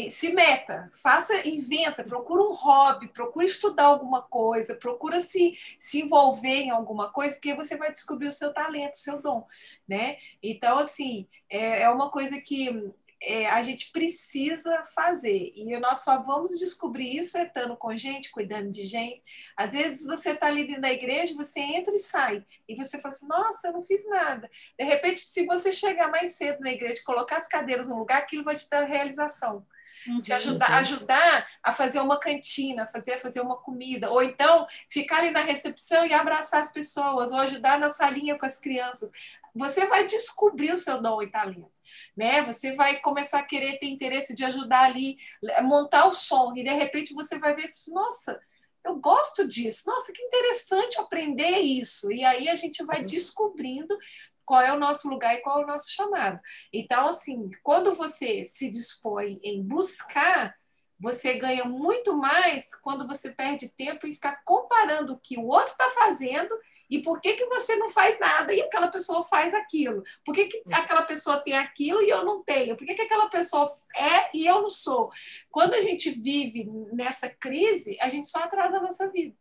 se 0.09 0.33
meta, 0.33 0.89
faça, 0.91 1.47
inventa, 1.47 2.03
procura 2.03 2.43
um 2.43 2.51
hobby, 2.51 3.07
procura 3.07 3.45
estudar 3.45 3.85
alguma 3.85 4.21
coisa, 4.21 4.75
procura 4.75 5.19
se, 5.21 5.57
se 5.79 6.01
envolver 6.01 6.63
em 6.63 6.69
alguma 6.69 7.11
coisa, 7.11 7.35
porque 7.35 7.53
você 7.53 7.77
vai 7.77 7.91
descobrir 7.91 8.27
o 8.27 8.31
seu 8.31 8.53
talento, 8.53 8.95
o 8.95 8.97
seu 8.97 9.21
dom, 9.21 9.45
né? 9.87 10.17
Então, 10.43 10.77
assim, 10.77 11.27
é, 11.49 11.83
é 11.83 11.89
uma 11.89 12.09
coisa 12.09 12.39
que 12.41 12.91
é, 13.21 13.49
a 13.49 13.61
gente 13.63 13.91
precisa 13.91 14.83
fazer. 14.95 15.51
E 15.55 15.77
nós 15.79 15.99
só 15.99 16.21
vamos 16.21 16.57
descobrir 16.59 17.17
isso 17.17 17.37
estando 17.37 17.75
com 17.75 17.95
gente, 17.95 18.31
cuidando 18.31 18.69
de 18.69 18.83
gente. 18.83 19.21
Às 19.55 19.71
vezes 19.71 20.05
você 20.05 20.31
está 20.31 20.47
ali 20.47 20.65
dentro 20.65 20.81
da 20.81 20.91
igreja, 20.91 21.33
você 21.35 21.59
entra 21.59 21.93
e 21.93 21.99
sai. 21.99 22.43
E 22.67 22.75
você 22.75 22.99
fala 22.99 23.13
assim, 23.13 23.27
nossa, 23.27 23.67
eu 23.67 23.73
não 23.73 23.83
fiz 23.83 24.07
nada. 24.07 24.49
De 24.77 24.85
repente, 24.85 25.19
se 25.19 25.45
você 25.45 25.71
chegar 25.71 26.09
mais 26.09 26.35
cedo 26.35 26.59
na 26.59 26.71
igreja, 26.71 27.01
colocar 27.05 27.37
as 27.37 27.47
cadeiras 27.47 27.89
no 27.89 27.97
lugar, 27.97 28.19
aquilo 28.19 28.43
vai 28.43 28.55
te 28.55 28.69
dar 28.69 28.83
realização. 28.83 29.65
Uhum. 30.07 30.21
Te 30.21 30.31
ajudar, 30.31 30.71
ajudar 30.75 31.47
a 31.61 31.73
fazer 31.73 31.99
uma 31.99 32.19
cantina, 32.19 32.87
fazer, 32.87 33.19
fazer 33.19 33.41
uma 33.41 33.57
comida, 33.57 34.09
ou 34.09 34.23
então 34.23 34.65
ficar 34.89 35.17
ali 35.17 35.31
na 35.31 35.41
recepção 35.41 36.05
e 36.05 36.13
abraçar 36.13 36.61
as 36.61 36.71
pessoas, 36.71 37.31
ou 37.31 37.39
ajudar 37.39 37.77
na 37.77 37.89
salinha 37.89 38.37
com 38.37 38.45
as 38.45 38.57
crianças 38.57 39.11
você 39.55 39.85
vai 39.87 40.05
descobrir 40.07 40.71
o 40.71 40.77
seu 40.77 41.01
dom 41.01 41.21
e 41.21 41.31
talento, 41.31 41.79
né? 42.15 42.43
Você 42.43 42.75
vai 42.75 42.99
começar 42.99 43.39
a 43.39 43.45
querer 43.45 43.79
ter 43.79 43.87
interesse 43.87 44.35
de 44.35 44.45
ajudar 44.45 44.81
ali, 44.81 45.17
montar 45.63 46.07
o 46.07 46.13
som, 46.13 46.53
e 46.55 46.63
de 46.63 46.71
repente 46.71 47.13
você 47.13 47.37
vai 47.37 47.55
ver, 47.55 47.69
nossa, 47.89 48.39
eu 48.85 48.95
gosto 48.95 49.47
disso, 49.47 49.83
nossa, 49.85 50.13
que 50.13 50.21
interessante 50.21 50.99
aprender 50.99 51.59
isso. 51.59 52.11
E 52.11 52.23
aí 52.23 52.47
a 52.47 52.55
gente 52.55 52.83
vai 52.85 53.01
uhum. 53.01 53.07
descobrindo 53.07 53.97
qual 54.45 54.61
é 54.61 54.71
o 54.71 54.79
nosso 54.79 55.09
lugar 55.09 55.35
e 55.35 55.41
qual 55.41 55.61
é 55.61 55.63
o 55.65 55.67
nosso 55.67 55.91
chamado. 55.91 56.41
Então, 56.71 57.07
assim, 57.07 57.49
quando 57.61 57.93
você 57.93 58.45
se 58.45 58.71
dispõe 58.71 59.39
em 59.43 59.61
buscar, 59.61 60.55
você 60.97 61.33
ganha 61.33 61.65
muito 61.65 62.15
mais 62.15 62.73
quando 62.81 63.05
você 63.05 63.29
perde 63.29 63.69
tempo 63.69 64.07
em 64.07 64.13
ficar 64.13 64.41
comparando 64.45 65.13
o 65.13 65.19
que 65.19 65.37
o 65.37 65.45
outro 65.45 65.71
está 65.71 65.89
fazendo 65.91 66.57
e 66.89 67.01
por 67.01 67.19
que, 67.19 67.33
que 67.33 67.45
você 67.45 67.75
não 67.75 67.89
faz 67.89 68.17
nada 68.19 68.53
e 68.53 68.61
aquela 68.61 68.87
pessoa 68.87 69.23
faz 69.23 69.53
aquilo? 69.53 70.03
Por 70.23 70.33
que, 70.33 70.45
que 70.45 70.63
aquela 70.73 71.03
pessoa 71.03 71.41
tem 71.41 71.53
aquilo 71.53 72.01
e 72.01 72.09
eu 72.09 72.23
não 72.23 72.43
tenho? 72.43 72.77
Por 72.77 72.85
que, 72.85 72.95
que 72.95 73.01
aquela 73.01 73.27
pessoa 73.27 73.67
é 73.95 74.29
e 74.33 74.45
eu 74.45 74.61
não 74.61 74.69
sou? 74.69 75.11
Quando 75.49 75.73
a 75.73 75.81
gente 75.81 76.09
vive 76.11 76.65
nessa 76.93 77.29
crise, 77.29 77.97
a 77.99 78.07
gente 78.07 78.29
só 78.29 78.39
atrasa 78.39 78.77
a 78.77 78.81
nossa 78.81 79.09
vida. 79.09 79.35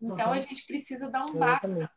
Então, 0.00 0.28
uhum. 0.28 0.32
a 0.32 0.40
gente 0.40 0.66
precisa 0.66 1.08
dar 1.08 1.24
um 1.24 1.34
basta 1.34 1.90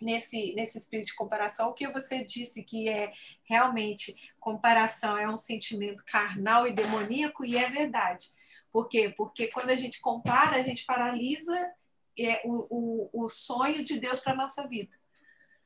nesse, 0.00 0.54
nesse 0.54 0.78
espírito 0.78 1.06
de 1.06 1.14
comparação. 1.14 1.68
O 1.68 1.74
que 1.74 1.88
você 1.88 2.24
disse 2.24 2.64
que 2.64 2.88
é 2.88 3.12
realmente 3.44 4.32
comparação 4.40 5.16
é 5.16 5.28
um 5.28 5.36
sentimento 5.36 6.02
carnal 6.04 6.66
e 6.66 6.72
demoníaco, 6.72 7.44
e 7.44 7.56
é 7.56 7.68
verdade. 7.70 8.26
Por 8.72 8.88
quê? 8.88 9.12
Porque 9.16 9.48
quando 9.48 9.70
a 9.70 9.76
gente 9.76 10.00
compara, 10.00 10.56
a 10.56 10.62
gente 10.62 10.84
paralisa 10.84 11.70
é, 12.18 12.42
o, 12.44 13.10
o, 13.12 13.24
o 13.24 13.28
sonho 13.28 13.84
de 13.84 13.98
Deus 13.98 14.20
para 14.20 14.32
a 14.32 14.36
nossa 14.36 14.66
vida. 14.66 14.96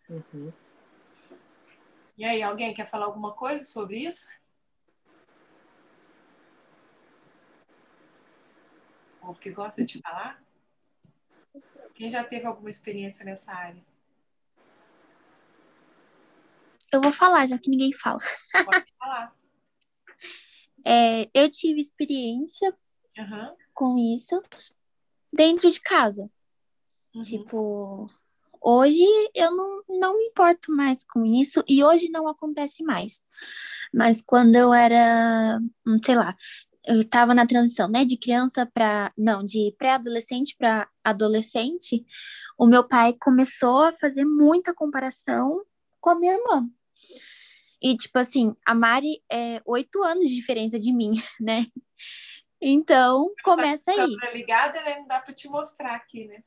Uhum. 0.09 0.53
E 2.17 2.25
aí, 2.25 2.43
alguém 2.43 2.73
quer 2.73 2.89
falar 2.89 3.07
alguma 3.07 3.35
coisa 3.35 3.65
sobre 3.65 3.99
isso? 3.99 4.29
Ou 9.21 9.35
que 9.35 9.51
gosta 9.51 9.85
de 9.85 10.01
falar? 10.01 10.43
Quem 11.95 12.11
já 12.11 12.23
teve 12.23 12.47
alguma 12.47 12.71
experiência 12.71 13.25
nessa 13.25 13.53
área? 13.53 13.85
Eu 16.93 17.01
vou 17.01 17.13
falar, 17.13 17.47
já 17.47 17.59
que 17.59 17.69
ninguém 17.69 17.93
fala. 17.93 18.21
Pode 18.65 18.93
falar. 18.99 19.37
É, 20.85 21.29
eu 21.35 21.51
tive 21.51 21.81
experiência 21.81 22.73
uhum. 23.19 23.57
com 23.75 23.99
isso 23.99 24.41
dentro 25.33 25.71
de 25.71 25.81
casa. 25.81 26.31
Uhum. 27.17 27.23
Tipo, 27.23 28.07
hoje 28.63 29.03
eu 29.35 29.51
não, 29.51 29.83
não 29.89 30.19
me 30.19 30.25
importo 30.25 30.71
mais 30.71 31.03
com 31.03 31.25
isso 31.25 31.65
e 31.67 31.83
hoje 31.83 32.11
não 32.11 32.29
acontece 32.29 32.83
mais. 32.83 33.25
Mas 33.93 34.21
quando 34.21 34.55
eu 34.55 34.75
era, 34.75 35.59
hum, 35.87 35.99
sei 36.05 36.15
lá, 36.15 36.37
eu 36.87 37.01
estava 37.01 37.35
na 37.35 37.47
transição, 37.47 37.89
né, 37.89 38.05
de 38.05 38.19
criança 38.19 38.67
para, 38.67 39.13
não, 39.17 39.43
de 39.43 39.75
pré-adolescente 39.79 40.55
para 40.59 40.89
adolescente, 41.03 42.05
o 42.59 42.67
meu 42.67 42.87
pai 42.87 43.15
começou 43.15 43.85
a 43.85 43.93
fazer 43.95 44.25
muita 44.25 44.75
comparação 44.75 45.63
com 45.99 46.11
a 46.11 46.15
minha 46.15 46.35
irmã. 46.35 46.69
E, 47.83 47.97
tipo 47.97 48.19
assim, 48.19 48.55
a 48.65 48.75
Mari 48.75 49.23
é 49.31 49.61
oito 49.65 50.03
anos 50.03 50.29
de 50.29 50.35
diferença 50.35 50.79
de 50.79 50.93
mim, 50.93 51.13
né? 51.41 51.67
Então, 52.61 53.33
começa 53.43 53.91
aí. 53.91 54.17
Tá 54.17 54.31
ligada, 54.33 54.83
né? 54.83 54.99
Não 54.99 55.07
dá 55.07 55.21
para 55.21 55.35
te 55.35 55.49
mostrar 55.49 55.95
aqui, 55.95 56.27
né? 56.27 56.43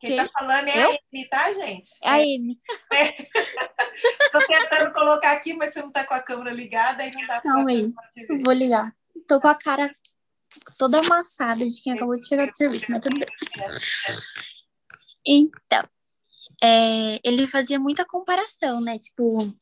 Quem 0.00 0.12
está 0.12 0.28
falando 0.28 0.66
é 0.68 0.82
eu? 0.82 0.90
a 0.90 0.94
Amy, 0.94 1.28
tá, 1.28 1.52
gente? 1.52 1.90
É 2.02 2.08
a 2.08 2.14
Amy. 2.14 2.58
Estou 4.24 4.46
tentando 4.46 4.92
colocar 4.92 5.32
aqui, 5.32 5.52
mas 5.52 5.74
você 5.74 5.82
não 5.82 5.88
está 5.88 6.04
com 6.04 6.14
a 6.14 6.20
câmera 6.20 6.50
ligada 6.52 7.04
e 7.04 7.10
não 7.10 7.20
dá 7.26 7.40
para 7.40 7.52
Calma 7.52 7.70
aí, 7.70 7.92
vou 8.42 8.52
ligar. 8.54 8.96
Estou 9.14 9.38
com 9.40 9.48
a 9.48 9.54
cara 9.54 9.94
toda 10.78 11.00
amassada 11.00 11.68
de 11.68 11.82
quem 11.82 11.92
acabou 11.92 12.16
de 12.16 12.26
chegar 12.26 12.46
do 12.46 12.56
serviço, 12.56 12.86
mas 12.88 13.00
tudo 13.00 13.14
bem. 13.14 13.28
Então, 15.26 15.86
é, 16.62 17.20
ele 17.22 17.46
fazia 17.46 17.78
muita 17.78 18.04
comparação, 18.04 18.80
né? 18.80 18.98
Tipo, 18.98 19.54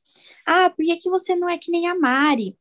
ah, 0.47 0.71
por 0.71 0.85
que, 0.85 0.97
que 0.99 1.11
você 1.11 1.35
não 1.35 1.49
é 1.49 1.59
que 1.59 1.73
nem 1.73 1.89
a 1.89 1.97
Mari? 1.97 2.57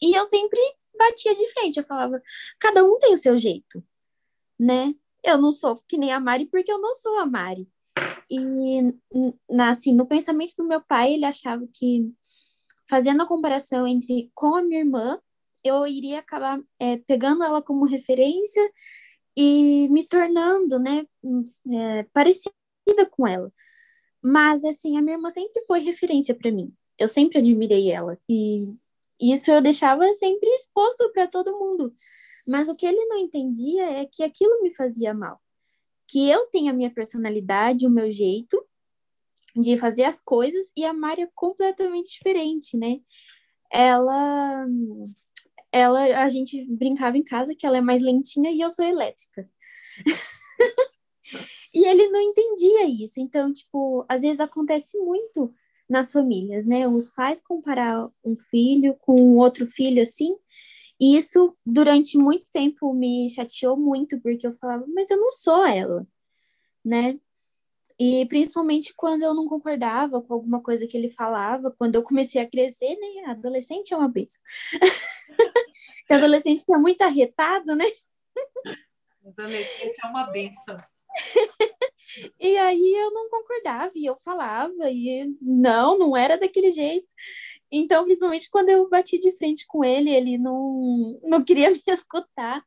E 0.00 0.16
eu 0.16 0.24
sempre 0.24 0.58
batia 0.98 1.34
de 1.34 1.52
frente, 1.52 1.76
eu 1.76 1.84
falava, 1.84 2.20
cada 2.58 2.82
um 2.82 2.98
tem 2.98 3.12
o 3.12 3.18
seu 3.18 3.38
jeito, 3.38 3.84
né? 4.58 4.94
Eu 5.22 5.38
não 5.38 5.52
sou 5.52 5.82
que 5.88 5.96
nem 5.96 6.12
a 6.12 6.20
Mari 6.20 6.46
porque 6.46 6.72
eu 6.72 6.80
não 6.80 6.94
sou 6.94 7.18
a 7.18 7.26
Mari. 7.26 7.68
E 8.30 8.94
assim, 9.60 9.94
no 9.94 10.06
pensamento 10.06 10.54
do 10.56 10.64
meu 10.64 10.80
pai, 10.80 11.14
ele 11.14 11.24
achava 11.24 11.66
que 11.72 12.10
fazendo 12.88 13.22
a 13.22 13.26
comparação 13.26 13.86
entre 13.86 14.30
com 14.34 14.54
a 14.54 14.62
minha 14.62 14.80
irmã, 14.80 15.20
eu 15.64 15.86
iria 15.86 16.18
acabar 16.18 16.60
é, 16.78 16.96
pegando 16.98 17.42
ela 17.44 17.62
como 17.62 17.84
referência 17.84 18.62
e 19.36 19.88
me 19.90 20.04
tornando, 20.06 20.78
né, 20.78 21.06
é, 21.72 22.02
parecida 22.12 22.52
com 23.10 23.26
ela. 23.26 23.52
Mas 24.22 24.64
assim, 24.64 24.96
a 24.96 25.02
minha 25.02 25.14
irmã 25.16 25.30
sempre 25.30 25.64
foi 25.66 25.80
referência 25.80 26.34
para 26.34 26.50
mim. 26.50 26.72
Eu 26.98 27.08
sempre 27.08 27.38
admirei 27.38 27.90
ela 27.90 28.18
e 28.28 28.74
isso 29.20 29.50
eu 29.50 29.60
deixava 29.62 30.04
sempre 30.14 30.48
exposto 30.50 31.10
para 31.12 31.26
todo 31.26 31.58
mundo. 31.58 31.94
Mas 32.46 32.68
o 32.68 32.74
que 32.74 32.86
ele 32.86 33.04
não 33.06 33.18
entendia 33.18 34.00
é 34.00 34.04
que 34.04 34.22
aquilo 34.22 34.62
me 34.62 34.74
fazia 34.74 35.14
mal. 35.14 35.40
Que 36.08 36.28
eu 36.28 36.46
tenho 36.46 36.70
a 36.70 36.74
minha 36.74 36.90
personalidade, 36.90 37.86
o 37.86 37.90
meu 37.90 38.10
jeito 38.10 38.62
de 39.54 39.76
fazer 39.76 40.04
as 40.04 40.20
coisas 40.20 40.72
e 40.76 40.84
a 40.84 40.92
Mari 40.92 41.22
é 41.22 41.28
completamente 41.34 42.10
diferente, 42.12 42.76
né? 42.76 42.98
Ela 43.70 44.66
ela 45.70 46.00
a 46.22 46.28
gente 46.28 46.64
brincava 46.66 47.16
em 47.16 47.22
casa 47.22 47.54
que 47.54 47.66
ela 47.66 47.78
é 47.78 47.80
mais 47.80 48.02
lentinha 48.02 48.50
e 48.50 48.60
eu 48.60 48.70
sou 48.70 48.84
elétrica. 48.84 49.48
e 51.74 51.86
ele 51.86 52.08
não 52.08 52.20
entendia 52.20 52.84
isso. 52.86 53.20
Então, 53.20 53.52
tipo, 53.52 54.04
às 54.08 54.22
vezes 54.22 54.40
acontece 54.40 54.98
muito 54.98 55.54
nas 55.88 56.12
famílias, 56.12 56.66
né? 56.66 56.86
Os 56.88 57.08
pais 57.10 57.40
comparar 57.40 58.08
um 58.24 58.36
filho 58.36 58.94
com 59.00 59.36
outro 59.36 59.66
filho 59.66 60.02
assim, 60.02 60.36
e 61.02 61.16
isso, 61.16 61.58
durante 61.66 62.16
muito 62.16 62.46
tempo, 62.52 62.94
me 62.94 63.28
chateou 63.28 63.76
muito, 63.76 64.20
porque 64.20 64.46
eu 64.46 64.52
falava, 64.52 64.86
mas 64.86 65.10
eu 65.10 65.16
não 65.16 65.32
sou 65.32 65.66
ela, 65.66 66.06
né? 66.84 67.18
E 67.98 68.24
principalmente 68.26 68.94
quando 68.94 69.24
eu 69.24 69.34
não 69.34 69.48
concordava 69.48 70.22
com 70.22 70.32
alguma 70.32 70.62
coisa 70.62 70.86
que 70.86 70.96
ele 70.96 71.08
falava, 71.08 71.72
quando 71.72 71.96
eu 71.96 72.04
comecei 72.04 72.40
a 72.40 72.48
crescer, 72.48 72.94
né? 72.94 73.32
Adolescente 73.32 73.92
é 73.92 73.96
uma 73.96 74.08
bênção. 74.08 74.40
que 76.06 76.14
adolescente 76.14 76.64
é 76.72 76.78
muito 76.78 77.02
arretado, 77.02 77.74
né? 77.74 77.86
Adolescente 79.26 79.96
é 80.04 80.06
uma 80.06 80.30
benção. 80.30 80.76
e 82.40 82.56
aí 82.56 82.94
eu 82.96 83.10
não 83.12 83.28
concordava, 83.28 83.92
e 83.94 84.04
eu 84.04 84.16
falava, 84.16 84.90
e 84.90 85.34
não, 85.40 85.98
não 85.98 86.16
era 86.16 86.36
daquele 86.36 86.70
jeito. 86.70 87.06
Então, 87.70 88.04
principalmente 88.04 88.50
quando 88.50 88.68
eu 88.68 88.88
bati 88.88 89.18
de 89.18 89.32
frente 89.36 89.66
com 89.66 89.84
ele, 89.84 90.10
ele 90.10 90.38
não, 90.38 91.18
não 91.22 91.42
queria 91.44 91.70
me 91.72 91.80
escutar. 91.88 92.62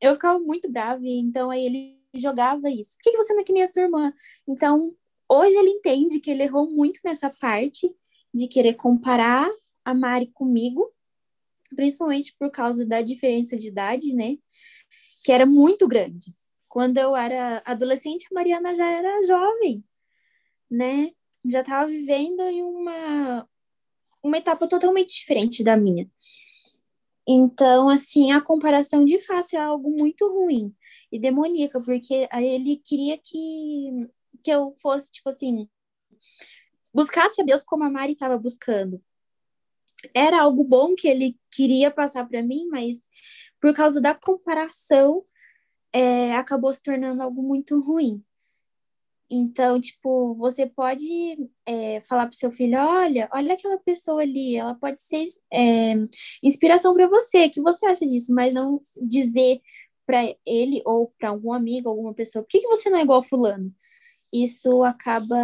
Eu 0.00 0.14
ficava 0.14 0.38
muito 0.38 0.70
brava, 0.70 1.02
então 1.04 1.50
aí 1.50 1.66
ele 1.66 2.00
jogava 2.14 2.70
isso. 2.70 2.96
Por 2.96 3.02
que, 3.04 3.10
que 3.12 3.16
você 3.16 3.32
não 3.32 3.40
é 3.40 3.44
que 3.44 3.52
nem 3.52 3.62
a 3.62 3.68
sua 3.68 3.82
irmã? 3.82 4.12
Então, 4.48 4.94
hoje 5.28 5.56
ele 5.56 5.70
entende 5.70 6.20
que 6.20 6.30
ele 6.30 6.42
errou 6.42 6.70
muito 6.70 7.00
nessa 7.04 7.30
parte 7.30 7.90
de 8.34 8.48
querer 8.48 8.74
comparar 8.74 9.48
a 9.84 9.94
Mari 9.94 10.28
comigo, 10.32 10.90
principalmente 11.74 12.34
por 12.38 12.50
causa 12.50 12.84
da 12.84 13.00
diferença 13.00 13.56
de 13.56 13.68
idade, 13.68 14.14
né? 14.14 14.36
Que 15.24 15.32
era 15.32 15.46
muito 15.46 15.86
grande. 15.86 16.32
Quando 16.70 16.98
eu 16.98 17.16
era 17.16 17.60
adolescente, 17.64 18.28
a 18.30 18.34
Mariana 18.34 18.76
já 18.76 18.88
era 18.88 19.26
jovem, 19.26 19.84
né? 20.70 21.10
Já 21.44 21.62
estava 21.62 21.90
vivendo 21.90 22.40
em 22.42 22.62
uma, 22.62 23.44
uma 24.22 24.38
etapa 24.38 24.68
totalmente 24.68 25.12
diferente 25.12 25.64
da 25.64 25.76
minha. 25.76 26.08
Então, 27.26 27.88
assim, 27.88 28.30
a 28.30 28.40
comparação 28.40 29.04
de 29.04 29.18
fato 29.18 29.54
é 29.54 29.58
algo 29.58 29.90
muito 29.90 30.28
ruim 30.28 30.72
e 31.10 31.18
demoníaca, 31.18 31.80
porque 31.80 32.28
ele 32.32 32.76
queria 32.84 33.18
que, 33.18 34.08
que 34.40 34.50
eu 34.52 34.72
fosse, 34.80 35.10
tipo 35.10 35.28
assim, 35.28 35.68
buscasse 36.94 37.42
a 37.42 37.44
Deus 37.44 37.64
como 37.64 37.82
a 37.82 37.90
Mari 37.90 38.12
estava 38.12 38.38
buscando. 38.38 39.02
Era 40.14 40.42
algo 40.42 40.62
bom 40.62 40.94
que 40.94 41.08
ele 41.08 41.36
queria 41.50 41.90
passar 41.90 42.28
para 42.28 42.44
mim, 42.44 42.68
mas 42.68 43.08
por 43.60 43.74
causa 43.74 44.00
da 44.00 44.14
comparação, 44.14 45.24
é, 45.92 46.34
acabou 46.36 46.72
se 46.72 46.82
tornando 46.82 47.22
algo 47.22 47.42
muito 47.42 47.80
ruim. 47.80 48.22
Então, 49.32 49.80
tipo, 49.80 50.34
você 50.34 50.66
pode 50.66 51.06
é, 51.64 52.00
falar 52.02 52.26
para 52.26 52.34
o 52.34 52.36
seu 52.36 52.50
filho: 52.50 52.78
olha, 52.78 53.28
olha 53.32 53.54
aquela 53.54 53.78
pessoa 53.78 54.22
ali, 54.22 54.56
ela 54.56 54.74
pode 54.74 55.00
ser 55.02 55.24
é, 55.52 55.94
inspiração 56.42 56.94
para 56.94 57.06
você. 57.08 57.46
O 57.46 57.50
que 57.50 57.60
você 57.60 57.86
acha 57.86 58.06
disso? 58.06 58.34
Mas 58.34 58.52
não 58.52 58.80
dizer 59.08 59.60
para 60.04 60.34
ele 60.44 60.82
ou 60.84 61.12
para 61.18 61.30
algum 61.30 61.52
amigo, 61.52 61.88
alguma 61.88 62.12
pessoa: 62.14 62.42
por 62.42 62.48
que, 62.48 62.60
que 62.60 62.68
você 62.68 62.90
não 62.90 62.98
é 62.98 63.02
igual 63.02 63.22
Fulano? 63.22 63.72
Isso 64.32 64.82
acaba 64.84 65.36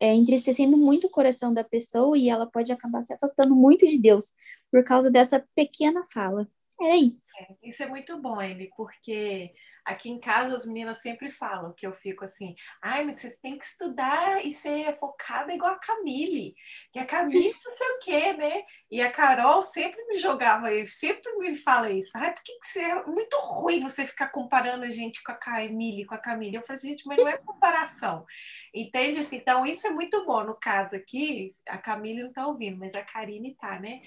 é, 0.00 0.14
entristecendo 0.14 0.76
muito 0.76 1.06
o 1.06 1.10
coração 1.10 1.54
da 1.54 1.64
pessoa 1.64 2.18
e 2.18 2.28
ela 2.28 2.46
pode 2.46 2.72
acabar 2.72 3.02
se 3.02 3.12
afastando 3.14 3.54
muito 3.54 3.86
de 3.86 3.98
Deus 3.98 4.32
por 4.70 4.84
causa 4.84 5.10
dessa 5.10 5.44
pequena 5.54 6.04
fala. 6.12 6.48
É 6.80 6.96
isso. 6.96 7.32
É, 7.40 7.68
isso 7.68 7.82
é 7.82 7.86
muito 7.88 8.20
bom, 8.20 8.38
Amy, 8.40 8.70
porque 8.76 9.52
Aqui 9.84 10.10
em 10.10 10.18
casa 10.18 10.56
as 10.56 10.66
meninas 10.66 11.02
sempre 11.02 11.30
falam 11.30 11.72
que 11.72 11.86
eu 11.86 11.92
fico 11.92 12.24
assim, 12.24 12.54
ai, 12.82 13.04
mas 13.04 13.20
vocês 13.20 13.38
têm 13.38 13.58
que 13.58 13.64
estudar 13.64 14.44
e 14.44 14.52
ser 14.52 14.96
focada 14.96 15.52
igual 15.52 15.72
a 15.72 15.78
Camille, 15.78 16.54
que 16.92 16.98
a 16.98 17.06
Camille 17.06 17.54
não 17.64 17.76
sei 17.76 17.88
o 17.88 17.98
quê, 17.98 18.32
né? 18.32 18.62
E 18.90 19.02
a 19.02 19.10
Carol 19.10 19.62
sempre 19.62 20.02
me 20.06 20.18
jogava, 20.18 20.68
sempre 20.86 21.32
me 21.38 21.54
fala 21.54 21.90
isso, 21.90 22.10
ai, 22.16 22.32
por 22.32 22.42
que, 22.42 22.52
você 22.62 22.80
é 22.80 23.04
muito 23.04 23.36
ruim 23.36 23.82
você 23.82 24.06
ficar 24.06 24.28
comparando 24.28 24.84
a 24.84 24.90
gente 24.90 25.22
com 25.22 25.32
a 25.32 25.36
Camille, 25.36 26.06
com 26.06 26.14
a 26.14 26.18
Camille? 26.18 26.56
Eu 26.56 26.62
falei 26.62 26.76
assim, 26.76 26.88
gente, 26.88 27.06
mas 27.06 27.18
não 27.18 27.28
é 27.28 27.36
comparação, 27.36 28.24
entende? 28.72 29.20
Assim, 29.20 29.36
então 29.36 29.66
isso 29.66 29.86
é 29.86 29.90
muito 29.90 30.24
bom, 30.24 30.44
no 30.44 30.54
caso 30.54 30.96
aqui, 30.96 31.48
a 31.68 31.76
Camille 31.76 32.22
não 32.22 32.32
tá 32.32 32.46
ouvindo, 32.46 32.78
mas 32.78 32.94
a 32.94 33.04
Karine 33.04 33.54
tá, 33.54 33.78
né? 33.78 34.00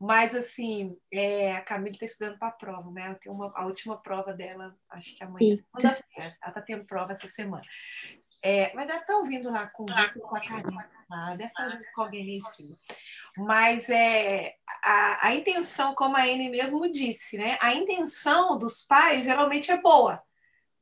Mas 0.00 0.34
assim, 0.34 0.96
é, 1.12 1.52
a 1.52 1.62
Camille 1.62 1.92
está 1.92 2.04
estudando 2.04 2.38
para 2.38 2.48
a 2.48 2.52
prova, 2.52 2.90
né? 2.90 3.16
Tem 3.20 3.32
uma, 3.32 3.52
a 3.54 3.66
última 3.66 4.00
prova 4.00 4.32
dela, 4.32 4.76
acho 4.90 5.16
que 5.16 5.23
amanhã, 5.24 5.56
segunda-feira. 5.56 6.36
Ela 6.40 6.48
está 6.48 6.60
tendo 6.62 6.86
prova 6.86 7.12
essa 7.12 7.26
semana. 7.28 7.64
É, 8.42 8.72
mas 8.74 8.86
deve 8.86 9.00
estar 9.00 9.12
tá 9.12 9.18
ouvindo 9.18 9.50
lá 9.50 9.66
com, 9.66 9.86
com 9.86 10.36
a 10.36 10.40
Karine. 10.40 10.78
Ah, 11.10 11.34
deve 11.36 11.52
fazer 11.52 11.76
isso 11.76 11.92
com 11.94 12.02
alguém 12.02 12.38
em 12.38 12.42
Mas 13.38 13.88
é, 13.88 14.54
a, 14.82 15.28
a 15.28 15.34
intenção, 15.34 15.94
como 15.94 16.16
a 16.16 16.22
Amy 16.22 16.50
mesmo 16.50 16.90
disse, 16.90 17.38
né? 17.38 17.56
A 17.60 17.74
intenção 17.74 18.58
dos 18.58 18.82
pais 18.82 19.22
geralmente 19.22 19.70
é 19.70 19.80
boa. 19.80 20.22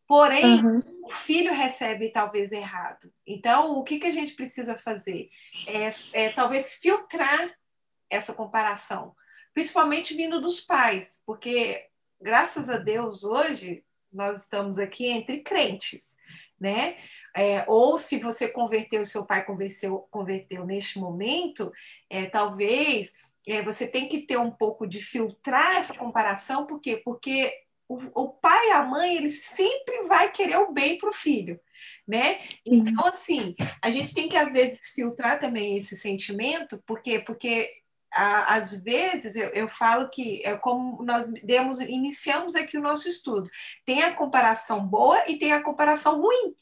Porém, 0.07 0.63
uhum. 0.63 0.79
o 1.05 1.11
filho 1.11 1.55
recebe 1.55 2.11
talvez 2.11 2.53
errado. 2.53 3.11
Então, 3.27 3.79
o 3.79 3.83
que, 3.83 3.99
que 3.99 4.07
a 4.07 4.11
gente 4.11 4.35
precisa 4.35 4.77
fazer? 4.77 5.31
É, 5.67 6.25
é 6.25 6.33
talvez 6.33 6.75
filtrar 6.75 7.51
essa 8.11 8.35
comparação, 8.35 9.17
principalmente 9.55 10.15
vindo 10.15 10.41
dos 10.41 10.61
pais, 10.61 11.23
porque 11.25 11.87
graças 12.21 12.69
a 12.69 12.77
Deus 12.77 13.25
hoje 13.25 13.83
nós 14.13 14.43
estamos 14.43 14.79
aqui 14.79 15.07
entre 15.07 15.41
crentes, 15.41 16.15
né? 16.61 16.97
É, 17.35 17.65
ou 17.67 17.97
se 17.97 18.19
você 18.19 18.49
converteu, 18.49 19.05
seu 19.05 19.27
pai 19.27 19.45
converteu, 19.45 20.07
converteu 20.11 20.67
neste 20.67 20.99
momento, 20.99 21.73
é, 22.11 22.27
talvez 22.27 23.15
é, 23.47 23.63
você 23.63 23.87
tem 23.87 24.07
que 24.07 24.21
ter 24.21 24.37
um 24.37 24.51
pouco 24.51 24.87
de 24.87 25.01
filtrar 25.01 25.77
essa 25.77 25.95
comparação, 25.95 26.67
por 26.67 26.81
quê? 26.81 27.01
Porque 27.03 27.53
o, 27.89 28.01
o 28.15 28.29
pai 28.29 28.69
e 28.69 28.73
a 28.73 28.83
mãe, 28.85 29.17
ele 29.17 29.31
sempre 29.31 30.03
vai 30.03 30.31
querer 30.31 30.59
o 30.59 30.73
bem 30.73 30.99
para 30.99 31.09
o 31.09 31.13
filho 31.13 31.59
né? 32.07 32.41
Então, 32.65 33.07
assim, 33.07 33.55
a 33.81 33.91
gente 33.91 34.15
tem 34.15 34.29
que, 34.29 34.37
às 34.37 34.53
vezes, 34.53 34.93
filtrar 34.95 35.39
também 35.39 35.77
esse 35.77 35.97
sentimento, 35.97 36.83
por 36.87 37.01
quê? 37.01 37.19
Porque 37.19 37.71
às 38.15 38.83
vezes 38.83 39.37
eu, 39.37 39.49
eu, 39.51 39.69
falo 39.69 40.09
que 40.11 40.43
é 40.45 40.57
como 40.57 41.03
nós 41.03 41.33
demos, 41.43 41.81
iniciamos 41.81 42.55
aqui 42.55 42.77
o 42.77 42.83
nosso 42.83 43.09
estudo. 43.09 43.51
Tem 43.87 44.03
a 44.03 44.15
comparação 44.15 44.87
boa 44.87 45.23
e 45.27 45.39
tem 45.39 45.53
a 45.53 45.63
comparação 45.63 46.21
ruim. 46.21 46.55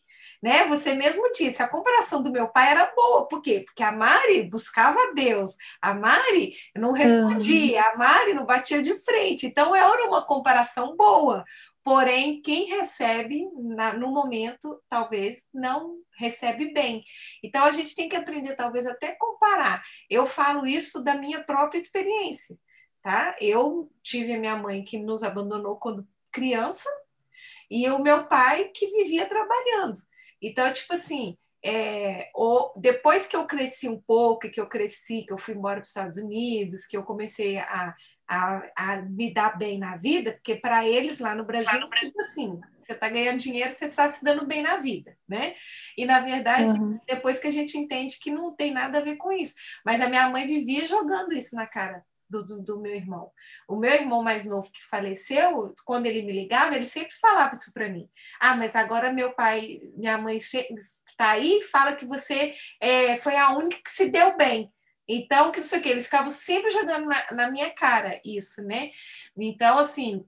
Né? 0.43 0.65
Você 0.69 0.95
mesmo 0.95 1.31
disse, 1.33 1.63
a 1.63 1.69
comparação 1.69 2.23
do 2.23 2.33
meu 2.33 2.49
pai 2.49 2.71
era 2.71 2.91
boa, 2.97 3.29
por 3.29 3.43
quê? 3.43 3.63
Porque 3.67 3.83
a 3.83 3.93
Mari 3.93 4.45
buscava 4.45 5.13
Deus, 5.15 5.55
a 5.83 5.93
Mari 5.93 6.55
não 6.75 6.93
respondia, 6.93 7.83
a 7.83 7.99
Mari 7.99 8.33
não 8.33 8.47
batia 8.47 8.81
de 8.81 8.95
frente, 9.01 9.47
então 9.47 9.77
era 9.77 10.09
uma 10.09 10.25
comparação 10.25 10.97
boa. 10.97 11.45
Porém, 11.91 12.41
quem 12.41 12.67
recebe 12.67 13.51
na, 13.53 13.93
no 13.93 14.13
momento, 14.13 14.81
talvez 14.89 15.49
não 15.53 15.97
recebe 16.17 16.73
bem. 16.73 17.03
Então, 17.43 17.65
a 17.65 17.73
gente 17.73 17.97
tem 17.97 18.09
que 18.09 18.15
aprender, 18.15 18.55
talvez, 18.55 18.87
até 18.87 19.17
comparar. 19.19 19.83
Eu 20.09 20.25
falo 20.25 20.69
isso 20.69 21.03
da 21.03 21.17
minha 21.17 21.43
própria 21.43 21.81
experiência, 21.81 22.57
tá? 23.03 23.35
Eu 23.41 23.91
tive 24.05 24.33
a 24.35 24.39
minha 24.39 24.55
mãe 24.55 24.85
que 24.85 25.01
nos 25.01 25.25
abandonou 25.25 25.81
quando 25.81 26.07
criança 26.31 26.89
e 27.69 27.91
o 27.91 27.99
meu 27.99 28.29
pai 28.29 28.71
que 28.73 28.87
vivia 28.93 29.27
trabalhando. 29.27 30.01
Então, 30.41 30.73
tipo 30.73 30.95
assim, 30.95 31.37
é, 31.61 32.31
ou, 32.37 32.73
depois 32.77 33.27
que 33.27 33.35
eu 33.35 33.47
cresci 33.47 33.89
um 33.89 34.01
pouco, 34.01 34.49
que 34.49 34.61
eu 34.61 34.69
cresci, 34.69 35.25
que 35.27 35.33
eu 35.33 35.39
fui 35.39 35.55
embora 35.55 35.79
para 35.79 35.83
os 35.83 35.89
Estados 35.89 36.17
Unidos, 36.19 36.87
que 36.87 36.97
eu 36.97 37.03
comecei 37.03 37.59
a, 37.59 37.97
a, 38.31 38.63
a 38.77 39.03
me 39.03 39.35
dar 39.35 39.59
bem 39.59 39.77
na 39.77 39.97
vida, 39.97 40.33
porque 40.35 40.55
para 40.55 40.87
eles 40.87 41.19
lá 41.19 41.35
no 41.35 41.45
Brasil, 41.45 41.69
lá 41.73 41.81
no 41.81 41.89
Brasil. 41.89 42.11
Tipo 42.11 42.21
assim, 42.21 42.61
você 42.71 42.93
está 42.93 43.09
ganhando 43.09 43.39
dinheiro, 43.39 43.73
você 43.73 43.87
está 43.87 44.13
se 44.13 44.25
dando 44.25 44.47
bem 44.47 44.63
na 44.63 44.77
vida, 44.77 45.17
né? 45.29 45.57
E 45.99 46.07
na 46.07 46.21
verdade, 46.21 46.73
uhum. 46.79 47.01
depois 47.09 47.41
que 47.41 47.49
a 47.49 47.51
gente 47.51 47.77
entende 47.77 48.21
que 48.21 48.31
não 48.31 48.55
tem 48.55 48.71
nada 48.71 48.99
a 48.99 49.03
ver 49.03 49.17
com 49.17 49.33
isso. 49.33 49.57
Mas 49.85 50.01
a 50.01 50.09
minha 50.09 50.29
mãe 50.31 50.47
vivia 50.47 50.87
jogando 50.87 51.35
isso 51.35 51.57
na 51.57 51.67
cara 51.67 52.05
do, 52.29 52.63
do, 52.63 52.81
meu 52.81 52.95
irmão. 52.95 53.33
O 53.67 53.75
meu 53.75 53.93
irmão 53.93 54.23
mais 54.23 54.47
novo 54.47 54.71
que 54.71 54.87
faleceu, 54.87 55.75
quando 55.85 56.07
ele 56.07 56.23
me 56.23 56.33
ligava, 56.33 56.77
ele 56.77 56.87
sempre 56.87 57.17
falava 57.17 57.55
isso 57.55 57.73
para 57.75 57.89
mim. 57.89 58.09
Ah, 58.39 58.55
mas 58.55 58.77
agora 58.77 59.13
meu 59.13 59.33
pai, 59.33 59.81
minha 59.97 60.17
mãe 60.17 60.37
está 60.37 61.31
aí 61.31 61.59
e 61.59 61.63
fala 61.63 61.97
que 61.97 62.07
você 62.07 62.55
é, 62.81 63.17
foi 63.17 63.37
a 63.37 63.51
única 63.51 63.83
que 63.83 63.91
se 63.91 64.09
deu 64.09 64.37
bem. 64.37 64.73
Então, 65.13 65.51
que 65.51 65.59
não 65.59 65.65
sei 65.67 65.81
o 65.81 65.83
que, 65.83 65.89
eles 65.89 66.05
ficavam 66.05 66.31
sempre 66.31 66.71
jogando 66.71 67.07
na, 67.07 67.33
na 67.33 67.51
minha 67.51 67.69
cara 67.71 68.21
isso, 68.25 68.63
né? 68.63 68.93
Então, 69.37 69.77
assim, 69.77 70.25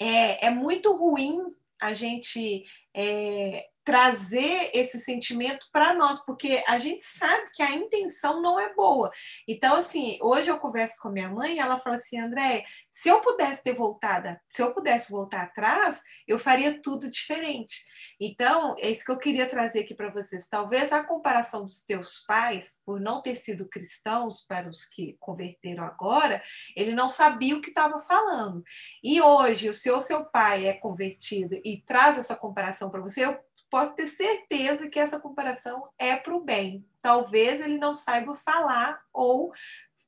é, 0.00 0.46
é 0.46 0.50
muito 0.50 0.92
ruim 0.92 1.38
a 1.80 1.92
gente 1.92 2.62
é, 2.94 3.66
trazer 3.84 4.70
esse 4.74 4.98
sentimento 4.98 5.66
para 5.72 5.94
nós, 5.94 6.24
porque 6.24 6.62
a 6.68 6.78
gente 6.78 7.04
sabe 7.04 7.50
que 7.52 7.62
a 7.62 7.72
intenção 7.72 8.40
não 8.40 8.60
é 8.60 8.72
boa. 8.74 9.10
Então, 9.48 9.76
assim, 9.76 10.18
hoje 10.20 10.50
eu 10.50 10.58
converso 10.58 10.96
com 11.00 11.08
a 11.08 11.12
minha 11.12 11.28
mãe 11.28 11.58
ela 11.58 11.78
fala 11.78 11.96
assim, 11.96 12.18
André, 12.18 12.64
se 12.92 13.08
eu 13.08 13.20
pudesse 13.20 13.62
ter 13.62 13.74
voltado, 13.74 14.36
se 14.48 14.62
eu 14.62 14.74
pudesse 14.74 15.10
voltar 15.10 15.42
atrás, 15.42 16.00
eu 16.26 16.38
faria 16.38 16.80
tudo 16.80 17.10
diferente. 17.10 17.82
Então, 18.20 18.74
é 18.78 18.90
isso 18.90 19.04
que 19.04 19.10
eu 19.10 19.18
queria 19.18 19.46
trazer 19.46 19.80
aqui 19.80 19.94
para 19.94 20.10
vocês. 20.10 20.46
Talvez 20.48 20.92
a 20.92 21.02
comparação 21.02 21.64
dos 21.64 21.82
teus 21.82 22.24
pais, 22.26 22.76
por 22.84 23.00
não 23.00 23.22
ter 23.22 23.34
sido 23.34 23.68
cristãos, 23.68 24.44
para 24.46 24.68
os 24.68 24.84
que 24.84 25.16
converteram 25.18 25.84
agora, 25.84 26.42
ele 26.76 26.94
não 26.94 27.08
sabia 27.08 27.56
o 27.56 27.60
que 27.60 27.70
estava 27.70 28.00
falando. 28.02 28.62
E 29.02 29.20
hoje, 29.20 29.68
o 29.68 29.74
seu 29.74 30.00
seu 30.00 30.24
pai 30.24 30.66
é 30.66 30.72
convertido 30.72 31.58
e 31.64 31.80
traz 31.80 32.18
essa 32.18 32.36
comparação 32.36 32.90
para 32.90 33.00
você, 33.00 33.24
eu 33.24 33.38
posso 33.72 33.96
ter 33.96 34.06
certeza 34.06 34.90
que 34.90 35.00
essa 35.00 35.18
comparação 35.18 35.82
é 35.98 36.14
para 36.14 36.36
o 36.36 36.44
bem. 36.44 36.86
Talvez 37.00 37.58
ele 37.58 37.78
não 37.78 37.94
saiba 37.94 38.36
falar 38.36 39.02
ou 39.10 39.50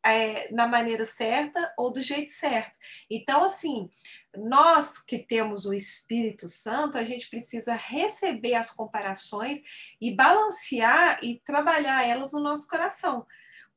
é, 0.04 0.52
na 0.52 0.66
maneira 0.66 1.06
certa 1.06 1.72
ou 1.78 1.90
do 1.90 2.02
jeito 2.02 2.30
certo. 2.30 2.78
Então, 3.10 3.42
assim, 3.42 3.88
nós 4.36 4.98
que 4.98 5.16
temos 5.16 5.64
o 5.64 5.72
Espírito 5.72 6.46
Santo, 6.46 6.98
a 6.98 7.04
gente 7.04 7.30
precisa 7.30 7.74
receber 7.74 8.54
as 8.54 8.70
comparações 8.70 9.62
e 9.98 10.14
balancear 10.14 11.18
e 11.22 11.40
trabalhar 11.40 12.06
elas 12.06 12.32
no 12.32 12.40
nosso 12.40 12.68
coração. 12.68 13.26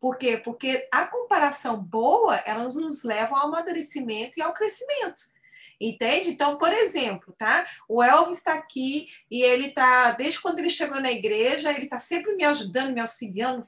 Por 0.01 0.17
quê? 0.17 0.35
Porque 0.35 0.85
a 0.91 1.07
comparação 1.07 1.81
boa, 1.81 2.35
elas 2.45 2.75
nos 2.75 3.03
levam 3.03 3.37
ao 3.37 3.47
amadurecimento 3.47 4.37
e 4.37 4.41
ao 4.41 4.53
crescimento. 4.53 5.36
Entende? 5.79 6.29
Então, 6.29 6.57
por 6.57 6.73
exemplo, 6.73 7.33
tá? 7.37 7.67
O 7.87 8.01
Elvis 8.01 8.37
está 8.37 8.55
aqui 8.55 9.07
e 9.29 9.43
ele 9.43 9.67
está, 9.67 10.11
desde 10.11 10.41
quando 10.41 10.59
ele 10.59 10.69
chegou 10.69 10.99
na 10.99 11.11
igreja, 11.11 11.71
ele 11.71 11.83
está 11.85 11.99
sempre 11.99 12.35
me 12.35 12.43
ajudando, 12.43 12.93
me 12.93 13.01
auxiliando, 13.01 13.67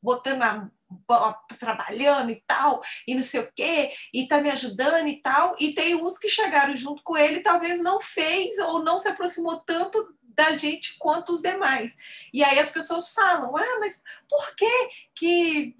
botando 0.00 0.42
a 0.42 0.70
trabalhando 1.58 2.30
e 2.30 2.42
tal, 2.46 2.82
e 3.06 3.14
não 3.14 3.22
sei 3.22 3.40
o 3.40 3.52
quê, 3.54 3.92
e 4.12 4.26
tá 4.26 4.40
me 4.40 4.50
ajudando 4.50 5.06
e 5.06 5.20
tal, 5.20 5.54
e 5.58 5.74
tem 5.74 5.94
uns 5.94 6.16
que 6.16 6.28
chegaram 6.28 6.74
junto 6.74 7.02
com 7.02 7.16
ele, 7.16 7.40
talvez 7.40 7.78
não 7.78 8.00
fez 8.00 8.56
ou 8.58 8.82
não 8.82 8.96
se 8.96 9.08
aproximou 9.08 9.60
tanto 9.60 10.14
da 10.22 10.56
gente 10.56 10.96
quanto 10.98 11.32
os 11.32 11.42
demais. 11.42 11.94
E 12.32 12.42
aí 12.44 12.58
as 12.58 12.70
pessoas 12.70 13.10
falam: 13.10 13.56
"Ah, 13.56 13.78
mas 13.80 14.02
por 14.28 14.54
que 14.54 14.88
que 15.14 15.76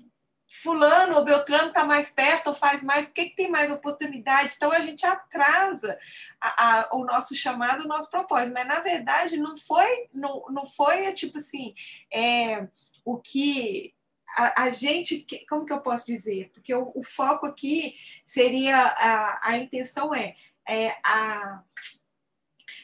fulano 0.48 1.16
ou 1.16 1.24
Beltrano 1.24 1.68
está 1.68 1.84
mais 1.84 2.10
perto 2.10 2.48
ou 2.48 2.54
faz 2.54 2.82
mais, 2.82 3.04
por 3.04 3.12
que, 3.12 3.30
tem 3.30 3.50
mais 3.50 3.70
oportunidade? 3.70 4.54
Então 4.56 4.72
a 4.72 4.80
gente 4.80 5.04
atrasa 5.04 5.98
a, 6.40 6.80
a, 6.80 6.88
o 6.92 7.04
nosso 7.04 7.36
chamado, 7.36 7.84
o 7.84 7.88
nosso 7.88 8.10
propósito. 8.10 8.54
Mas 8.54 8.66
na 8.66 8.80
verdade 8.80 9.36
não 9.36 9.56
foi, 9.56 10.08
não, 10.12 10.44
não 10.50 10.66
foi 10.66 11.12
tipo 11.12 11.38
assim, 11.38 11.74
é, 12.12 12.66
o 13.04 13.18
que 13.18 13.94
a, 14.36 14.64
a, 14.64 14.70
gente, 14.70 15.26
como 15.48 15.64
que 15.64 15.72
eu 15.72 15.80
posso 15.80 16.06
dizer? 16.06 16.50
Porque 16.52 16.74
o, 16.74 16.92
o 16.94 17.02
foco 17.02 17.46
aqui 17.46 17.94
seria, 18.24 18.76
a, 18.76 19.50
a 19.50 19.58
intenção 19.58 20.14
é, 20.14 20.34
é 20.68 20.96
a, 21.04 21.62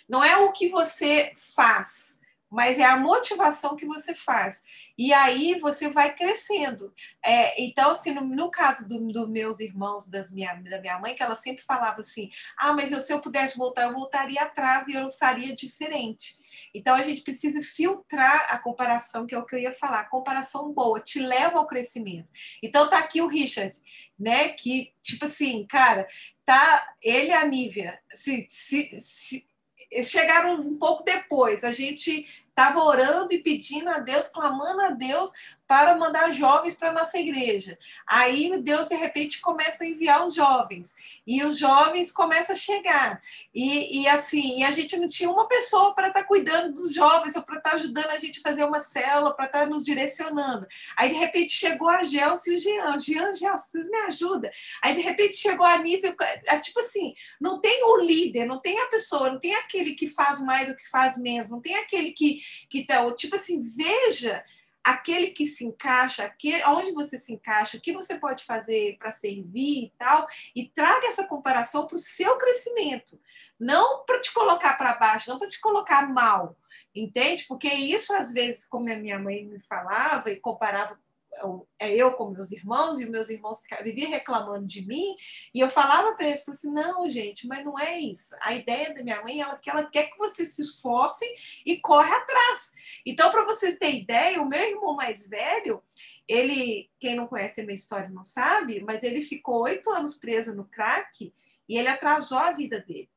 não 0.09 0.23
é 0.23 0.37
o 0.37 0.53
que 0.53 0.69
você 0.69 1.33
faz, 1.37 2.19
mas 2.55 2.79
é 2.79 2.85
a 2.85 2.97
motivação 2.97 3.75
que 3.75 3.85
você 3.85 4.15
faz. 4.15 4.63
E 4.97 5.13
aí 5.13 5.59
você 5.59 5.89
vai 5.89 6.15
crescendo. 6.15 6.95
É, 7.23 7.61
então, 7.61 7.91
assim, 7.91 8.13
no, 8.13 8.21
no 8.21 8.49
caso 8.49 8.89
dos 8.89 9.13
do 9.13 9.29
meus 9.29 9.59
irmãos, 9.59 10.09
das 10.09 10.33
minha, 10.33 10.55
da 10.55 10.81
minha 10.81 10.99
mãe, 11.01 11.17
que 11.17 11.23
ela 11.23 11.35
sempre 11.35 11.65
falava 11.65 12.01
assim: 12.01 12.31
ah, 12.57 12.73
mas 12.73 12.93
eu, 12.93 13.01
se 13.01 13.13
eu 13.13 13.21
pudesse 13.21 13.59
voltar, 13.59 13.83
eu 13.83 13.93
voltaria 13.93 14.41
atrás 14.41 14.87
e 14.87 14.95
eu 14.95 15.11
faria 15.11 15.55
diferente. 15.55 16.37
Então, 16.73 16.95
a 16.95 17.03
gente 17.03 17.23
precisa 17.23 17.61
filtrar 17.61 18.47
a 18.51 18.59
comparação, 18.59 19.27
que 19.27 19.35
é 19.35 19.39
o 19.39 19.45
que 19.45 19.57
eu 19.57 19.59
ia 19.59 19.73
falar. 19.73 20.05
Comparação 20.05 20.73
boa, 20.73 21.01
te 21.01 21.19
leva 21.19 21.59
ao 21.59 21.67
crescimento. 21.67 22.29
Então, 22.63 22.89
tá 22.89 22.99
aqui 22.99 23.21
o 23.21 23.27
Richard, 23.27 23.77
né? 24.17 24.51
Que, 24.51 24.93
tipo 25.03 25.25
assim, 25.25 25.67
cara, 25.67 26.07
tá 26.45 26.95
ele 27.03 27.31
e 27.31 27.33
a 27.33 27.45
Nívia. 27.45 28.01
Se, 28.15 28.47
se, 28.49 29.01
se, 29.01 29.49
chegaram 30.03 30.61
um 30.61 30.77
pouco 30.77 31.05
depois. 31.05 31.65
A 31.65 31.73
gente 31.73 32.27
estava 32.49 32.81
orando 32.81 33.33
e 33.33 33.39
pedindo 33.39 33.91
a 33.91 33.99
Deus, 33.99 34.29
clamando 34.29 34.81
a 34.81 34.91
Deus 34.91 35.31
para 35.67 35.97
mandar 35.97 36.31
jovens 36.33 36.75
para 36.75 36.93
nossa 36.93 37.19
igreja. 37.19 37.79
Aí 38.07 38.57
Deus, 38.61 38.89
de 38.89 38.95
repente, 38.95 39.41
começa 39.41 39.85
a 39.85 39.87
enviar 39.87 40.25
os 40.25 40.35
jovens. 40.35 40.95
E 41.27 41.43
os 41.43 41.59
jovens 41.59 42.13
começam 42.13 42.55
a 42.55 42.59
chegar. 42.59 43.21
E, 43.55 44.03
e 44.03 44.09
assim, 44.09 44.59
e 44.59 44.65
a 44.65 44.71
gente 44.71 44.97
não 44.99 45.09
tinha 45.09 45.31
uma 45.31 45.49
pessoa 45.49 45.95
para 45.95 46.09
estar 46.09 46.21
tá 46.21 46.27
cuidando 46.27 46.75
dos 46.75 46.93
jovens, 46.93 47.35
ou 47.35 47.43
para 47.43 47.57
estar 47.57 47.71
tá 47.71 47.77
ajudando 47.77 48.11
a 48.11 48.19
gente 48.19 48.41
a 48.41 48.43
fazer 48.43 48.65
uma 48.65 48.81
célula, 48.81 49.35
para 49.35 49.47
estar 49.47 49.61
tá 49.61 49.67
nos 49.67 49.85
direcionando. 49.85 50.67
Aí, 50.97 51.09
de 51.09 51.17
repente, 51.17 51.53
chegou 51.53 51.89
a 51.89 52.03
Gelson 52.03 52.51
e 52.51 52.55
o 52.55 52.59
Jean. 52.59 52.99
Jean, 52.99 53.35
Gelson, 53.35 53.57
vocês 53.57 53.91
me 53.91 53.99
ajudam. 54.03 54.51
Aí, 54.83 54.95
de 54.95 55.01
repente, 55.01 55.37
chegou 55.37 55.65
a 55.65 55.79
nível. 55.79 56.15
É, 56.47 56.59
tipo 56.59 56.81
assim, 56.81 57.15
não 57.41 57.61
tem 57.61 57.83
o 57.85 57.97
líder, 57.99 58.45
não 58.45 58.61
tem 58.61 58.79
a 58.81 58.87
pessoa, 58.87 59.31
não 59.31 59.41
tem 59.41 59.55
aquele 59.55 59.95
que 59.95 60.07
faz 60.07 60.41
mais 60.41 60.69
ou 60.69 60.77
que 60.77 60.89
faz 60.89 61.17
menos, 61.17 61.49
não 61.49 61.61
tem 61.61 61.77
aquele 61.77 62.11
que. 62.13 62.41
que 62.69 62.85
tá, 62.85 63.11
tipo 63.15 63.37
assim, 63.37 63.63
veja 63.63 64.45
aquele 64.85 65.29
que 65.29 65.47
se 65.47 65.65
encaixa, 65.65 66.25
aquele, 66.25 66.63
onde 66.67 66.93
você 66.93 67.19
se 67.19 67.33
encaixa, 67.33 67.79
o 67.79 67.81
que 67.81 67.93
você 67.93 68.19
pode 68.19 68.45
fazer 68.45 68.99
para 68.99 69.11
servir 69.11 69.87
e 69.87 69.93
tal, 69.99 70.27
e 70.55 70.69
traga 70.69 71.07
essa 71.07 71.27
comparação 71.27 71.87
para 71.87 71.97
o 71.97 71.99
seu 71.99 72.37
crescimento, 72.37 73.19
não 73.59 74.05
para 74.05 74.21
te 74.21 74.33
colocar 74.33 74.75
para 74.75 74.95
baixo, 74.95 75.31
não 75.31 75.39
para 75.39 75.49
te 75.49 75.59
colocar 75.59 76.07
mal, 76.09 76.57
entende? 76.95 77.45
Porque 77.49 77.69
isso, 77.69 78.15
às 78.15 78.33
vezes, 78.33 78.67
como 78.67 78.93
a 78.93 78.97
minha 78.97 79.19
mãe 79.19 79.47
me 79.47 79.59
falava 79.61 80.31
e 80.31 80.37
comparava 80.37 81.01
é 81.79 81.95
eu 81.95 82.13
com 82.13 82.31
meus 82.31 82.53
irmãos, 82.53 83.01
e 83.01 83.07
meus 83.07 83.29
irmãos 83.29 83.61
viviam 83.83 84.11
reclamando 84.11 84.67
de 84.67 84.87
mim, 84.87 85.15
e 85.53 85.61
eu 85.61 85.69
falava 85.69 86.15
para 86.15 86.27
eles, 86.27 86.49
assim, 86.49 86.71
não, 86.71 87.09
gente, 87.09 87.47
mas 87.47 87.65
não 87.65 87.79
é 87.79 87.99
isso. 87.99 88.35
A 88.41 88.55
ideia 88.55 88.95
da 88.95 89.03
minha 89.03 89.23
mãe 89.23 89.43
é 89.43 89.57
que 89.57 89.71
ela 89.71 89.85
quer 89.85 90.11
que 90.11 90.19
vocês 90.19 90.55
se 90.55 90.63
esforcem 90.63 91.33
e 91.65 91.79
corre 91.79 92.13
atrás. 92.13 92.73
Então, 93.05 93.31
para 93.31 93.45
vocês 93.45 93.79
terem 93.79 94.01
ideia, 94.01 94.41
o 94.41 94.49
meu 94.49 94.63
irmão 94.63 94.95
mais 94.95 95.29
velho, 95.29 95.83
ele, 96.27 96.91
quem 96.99 97.15
não 97.15 97.27
conhece 97.27 97.61
a 97.61 97.65
minha 97.65 97.75
história 97.75 98.09
não 98.09 98.23
sabe, 98.23 98.81
mas 98.81 99.03
ele 99.03 99.21
ficou 99.23 99.63
oito 99.63 99.91
anos 99.91 100.15
preso 100.15 100.55
no 100.55 100.65
crack 100.65 101.33
e 101.69 101.79
ele 101.79 101.89
atrasou 101.89 102.39
a 102.39 102.53
vida 102.53 102.81
dele. 102.81 103.09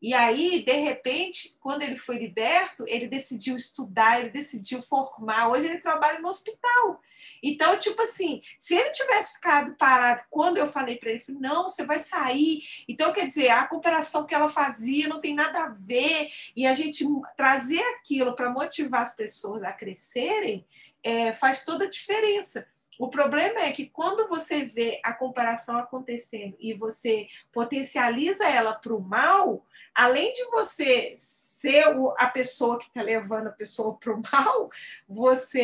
E 0.00 0.12
aí, 0.12 0.62
de 0.62 0.72
repente, 0.72 1.56
quando 1.58 1.82
ele 1.82 1.96
foi 1.96 2.18
liberto, 2.18 2.84
ele 2.86 3.06
decidiu 3.06 3.56
estudar, 3.56 4.20
ele 4.20 4.30
decidiu 4.30 4.82
formar. 4.82 5.48
Hoje 5.48 5.66
ele 5.66 5.78
trabalha 5.78 6.20
no 6.20 6.28
hospital. 6.28 7.00
Então, 7.42 7.78
tipo 7.78 8.00
assim, 8.02 8.42
se 8.58 8.74
ele 8.74 8.90
tivesse 8.90 9.36
ficado 9.36 9.74
parado 9.76 10.22
quando 10.30 10.58
eu 10.58 10.68
falei 10.68 10.96
para 10.96 11.10
ele, 11.10 11.20
falei, 11.20 11.40
não, 11.40 11.64
você 11.64 11.84
vai 11.84 11.98
sair. 11.98 12.62
Então, 12.86 13.12
quer 13.12 13.26
dizer, 13.26 13.48
a 13.48 13.66
comparação 13.66 14.26
que 14.26 14.34
ela 14.34 14.48
fazia 14.48 15.08
não 15.08 15.20
tem 15.20 15.34
nada 15.34 15.64
a 15.64 15.68
ver. 15.68 16.30
E 16.54 16.66
a 16.66 16.74
gente 16.74 17.04
trazer 17.36 17.80
aquilo 17.96 18.34
para 18.34 18.50
motivar 18.50 19.02
as 19.02 19.16
pessoas 19.16 19.62
a 19.62 19.72
crescerem 19.72 20.64
é, 21.02 21.32
faz 21.32 21.64
toda 21.64 21.84
a 21.86 21.90
diferença. 21.90 22.66
O 22.98 23.08
problema 23.08 23.60
é 23.60 23.72
que 23.72 23.86
quando 23.86 24.26
você 24.26 24.64
vê 24.64 25.00
a 25.04 25.12
comparação 25.12 25.78
acontecendo 25.78 26.56
e 26.58 26.72
você 26.72 27.28
potencializa 27.52 28.48
ela 28.48 28.72
para 28.72 28.94
o 28.94 29.00
mal, 29.00 29.64
além 29.96 30.32
de 30.32 30.44
você 30.50 31.14
ser 31.18 31.86
a 32.18 32.26
pessoa 32.28 32.78
que 32.78 32.86
está 32.86 33.02
levando 33.02 33.48
a 33.48 33.52
pessoa 33.52 33.96
para 33.96 34.12
o 34.12 34.20
mal, 34.30 34.70
você 35.08 35.60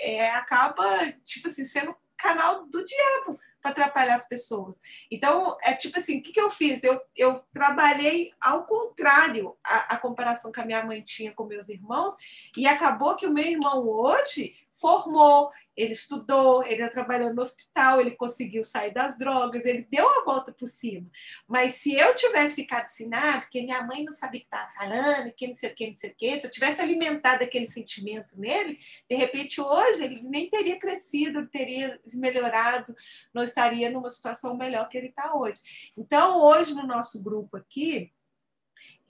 é, 0.00 0.30
acaba, 0.30 1.12
tipo 1.24 1.48
assim, 1.48 1.64
sendo 1.64 1.94
canal 2.16 2.64
do 2.66 2.82
diabo 2.84 3.38
para 3.60 3.72
atrapalhar 3.72 4.14
as 4.14 4.26
pessoas. 4.26 4.78
Então, 5.10 5.56
é 5.62 5.72
tipo 5.72 5.98
assim, 5.98 6.18
o 6.18 6.22
que, 6.22 6.32
que 6.32 6.40
eu 6.40 6.50
fiz? 6.50 6.82
Eu, 6.84 7.00
eu 7.16 7.42
trabalhei 7.52 8.32
ao 8.40 8.64
contrário 8.64 9.56
a, 9.64 9.94
a 9.94 9.98
comparação 9.98 10.52
que 10.52 10.60
a 10.60 10.66
minha 10.66 10.84
mãe 10.84 11.02
tinha 11.02 11.32
com 11.32 11.44
meus 11.44 11.68
irmãos, 11.68 12.14
e 12.56 12.66
acabou 12.66 13.16
que 13.16 13.26
o 13.26 13.32
meu 13.32 13.44
irmão 13.44 13.88
hoje 13.88 14.54
formou, 14.74 15.50
ele 15.76 15.92
estudou, 15.92 16.62
ele 16.64 16.74
está 16.74 16.88
trabalhando 16.88 17.34
no 17.34 17.42
hospital, 17.42 18.00
ele 18.00 18.12
conseguiu 18.12 18.62
sair 18.62 18.92
das 18.92 19.18
drogas, 19.18 19.64
ele 19.64 19.86
deu 19.90 20.08
a 20.08 20.24
volta 20.24 20.52
por 20.52 20.66
cima. 20.66 21.08
Mas 21.48 21.74
se 21.74 21.94
eu 21.94 22.14
tivesse 22.14 22.56
ficado 22.56 22.86
ah, 23.12 23.40
porque 23.40 23.62
minha 23.62 23.82
mãe 23.82 24.04
não 24.04 24.12
sabia 24.12 24.38
o 24.38 24.42
que 24.42 24.46
estava 24.46 24.70
falando, 24.72 25.32
que 25.32 25.48
não 25.48 25.56
sei 25.56 25.70
o 25.70 25.74
que, 25.74 25.90
não 25.90 25.96
sei 25.96 26.10
o 26.10 26.14
que, 26.14 26.40
se 26.40 26.46
eu 26.46 26.50
tivesse 26.50 26.80
alimentado 26.80 27.42
aquele 27.42 27.66
sentimento 27.66 28.38
nele, 28.38 28.78
de 29.08 29.16
repente 29.16 29.60
hoje 29.60 30.04
ele 30.04 30.22
nem 30.22 30.48
teria 30.48 30.78
crescido, 30.78 31.46
teria 31.48 31.98
melhorado, 32.14 32.94
não 33.32 33.42
estaria 33.42 33.90
numa 33.90 34.10
situação 34.10 34.56
melhor 34.56 34.88
que 34.88 34.96
ele 34.96 35.08
está 35.08 35.34
hoje. 35.34 35.60
Então, 35.96 36.40
hoje 36.40 36.74
no 36.74 36.86
nosso 36.86 37.22
grupo 37.22 37.56
aqui, 37.56 38.12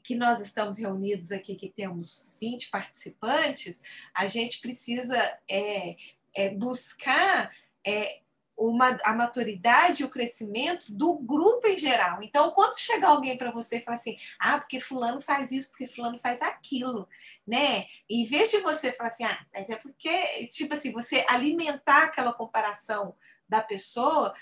que 0.05 0.15
nós 0.15 0.41
estamos 0.43 0.77
reunidos 0.77 1.33
aqui, 1.33 1.55
que 1.55 1.71
temos 1.71 2.31
20 2.39 2.69
participantes, 2.69 3.81
a 4.15 4.29
gente 4.29 4.61
precisa 4.61 5.17
é, 5.51 5.97
é, 6.35 6.51
buscar 6.51 7.51
é, 7.87 8.21
uma, 8.57 8.97
a 9.05 9.13
maturidade 9.13 10.03
e 10.03 10.05
o 10.05 10.11
crescimento 10.11 10.93
do 10.93 11.15
grupo 11.15 11.67
em 11.67 11.79
geral. 11.79 12.23
Então, 12.23 12.51
quando 12.53 12.79
chegar 12.79 13.09
alguém 13.09 13.37
para 13.37 13.51
você 13.51 13.79
e 13.79 13.81
falar 13.81 13.97
assim, 13.97 14.17
ah, 14.39 14.59
porque 14.59 14.81
fulano 14.81 15.21
faz 15.21 15.51
isso, 15.51 15.71
porque 15.71 15.87
fulano 15.87 16.19
faz 16.19 16.41
aquilo, 16.41 17.09
né? 17.47 17.87
Em 18.09 18.25
vez 18.25 18.51
de 18.51 18.59
você 18.59 18.93
falar 18.93 19.11
assim, 19.11 19.25
ah, 19.25 19.47
mas 19.53 19.69
é 19.69 19.77
porque, 19.77 20.47
tipo 20.53 20.75
assim, 20.75 20.93
você 20.93 21.25
alimentar 21.29 22.05
aquela 22.05 22.33
comparação 22.33 23.15
da 23.49 23.61
pessoa, 23.61 24.35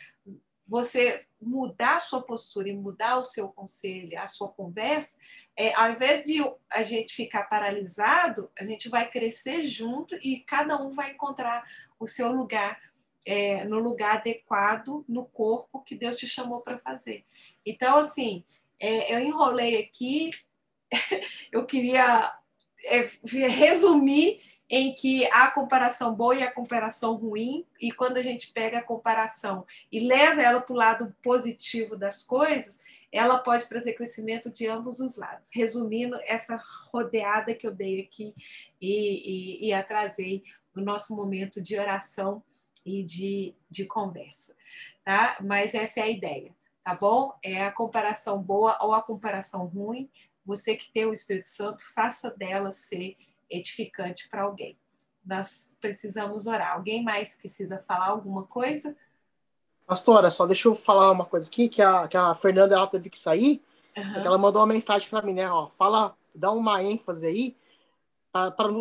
você 0.67 1.27
mudar 1.41 1.97
a 1.97 2.01
sua 2.01 2.23
postura 2.23 2.69
e 2.69 2.73
mudar 2.73 3.19
o 3.19 3.25
seu 3.25 3.49
conselho, 3.49 4.19
a 4.19 4.27
sua 4.27 4.49
conversa, 4.49 5.17
é, 5.57 5.75
ao 5.75 5.91
invés 5.91 6.25
de 6.25 6.39
a 6.71 6.83
gente 6.83 7.15
ficar 7.15 7.45
paralisado, 7.45 8.51
a 8.59 8.65
gente 8.65 8.89
vai 8.89 9.11
crescer 9.11 9.67
junto 9.67 10.17
e 10.23 10.41
cada 10.41 10.81
um 10.81 10.93
vai 10.93 11.11
encontrar 11.11 11.63
o 12.03 12.07
seu 12.07 12.33
lugar, 12.33 12.79
é, 13.25 13.65
no 13.65 13.79
lugar 13.79 14.17
adequado, 14.17 15.05
no 15.09 15.25
corpo 15.25 15.83
que 15.83 15.95
Deus 15.95 16.17
te 16.17 16.27
chamou 16.27 16.61
para 16.61 16.79
fazer. 16.79 17.25
Então, 17.65 17.99
assim, 17.99 18.45
é, 18.81 19.15
eu 19.15 19.21
enrolei 19.21 19.79
aqui, 19.81 20.31
eu 21.53 21.65
queria 21.65 22.35
é, 22.87 23.09
resumir 23.49 24.41
em 24.69 24.95
que 24.95 25.27
há 25.27 25.45
a 25.45 25.51
comparação 25.51 26.15
boa 26.15 26.35
e 26.35 26.43
a 26.43 26.51
comparação 26.51 27.15
ruim, 27.15 27.65
e 27.79 27.93
quando 27.93 28.17
a 28.17 28.23
gente 28.23 28.51
pega 28.53 28.79
a 28.79 28.83
comparação 28.83 29.67
e 29.93 30.01
leva 30.01 30.41
ela 30.41 30.63
para 30.63 30.73
o 30.73 30.77
lado 30.77 31.15
positivo 31.23 31.95
das 31.95 32.25
coisas, 32.25 32.81
ela 33.13 33.39
pode 33.39 33.69
trazer 33.69 33.93
crescimento 33.93 34.51
de 34.51 34.67
ambos 34.67 34.99
os 34.99 35.17
lados. 35.17 35.47
Resumindo 35.53 36.19
essa 36.25 36.59
rodeada 36.91 37.55
que 37.55 37.67
eu 37.67 37.71
dei 37.71 38.01
aqui 38.01 38.35
e, 38.81 39.61
e, 39.61 39.69
e 39.69 39.73
atrasei 39.75 40.43
o 40.75 40.81
nosso 40.81 41.15
momento 41.15 41.61
de 41.61 41.79
oração 41.79 42.43
e 42.85 43.05
de, 43.05 43.55
de 43.71 43.85
conversa, 43.87 44.55
tá? 45.05 45.37
Mas 45.41 45.75
essa 45.75 46.01
é 46.01 46.03
a 46.05 46.11
ideia, 46.11 46.55
tá 46.85 46.95
bom? 46.95 47.33
É 47.43 47.65
a 47.65 47.73
comparação 47.73 48.43
boa 48.43 48.77
ou 48.81 48.93
a 48.93 49.03
comparação 49.03 49.67
ruim. 49.67 50.11
Você 50.45 50.75
que 50.75 50.91
tem 50.93 51.07
o 51.07 51.13
Espírito 51.13 51.47
Santo, 51.47 51.83
faça 51.95 52.31
dela 52.31 52.73
ser 52.73 53.17
edificante 53.49 54.29
para 54.29 54.43
alguém. 54.43 54.77
Nós 55.25 55.77
precisamos 55.81 56.47
orar. 56.47 56.73
Alguém 56.73 57.03
mais 57.05 57.37
precisa 57.37 57.79
falar 57.87 58.09
alguma 58.09 58.43
coisa? 58.45 58.97
Pastora, 59.87 60.31
só 60.31 60.47
deixa 60.47 60.69
eu 60.69 60.75
falar 60.75 61.11
uma 61.13 61.25
coisa 61.25 61.47
aqui, 61.47 61.69
que 61.69 61.83
a, 61.83 62.09
que 62.09 62.17
a 62.17 62.35
Fernanda 62.35 62.75
ela 62.75 62.87
teve 62.87 63.11
que 63.11 63.19
sair, 63.19 63.63
uhum. 63.97 64.21
ela 64.21 64.39
mandou 64.39 64.61
uma 64.63 64.73
mensagem 64.73 65.09
para 65.09 65.23
mim, 65.23 65.35
né? 65.35 65.49
Ó, 65.51 65.69
fala, 65.71 66.17
dá 66.35 66.51
uma 66.51 66.83
ênfase 66.83 67.27
aí 67.27 67.57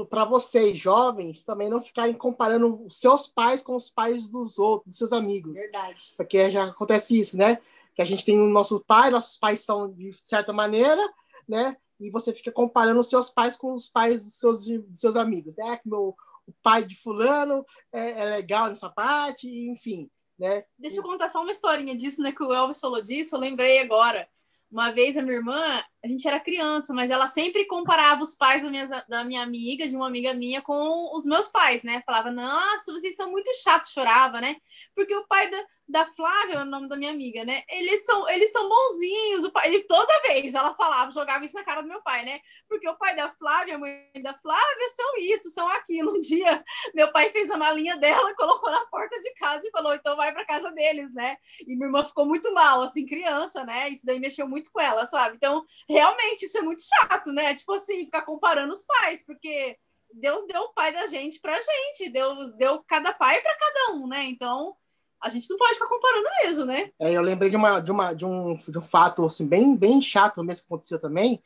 para 0.10 0.26
vocês, 0.26 0.78
jovens, 0.78 1.44
também 1.44 1.70
não 1.70 1.82
ficarem 1.82 2.16
comparando 2.16 2.86
os 2.86 2.96
seus 2.96 3.28
pais 3.28 3.62
com 3.62 3.76
os 3.76 3.90
pais 3.90 4.30
dos 4.30 4.58
outros, 4.58 4.88
dos 4.88 4.98
seus 4.98 5.12
amigos. 5.12 5.60
Verdade. 5.60 6.14
Porque 6.16 6.50
já 6.50 6.66
acontece 6.66 7.20
isso, 7.20 7.38
né? 7.38 7.60
Que 7.94 8.02
a 8.02 8.06
gente 8.06 8.24
tem 8.24 8.40
o 8.40 8.50
nosso 8.50 8.80
pai, 8.80 9.12
nossos 9.12 9.38
pais 9.38 9.60
são 9.60 9.92
de 9.92 10.14
certa 10.14 10.54
maneira, 10.54 11.02
né? 11.48 11.76
E 12.00 12.10
você 12.10 12.34
fica 12.34 12.52
comparando 12.52 13.00
os 13.00 13.10
seus 13.10 13.30
pais 13.30 13.58
com 13.58 13.74
os 13.74 13.90
pais 13.90 14.24
dos 14.24 14.36
seus, 14.36 14.66
dos 14.66 15.00
seus 15.00 15.16
amigos, 15.18 15.58
né? 15.58 15.78
Que 15.78 15.90
meu, 15.90 16.16
o 16.48 16.54
pai 16.64 16.86
de 16.86 16.96
fulano 16.96 17.66
é, 17.92 18.22
é 18.22 18.26
legal 18.26 18.70
nessa 18.70 18.90
parte, 18.90 19.48
enfim. 19.70 20.10
Né? 20.40 20.64
Deixa 20.80 20.98
eu 20.98 21.04
contar 21.04 21.30
só 21.30 21.42
uma 21.42 21.52
historinha 21.52 21.96
disso, 21.96 22.22
né? 22.22 22.32
Que 22.32 22.44
o 22.44 22.54
Elvis 22.54 22.80
falou 22.80 23.04
disso, 23.04 23.36
eu 23.36 23.40
lembrei 23.40 23.80
agora. 23.80 24.28
Uma 24.72 24.92
vez 24.92 25.18
a 25.18 25.22
minha 25.22 25.36
irmã, 25.36 25.84
a 26.04 26.08
gente 26.08 26.26
era 26.26 26.40
criança, 26.40 26.94
mas 26.94 27.12
ela 27.12 27.28
sempre 27.28 27.66
comparava 27.66 28.24
os 28.24 28.36
pais 28.36 28.64
da 28.64 28.70
minha, 28.70 28.86
da 29.08 29.24
minha 29.24 29.44
amiga, 29.44 29.88
de 29.88 29.96
uma 29.96 30.08
amiga 30.08 30.34
minha, 30.34 30.62
com 30.62 31.14
os 31.16 31.26
meus 31.26 31.50
pais, 31.50 31.84
né? 31.84 32.02
Falava, 32.06 32.32
nossa, 32.32 32.94
vocês 32.94 33.16
são 33.16 33.30
muito 33.30 33.52
chatos, 33.62 33.92
chorava, 33.92 34.40
né? 34.40 34.56
Porque 34.96 35.14
o 35.14 35.28
pai 35.28 35.50
da, 35.50 35.62
da 35.92 36.06
Flávia, 36.06 36.56
é 36.56 36.62
o 36.62 36.66
nome 36.66 36.88
da 36.88 36.96
minha 36.96 37.12
amiga, 37.12 37.44
né? 37.44 37.64
Eles 37.68 38.06
são, 38.06 38.28
eles 38.30 38.52
são 38.52 38.68
bonzinhos. 38.68 39.44
O 39.44 39.52
pai, 39.52 39.68
ele, 39.68 39.84
toda 39.84 40.22
vez 40.22 40.54
ela 40.54 40.74
falava, 40.74 41.12
jogava 41.12 41.44
isso 41.44 41.56
na 41.56 41.64
cara 41.64 41.82
do 41.82 41.88
meu 41.88 42.02
pai, 42.02 42.24
né? 42.24 42.40
Porque 42.68 42.88
o 42.88 42.98
pai 42.98 43.16
da 43.16 43.30
Flávia, 43.34 43.76
a 43.76 43.78
mãe 43.78 44.10
da 44.24 44.34
Flávia 44.34 44.90
são 44.96 45.18
isso, 45.18 45.50
são 45.50 45.68
aquilo. 45.68 46.16
Um 46.16 46.20
dia, 46.20 46.64
meu 46.96 47.12
pai 47.12 47.30
fez 47.30 47.52
a 47.52 47.58
malinha 47.58 47.98
dela, 47.98 48.34
colocou 48.36 48.72
na 48.72 48.86
porta 48.86 49.20
de 49.20 49.34
casa 49.34 49.68
e 49.68 49.72
falou: 49.72 49.94
então 49.94 50.16
vai 50.16 50.32
para 50.32 50.46
casa 50.46 50.72
deles, 50.72 51.14
né? 51.14 51.38
E 51.62 51.76
minha 51.76 51.88
irmã 51.88 52.04
ficou 52.04 52.26
muito 52.26 52.54
mal, 52.54 52.82
assim, 52.82 53.06
criança, 53.06 53.64
né? 53.66 53.90
Isso 53.90 54.06
daí 54.06 54.20
mexeu 54.20 54.48
muito 54.48 54.72
com 54.72 54.80
ela, 54.80 55.06
sabe? 55.06 55.36
Então, 55.36 55.66
realmente, 55.90 56.46
isso 56.46 56.58
é 56.58 56.62
muito 56.62 56.82
chato, 56.84 57.32
né? 57.32 57.54
Tipo 57.54 57.74
assim, 57.74 58.06
ficar 58.06 58.22
comparando 58.24 58.72
os 58.74 58.84
pais, 58.84 59.26
porque. 59.26 59.78
Deus 60.14 60.46
deu 60.46 60.64
o 60.64 60.74
pai 60.74 60.92
da 60.92 61.08
gente 61.08 61.40
pra 61.40 61.56
gente, 61.56 62.10
Deus 62.10 62.58
deu 62.58 62.84
cada 62.84 63.14
pai 63.14 63.40
para 63.42 63.58
cada 63.58 63.94
um, 63.94 64.08
né? 64.08 64.26
Então, 64.26 64.76
a 65.22 65.30
gente 65.30 65.50
não 65.50 65.58
pode 65.58 65.74
ficar 65.74 65.88
comparando 65.88 66.28
mesmo, 66.44 66.66
né? 66.66 66.92
É, 67.00 67.12
eu 67.12 67.22
lembrei 67.22 67.50
de, 67.50 67.56
uma, 67.56 67.80
de, 67.80 67.92
uma, 67.92 68.14
de, 68.14 68.26
um, 68.26 68.56
de 68.56 68.78
um 68.78 68.82
fato 68.82 69.24
assim, 69.26 69.48
bem, 69.48 69.76
bem 69.76 70.02
chato 70.02 70.44
mesmo 70.44 70.64
que 70.64 70.68
aconteceu 70.68 71.00
também, 71.00 71.42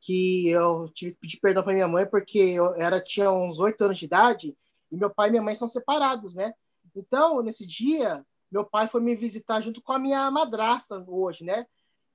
que 0.00 0.48
eu 0.48 0.90
tive 0.92 1.12
que 1.12 1.20
pedir 1.20 1.40
perdão 1.40 1.62
para 1.62 1.72
minha 1.72 1.88
mãe, 1.88 2.04
porque 2.04 2.38
eu 2.38 2.74
era, 2.74 3.00
tinha 3.00 3.30
uns 3.30 3.60
oito 3.60 3.84
anos 3.84 3.98
de 3.98 4.04
idade 4.04 4.56
e 4.90 4.96
meu 4.96 5.08
pai 5.08 5.28
e 5.28 5.30
minha 5.30 5.42
mãe 5.42 5.54
são 5.54 5.68
separados, 5.68 6.34
né? 6.34 6.52
Então, 6.94 7.42
nesse 7.42 7.66
dia, 7.66 8.24
meu 8.50 8.64
pai 8.64 8.88
foi 8.88 9.00
me 9.00 9.14
visitar 9.14 9.60
junto 9.60 9.80
com 9.80 9.92
a 9.92 9.98
minha 9.98 10.30
madrasta 10.30 11.02
hoje, 11.06 11.44
né? 11.44 11.66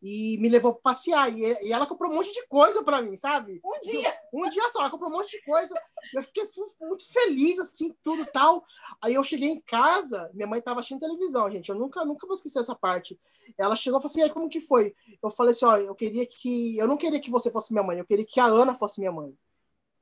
E 0.02 0.38
me 0.40 0.50
levou 0.50 0.74
para 0.74 0.94
passear. 0.94 1.32
E, 1.32 1.42
e, 1.66 1.74
ela 1.74 1.86
comprou 1.86 2.12
um 2.12 2.16
monte 2.16 2.32
de 2.34 2.46
coisa 2.48 2.84
para 2.84 3.02
mim, 3.02 3.16
sabe? 3.16 3.62
Um 3.64 3.80
dia. 3.82 4.18
Um 4.34 4.50
dia 4.50 4.70
só, 4.70 4.80
ela 4.80 4.90
comprou 4.90 5.10
um 5.10 5.14
monte 5.14 5.32
de 5.32 5.44
coisa. 5.44 5.80
Eu 6.14 6.24
fiquei 6.24 6.46
muito 6.82 7.06
feliz, 7.12 7.60
assim, 7.60 7.94
tudo 8.04 8.26
tal. 8.32 8.64
Aí 9.02 9.14
eu 9.14 9.24
cheguei 9.24 9.50
em 9.50 9.62
casa, 9.62 10.30
minha 10.34 10.48
mãe 10.48 10.60
estava 10.60 10.80
assistindo 10.80 11.00
televisão, 11.00 11.50
gente. 11.52 11.70
Eu 11.70 11.76
nunca, 11.76 12.06
nunca 12.06 12.26
vou 12.26 12.36
esquecer 12.36 12.60
essa 12.60 12.76
parte. 12.76 13.20
Ela 13.58 13.76
chegou 13.76 14.00
e 14.00 14.02
falou 14.02 14.12
assim: 14.12 14.22
aí, 14.22 14.30
como 14.30 14.50
que 14.50 14.62
foi? 14.62 14.96
Eu 15.22 15.30
falei 15.30 15.52
assim: 15.52 15.66
ó, 15.66 15.78
eu 15.78 15.96
queria 15.96 16.26
que. 16.26 16.78
Eu 16.78 16.88
não 16.88 16.98
queria 16.98 17.20
que 17.20 17.32
você 17.32 17.52
fosse 17.52 17.74
minha 17.74 17.84
mãe, 17.84 17.98
eu 17.98 18.06
queria 18.06 18.26
que 18.26 18.40
a 18.40 18.46
Ana 18.46 18.76
fosse 18.76 19.00
minha 19.00 19.12
mãe. 19.12 19.36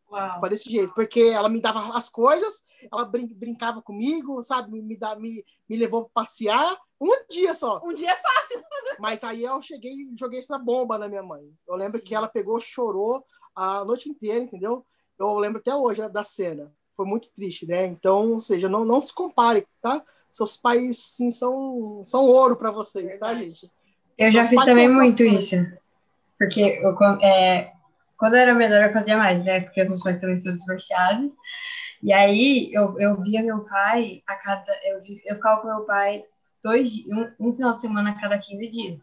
Uau. 0.10 0.40
Foi 0.40 0.50
desse 0.50 0.70
jeito, 0.70 0.94
porque 0.94 1.20
ela 1.22 1.50
me 1.50 1.60
dava 1.60 1.98
as 1.98 2.08
coisas, 2.10 2.64
ela 2.92 3.04
brin 3.04 3.28
brincava 3.28 3.82
comigo, 3.82 4.42
sabe? 4.42 4.72
Me, 4.72 4.82
me, 4.82 4.98
me, 5.20 5.46
me 5.70 5.78
levou 5.78 6.04
para 6.06 6.24
passear 6.24 6.78
um 7.00 7.12
dia 7.30 7.54
só. 7.54 7.82
Um 7.84 7.94
dia 7.94 8.12
é 8.12 8.16
fácil. 8.16 8.64
Mas 9.00 9.24
aí 9.24 9.44
eu 9.44 9.62
cheguei 9.62 9.92
e 9.92 10.16
joguei 10.16 10.40
essa 10.40 10.58
bomba 10.58 10.98
na 10.98 11.08
minha 11.08 11.24
mãe. 11.24 11.44
Eu 11.68 11.76
lembro 11.76 12.00
Sim. 12.00 12.06
que 12.06 12.16
ela 12.16 12.28
pegou, 12.28 12.60
chorou 12.60 13.24
a 13.56 13.84
noite 13.84 14.10
inteira, 14.10 14.44
entendeu? 14.44 14.86
Eu 15.20 15.38
lembro 15.38 15.60
até 15.60 15.76
hoje 15.76 16.08
da 16.10 16.24
cena. 16.24 16.72
Foi 16.96 17.06
muito 17.06 17.30
triste, 17.32 17.68
né? 17.68 17.86
Então, 17.86 18.34
ou 18.34 18.40
seja, 18.40 18.70
não, 18.70 18.86
não 18.86 19.02
se 19.02 19.14
compare, 19.14 19.68
tá? 19.82 20.02
Seus 20.30 20.58
pais, 20.58 20.98
sim, 20.98 21.32
são, 21.32 22.02
são 22.04 22.26
ouro 22.26 22.56
para 22.56 22.72
vocês, 22.72 23.18
tá, 23.18 23.34
gente? 23.36 23.72
Eu 24.18 24.32
já 24.32 24.44
fiz 24.46 24.64
também 24.64 24.90
muito 24.90 25.24
isso. 25.24 25.56
Porque 26.38 26.62
eu, 26.62 26.96
é, 27.22 27.74
quando 28.18 28.36
eu 28.36 28.42
era 28.42 28.54
menor, 28.56 28.84
eu 28.84 28.94
fazia 28.94 29.18
mais, 29.18 29.44
né? 29.46 29.62
Porque 29.62 29.84
meus 29.84 30.04
pais 30.04 30.20
também 30.20 30.38
são 30.38 30.54
divorciados. 30.54 31.34
E 32.02 32.14
aí, 32.14 32.72
eu, 32.74 33.00
eu 33.00 33.22
via 33.22 33.42
meu 33.44 33.66
pai 33.66 34.22
a 34.28 34.36
cada. 34.36 34.72
Eu, 34.84 35.02
eu 35.26 35.36
ficava 35.36 35.62
com 35.62 35.68
meu 35.68 35.86
pai 35.86 36.24
dois, 36.64 36.92
um, 37.08 37.50
um 37.50 37.56
final 37.56 37.76
de 37.76 37.82
semana 37.82 38.12
a 38.12 38.20
cada 38.20 38.38
15 38.38 38.72
dias. 38.72 39.00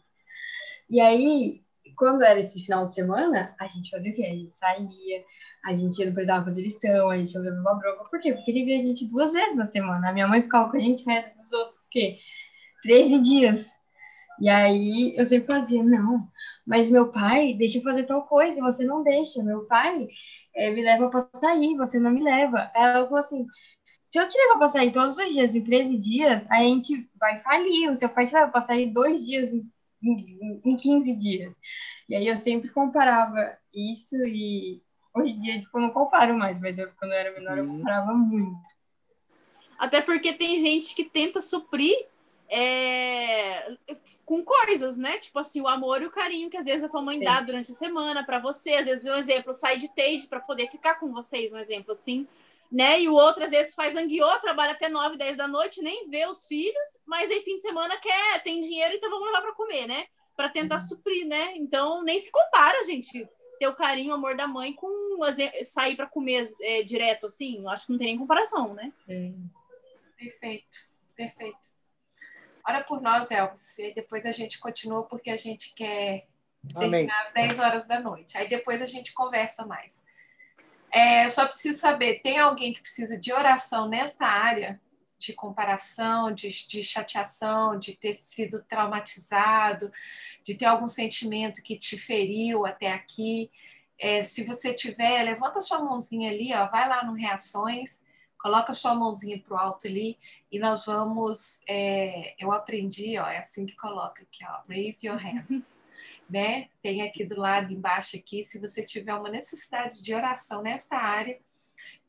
E 0.90 1.00
aí, 1.00 1.60
quando 1.96 2.22
era 2.22 2.38
esse 2.40 2.64
final 2.64 2.86
de 2.86 2.94
semana, 2.94 3.54
a 3.58 3.66
gente 3.68 3.90
fazia 3.90 4.12
o 4.12 4.14
quê? 4.14 4.24
A 4.24 4.34
gente 4.34 4.56
saía, 4.56 5.24
a 5.64 5.74
gente 5.74 6.04
não 6.04 6.12
precisava 6.12 6.44
fazer 6.44 6.62
lição, 6.62 7.08
a 7.08 7.16
gente 7.16 7.34
não 7.34 7.42
levava 7.42 7.78
bronca. 7.78 8.04
Por 8.10 8.20
quê? 8.20 8.32
Porque 8.32 8.50
ele 8.50 8.64
via 8.64 8.78
a 8.78 8.82
gente 8.82 9.06
duas 9.06 9.32
vezes 9.32 9.56
na 9.56 9.64
semana. 9.64 10.08
A 10.08 10.12
minha 10.12 10.28
mãe 10.28 10.42
ficava 10.42 10.70
com 10.70 10.76
a 10.76 10.80
gente 10.80 11.04
mais 11.04 11.24
dos 11.34 11.52
outros, 11.52 11.86
o 11.86 11.90
quê? 11.90 12.18
13 12.82 13.18
dias. 13.20 13.70
E 14.40 14.48
aí 14.48 15.14
eu 15.16 15.24
sempre 15.26 15.54
fazia, 15.54 15.82
não, 15.82 16.28
mas 16.66 16.90
meu 16.90 17.10
pai 17.12 17.54
deixa 17.54 17.78
eu 17.78 17.82
fazer 17.82 18.04
tal 18.04 18.26
coisa, 18.26 18.60
você 18.60 18.84
não 18.84 19.02
deixa. 19.02 19.42
Meu 19.42 19.64
pai 19.66 20.08
é, 20.54 20.70
me 20.70 20.82
leva 20.82 21.10
para 21.10 21.28
sair, 21.34 21.76
você 21.76 21.98
não 21.98 22.10
me 22.10 22.22
leva. 22.22 22.70
Ela 22.74 23.04
falou 23.04 23.20
assim: 23.20 23.46
se 24.10 24.18
eu 24.18 24.28
te 24.28 24.38
levar 24.38 24.58
para 24.58 24.68
sair 24.68 24.92
todos 24.92 25.18
os 25.18 25.32
dias, 25.32 25.54
em 25.54 25.62
13 25.62 25.98
dias, 25.98 26.46
a 26.50 26.58
gente 26.58 27.08
vai 27.18 27.40
falir. 27.40 27.90
O 27.90 27.96
seu 27.96 28.08
pai 28.08 28.26
te 28.26 28.34
leva 28.34 28.50
para 28.50 28.60
sair 28.60 28.92
dois 28.92 29.24
dias 29.24 29.52
em, 29.52 29.70
em, 30.02 30.60
em 30.64 30.76
15 30.76 31.12
dias. 31.14 31.56
E 32.08 32.14
aí 32.14 32.26
eu 32.26 32.36
sempre 32.36 32.68
comparava 32.70 33.56
isso 33.72 34.16
e 34.24 34.82
hoje 35.14 35.32
em 35.32 35.40
dia 35.40 35.60
tipo, 35.60 35.78
eu 35.78 35.82
não 35.82 35.90
comparo 35.90 36.38
mais, 36.38 36.60
mas 36.60 36.78
eu, 36.78 36.88
quando 36.98 37.12
eu 37.12 37.18
era 37.18 37.32
menor 37.32 37.58
eu 37.58 37.64
uhum. 37.64 37.78
comparava 37.78 38.12
muito. 38.12 38.56
Até 39.78 40.00
porque 40.00 40.32
tem 40.32 40.60
gente 40.60 40.94
que 40.94 41.04
tenta 41.04 41.40
suprir 41.40 41.94
é, 42.48 43.76
com 44.24 44.44
coisas, 44.44 44.96
né? 44.96 45.18
Tipo 45.18 45.38
assim, 45.38 45.60
o 45.60 45.68
amor 45.68 46.02
e 46.02 46.06
o 46.06 46.10
carinho 46.10 46.50
que 46.50 46.56
às 46.56 46.64
vezes 46.64 46.84
a 46.84 46.88
tua 46.88 47.02
mãe 47.02 47.18
Sim. 47.18 47.24
dá 47.24 47.40
durante 47.40 47.72
a 47.72 47.74
semana 47.74 48.24
para 48.24 48.38
você. 48.38 48.74
Às 48.74 48.86
vezes, 48.86 49.04
um 49.04 49.16
exemplo, 49.16 49.52
sai 49.52 49.76
de 49.76 49.88
Tade 49.88 50.26
para 50.28 50.40
poder 50.40 50.70
ficar 50.70 50.96
com 50.96 51.12
vocês, 51.12 51.52
um 51.52 51.58
exemplo 51.58 51.92
assim. 51.92 52.26
Né? 52.72 53.02
E 53.02 53.08
o 53.08 53.14
outro, 53.14 53.44
às 53.44 53.50
vezes, 53.50 53.74
faz 53.74 53.94
anguiô, 53.94 54.28
trabalha 54.40 54.72
até 54.72 54.88
9, 54.88 55.16
10 55.16 55.36
da 55.36 55.46
noite, 55.46 55.82
nem 55.82 56.08
vê 56.08 56.26
os 56.26 56.46
filhos, 56.46 56.98
mas 57.06 57.30
aí 57.30 57.40
fim 57.42 57.56
de 57.56 57.62
semana 57.62 57.96
quer, 57.98 58.42
tem 58.42 58.60
dinheiro, 58.60 58.96
então 58.96 59.10
vamos 59.10 59.26
levar 59.26 59.42
para 59.42 59.54
comer, 59.54 59.86
né? 59.86 60.06
Para 60.34 60.48
tentar 60.48 60.76
uhum. 60.76 60.80
suprir, 60.80 61.24
né? 61.26 61.56
Então, 61.56 62.02
nem 62.02 62.18
se 62.18 62.32
compara, 62.32 62.82
gente, 62.84 63.28
ter 63.60 63.68
o 63.68 63.76
carinho, 63.76 64.10
o 64.10 64.14
amor 64.14 64.36
da 64.36 64.48
mãe 64.48 64.72
com 64.72 64.88
sair 65.62 65.94
para 65.94 66.08
comer 66.08 66.48
é, 66.62 66.82
direto, 66.82 67.26
assim. 67.26 67.64
Acho 67.68 67.86
que 67.86 67.92
não 67.92 67.98
tem 67.98 68.08
nem 68.08 68.18
comparação, 68.18 68.74
né? 68.74 68.92
Sim. 69.06 69.50
Perfeito, 70.18 70.78
perfeito. 71.14 71.73
Ora 72.66 72.82
por 72.82 73.00
nós, 73.02 73.30
Elvis, 73.30 73.78
e 73.78 73.92
depois 73.94 74.24
a 74.24 74.30
gente 74.30 74.58
continua 74.58 75.04
porque 75.04 75.30
a 75.30 75.36
gente 75.36 75.74
quer 75.74 76.26
terminar 76.78 77.20
Amém. 77.20 77.26
às 77.26 77.32
10 77.32 77.58
horas 77.58 77.86
da 77.86 78.00
noite. 78.00 78.38
Aí 78.38 78.48
depois 78.48 78.80
a 78.80 78.86
gente 78.86 79.12
conversa 79.12 79.66
mais. 79.66 80.02
É, 80.90 81.24
eu 81.24 81.30
só 81.30 81.46
preciso 81.46 81.78
saber, 81.78 82.20
tem 82.22 82.38
alguém 82.38 82.72
que 82.72 82.80
precisa 82.80 83.18
de 83.18 83.32
oração 83.32 83.88
nesta 83.88 84.26
área 84.26 84.80
de 85.18 85.32
comparação, 85.32 86.32
de, 86.32 86.48
de 86.68 86.82
chateação, 86.82 87.78
de 87.78 87.96
ter 87.96 88.14
sido 88.14 88.62
traumatizado, 88.62 89.90
de 90.42 90.54
ter 90.54 90.66
algum 90.66 90.86
sentimento 90.86 91.62
que 91.62 91.78
te 91.78 91.98
feriu 91.98 92.66
até 92.66 92.92
aqui? 92.92 93.50
É, 93.98 94.22
se 94.22 94.44
você 94.44 94.74
tiver, 94.74 95.22
levanta 95.22 95.60
sua 95.60 95.80
mãozinha 95.82 96.30
ali, 96.30 96.52
ó, 96.52 96.68
vai 96.68 96.88
lá 96.88 97.04
no 97.04 97.14
Reações 97.14 98.02
Coloca 98.44 98.74
sua 98.74 98.94
mãozinha 98.94 99.40
para 99.40 99.54
o 99.54 99.58
alto 99.58 99.86
ali 99.86 100.18
e 100.52 100.58
nós 100.58 100.84
vamos. 100.84 101.62
É, 101.66 102.34
eu 102.38 102.52
aprendi, 102.52 103.16
ó, 103.16 103.26
é 103.26 103.38
assim 103.38 103.64
que 103.64 103.74
coloca 103.74 104.22
aqui, 104.22 104.44
ó, 104.44 104.60
raise 104.68 105.06
your 105.06 105.16
hands. 105.16 105.72
né? 106.28 106.68
Tem 106.82 107.00
aqui 107.00 107.24
do 107.24 107.40
lado 107.40 107.72
embaixo 107.72 108.18
aqui, 108.18 108.44
se 108.44 108.60
você 108.60 108.84
tiver 108.84 109.14
uma 109.14 109.30
necessidade 109.30 110.02
de 110.02 110.14
oração 110.14 110.60
nesta 110.60 110.94
área, 110.94 111.40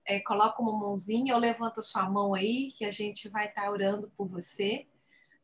é, 0.03 0.19
coloca 0.19 0.61
uma 0.61 0.77
mãozinha 0.77 1.33
ou 1.33 1.39
levanta 1.39 1.81
sua 1.81 2.09
mão 2.09 2.33
aí, 2.33 2.73
que 2.77 2.83
a 2.83 2.91
gente 2.91 3.29
vai 3.29 3.47
estar 3.47 3.63
tá 3.63 3.71
orando 3.71 4.11
por 4.17 4.27
você. 4.27 4.85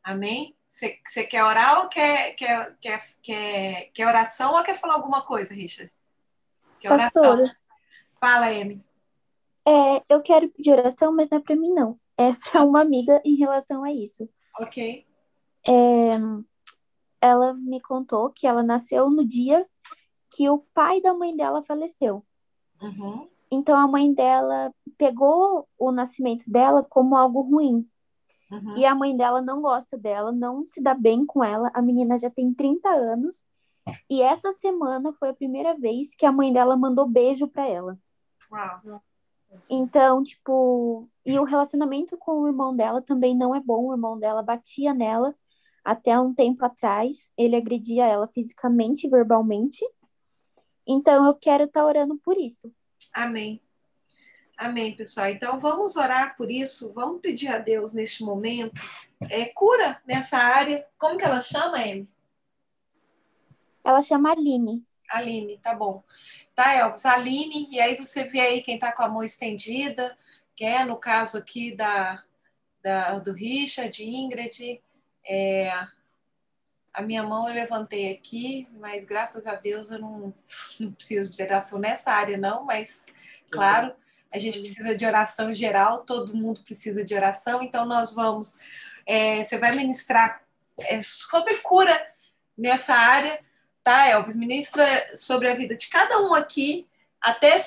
Amém? 0.04 0.54
Você 0.68 1.24
quer 1.24 1.42
orar 1.42 1.80
ou 1.80 1.88
quer, 1.88 2.34
quer, 2.34 2.76
quer, 2.78 3.02
quer, 3.22 3.90
quer 3.94 4.06
oração 4.06 4.52
ou 4.52 4.62
quer 4.62 4.78
falar 4.78 4.92
alguma 4.92 5.22
coisa, 5.22 5.54
Richard? 5.54 5.90
Quer 6.78 6.88
Pastora. 6.90 7.30
Oração? 7.30 7.56
Fala, 8.20 8.48
Amy. 8.48 8.91
É, 9.66 10.02
eu 10.08 10.20
quero 10.20 10.48
pedir 10.48 10.72
oração, 10.72 11.14
mas 11.14 11.28
não 11.30 11.38
é 11.38 11.40
para 11.40 11.56
mim, 11.56 11.72
não. 11.72 11.98
É 12.16 12.32
para 12.32 12.64
uma 12.64 12.80
amiga 12.80 13.20
em 13.24 13.36
relação 13.36 13.84
a 13.84 13.92
isso. 13.92 14.28
Ok. 14.60 15.06
É, 15.66 16.10
ela 17.20 17.54
me 17.54 17.80
contou 17.80 18.30
que 18.30 18.46
ela 18.46 18.62
nasceu 18.62 19.08
no 19.08 19.24
dia 19.24 19.66
que 20.30 20.48
o 20.48 20.58
pai 20.74 21.00
da 21.00 21.14
mãe 21.14 21.36
dela 21.36 21.62
faleceu. 21.62 22.24
Uhum. 22.82 23.28
Então 23.50 23.78
a 23.78 23.86
mãe 23.86 24.12
dela 24.12 24.74
pegou 24.96 25.68
o 25.78 25.92
nascimento 25.92 26.50
dela 26.50 26.82
como 26.82 27.16
algo 27.16 27.42
ruim. 27.42 27.88
Uhum. 28.50 28.76
E 28.76 28.84
a 28.84 28.94
mãe 28.94 29.16
dela 29.16 29.40
não 29.40 29.62
gosta 29.62 29.96
dela, 29.96 30.32
não 30.32 30.66
se 30.66 30.80
dá 30.80 30.94
bem 30.94 31.24
com 31.24 31.44
ela. 31.44 31.70
A 31.74 31.80
menina 31.80 32.18
já 32.18 32.28
tem 32.28 32.52
30 32.52 32.88
anos. 32.88 33.46
E 34.08 34.22
essa 34.22 34.52
semana 34.52 35.12
foi 35.12 35.30
a 35.30 35.34
primeira 35.34 35.76
vez 35.76 36.14
que 36.14 36.26
a 36.26 36.32
mãe 36.32 36.52
dela 36.52 36.76
mandou 36.76 37.06
beijo 37.06 37.48
para 37.48 37.66
ela. 37.66 37.98
Uau. 38.50 39.02
Então, 39.68 40.22
tipo, 40.22 41.08
e 41.24 41.38
o 41.38 41.44
relacionamento 41.44 42.16
com 42.16 42.40
o 42.40 42.46
irmão 42.46 42.74
dela 42.74 43.00
também 43.00 43.36
não 43.36 43.54
é 43.54 43.60
bom. 43.60 43.86
O 43.86 43.92
irmão 43.92 44.18
dela 44.18 44.42
batia 44.42 44.92
nela 44.92 45.34
até 45.84 46.18
um 46.18 46.34
tempo 46.34 46.64
atrás. 46.64 47.30
Ele 47.36 47.56
agredia 47.56 48.06
ela 48.06 48.28
fisicamente 48.28 49.06
e 49.06 49.10
verbalmente. 49.10 49.84
Então, 50.86 51.26
eu 51.26 51.34
quero 51.34 51.64
estar 51.64 51.80
tá 51.80 51.86
orando 51.86 52.16
por 52.18 52.36
isso. 52.36 52.72
Amém. 53.14 53.60
Amém, 54.56 54.94
pessoal. 54.94 55.28
Então, 55.28 55.58
vamos 55.58 55.96
orar 55.96 56.36
por 56.36 56.50
isso. 56.50 56.92
Vamos 56.94 57.20
pedir 57.20 57.48
a 57.48 57.58
Deus 57.58 57.94
neste 57.94 58.22
momento 58.22 58.80
é, 59.30 59.46
cura 59.46 60.00
nessa 60.06 60.36
área. 60.38 60.86
Como 60.98 61.16
que 61.16 61.24
ela 61.24 61.40
chama, 61.40 61.78
Amy? 61.78 62.08
Ela 63.84 64.02
chama 64.02 64.32
Aline. 64.32 64.84
Aline, 65.10 65.58
tá 65.58 65.74
bom. 65.74 66.02
Tá, 66.54 66.74
Elvis? 66.74 67.06
Aline, 67.06 67.68
e 67.70 67.80
aí 67.80 67.96
você 67.96 68.24
vê 68.24 68.40
aí 68.40 68.62
quem 68.62 68.78
tá 68.78 68.92
com 68.92 69.02
a 69.02 69.08
mão 69.08 69.24
estendida, 69.24 70.16
que 70.54 70.64
é 70.64 70.84
no 70.84 70.96
caso 70.96 71.38
aqui 71.38 71.74
da, 71.74 72.22
da 72.82 73.18
do 73.18 73.32
Richard, 73.32 74.04
Ingrid, 74.04 74.82
é, 75.26 75.70
a 76.92 77.00
minha 77.00 77.22
mão 77.22 77.48
eu 77.48 77.54
levantei 77.54 78.12
aqui, 78.12 78.68
mas 78.78 79.04
graças 79.04 79.46
a 79.46 79.54
Deus 79.54 79.90
eu 79.90 79.98
não, 79.98 80.34
não 80.78 80.92
preciso 80.92 81.30
de 81.30 81.42
oração 81.42 81.78
nessa 81.78 82.12
área, 82.12 82.36
não, 82.36 82.64
mas 82.64 83.06
claro, 83.50 83.94
a 84.30 84.38
gente 84.38 84.60
precisa 84.60 84.94
de 84.94 85.06
oração 85.06 85.54
geral, 85.54 86.04
todo 86.04 86.36
mundo 86.36 86.62
precisa 86.62 87.04
de 87.04 87.14
oração, 87.14 87.62
então 87.62 87.84
nós 87.84 88.14
vamos. 88.14 88.56
É, 89.06 89.42
você 89.42 89.58
vai 89.58 89.72
ministrar 89.72 90.42
é, 90.78 91.02
sobre 91.02 91.56
cura 91.56 92.10
nessa 92.56 92.94
área, 92.94 93.40
tá, 93.82 94.08
Elvis? 94.08 94.36
Ministra 94.36 94.84
sobre 95.16 95.48
a 95.48 95.54
vida 95.54 95.74
de 95.76 95.88
cada 95.88 96.20
um 96.20 96.34
aqui, 96.34 96.86
até 97.20 97.58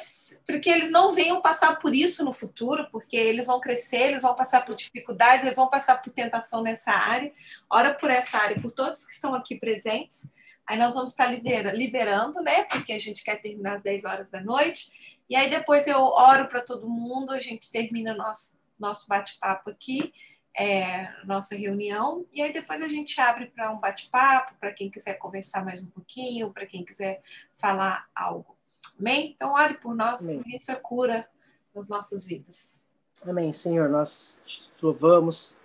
porque 0.45 0.69
eles 0.69 0.91
não 0.91 1.13
venham 1.13 1.41
passar 1.41 1.79
por 1.79 1.95
isso 1.95 2.25
no 2.25 2.33
futuro, 2.33 2.87
porque 2.91 3.15
eles 3.15 3.45
vão 3.45 3.59
crescer, 3.59 4.07
eles 4.07 4.21
vão 4.21 4.35
passar 4.35 4.65
por 4.65 4.75
dificuldades, 4.75 5.45
eles 5.45 5.57
vão 5.57 5.69
passar 5.69 6.01
por 6.01 6.11
tentação 6.11 6.61
nessa 6.61 6.91
área. 6.91 7.31
Ora 7.69 7.93
por 7.93 8.09
essa 8.09 8.37
área, 8.37 8.59
por 8.59 8.71
todos 8.71 9.05
que 9.05 9.13
estão 9.13 9.33
aqui 9.33 9.55
presentes. 9.55 10.27
Aí 10.67 10.77
nós 10.77 10.95
vamos 10.95 11.11
estar 11.11 11.27
liberando, 11.27 12.41
né? 12.41 12.63
Porque 12.63 12.91
a 12.91 12.99
gente 12.99 13.23
quer 13.23 13.39
terminar 13.41 13.75
às 13.75 13.83
10 13.83 14.03
horas 14.03 14.29
da 14.29 14.41
noite. 14.41 14.91
E 15.29 15.35
aí 15.35 15.49
depois 15.49 15.87
eu 15.87 16.01
oro 16.01 16.47
para 16.47 16.61
todo 16.61 16.89
mundo, 16.89 17.31
a 17.31 17.39
gente 17.39 17.71
termina 17.71 18.13
nosso, 18.13 18.57
nosso 18.77 19.07
bate-papo 19.07 19.69
aqui, 19.69 20.13
é, 20.57 21.11
nossa 21.25 21.55
reunião, 21.55 22.25
e 22.31 22.41
aí 22.41 22.53
depois 22.53 22.81
a 22.81 22.87
gente 22.87 23.19
abre 23.19 23.47
para 23.47 23.71
um 23.71 23.79
bate-papo, 23.79 24.53
para 24.59 24.71
quem 24.71 24.89
quiser 24.89 25.15
conversar 25.15 25.65
mais 25.65 25.83
um 25.83 25.87
pouquinho, 25.87 26.51
para 26.51 26.65
quem 26.65 26.83
quiser 26.83 27.21
falar 27.55 28.07
algo. 28.15 28.55
Amém? 28.97 29.33
Então, 29.35 29.53
ore 29.53 29.75
por 29.75 29.93
nós, 29.93 30.21
ministra 30.23 30.75
cura 30.77 31.27
nas 31.73 31.89
nossas 31.89 32.27
vidas. 32.27 32.81
Amém, 33.23 33.51
Senhor. 33.51 33.89
Nós 33.89 34.39
te 34.45 34.69
louvamos, 34.81 35.57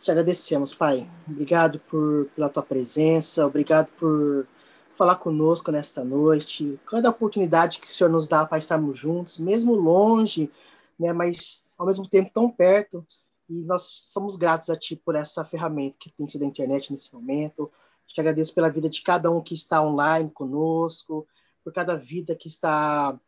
te 0.00 0.10
agradecemos, 0.10 0.74
Pai. 0.74 1.08
Obrigado 1.26 1.78
por, 1.80 2.26
pela 2.34 2.50
tua 2.50 2.62
presença, 2.62 3.46
obrigado 3.46 3.88
por 3.98 4.46
falar 4.94 5.16
conosco 5.16 5.70
nesta 5.70 6.04
noite. 6.04 6.78
Cada 6.86 7.08
oportunidade 7.08 7.80
que 7.80 7.88
o 7.88 7.90
Senhor 7.90 8.10
nos 8.10 8.28
dá 8.28 8.44
para 8.44 8.58
estarmos 8.58 8.98
juntos, 8.98 9.38
mesmo 9.38 9.74
longe, 9.74 10.50
né, 10.98 11.12
mas 11.12 11.74
ao 11.78 11.86
mesmo 11.86 12.06
tempo 12.08 12.30
tão 12.32 12.50
perto. 12.50 13.06
E 13.48 13.64
nós 13.64 13.82
somos 13.82 14.36
gratos 14.36 14.70
a 14.70 14.76
Ti 14.76 14.96
por 14.96 15.14
essa 15.14 15.44
ferramenta 15.44 15.96
que 15.98 16.10
tem 16.10 16.28
sido 16.28 16.42
a 16.42 16.46
internet 16.46 16.90
nesse 16.90 17.12
momento. 17.14 17.70
Te 18.06 18.20
agradeço 18.20 18.54
pela 18.54 18.70
vida 18.70 18.88
de 18.88 19.02
cada 19.02 19.30
um 19.30 19.42
que 19.42 19.54
está 19.54 19.82
online 19.82 20.30
conosco, 20.30 21.26
por 21.62 21.72
cada 21.72 21.96
vida 21.96 22.34
que 22.34 22.48
está 22.48 23.18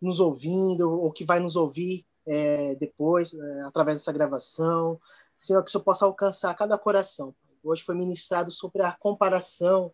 nos 0.00 0.20
ouvindo 0.20 0.90
ou 0.90 1.12
que 1.12 1.24
vai 1.24 1.40
nos 1.40 1.56
ouvir 1.56 2.06
é, 2.26 2.74
depois, 2.76 3.34
é, 3.34 3.60
através 3.62 3.98
dessa 3.98 4.12
gravação. 4.12 5.00
Senhor, 5.36 5.62
que 5.62 5.68
o 5.68 5.72
Senhor 5.72 5.84
possa 5.84 6.04
alcançar 6.04 6.54
cada 6.54 6.78
coração. 6.78 7.34
Hoje 7.62 7.82
foi 7.82 7.94
ministrado 7.94 8.50
sobre 8.50 8.82
a 8.82 8.92
comparação 8.92 9.92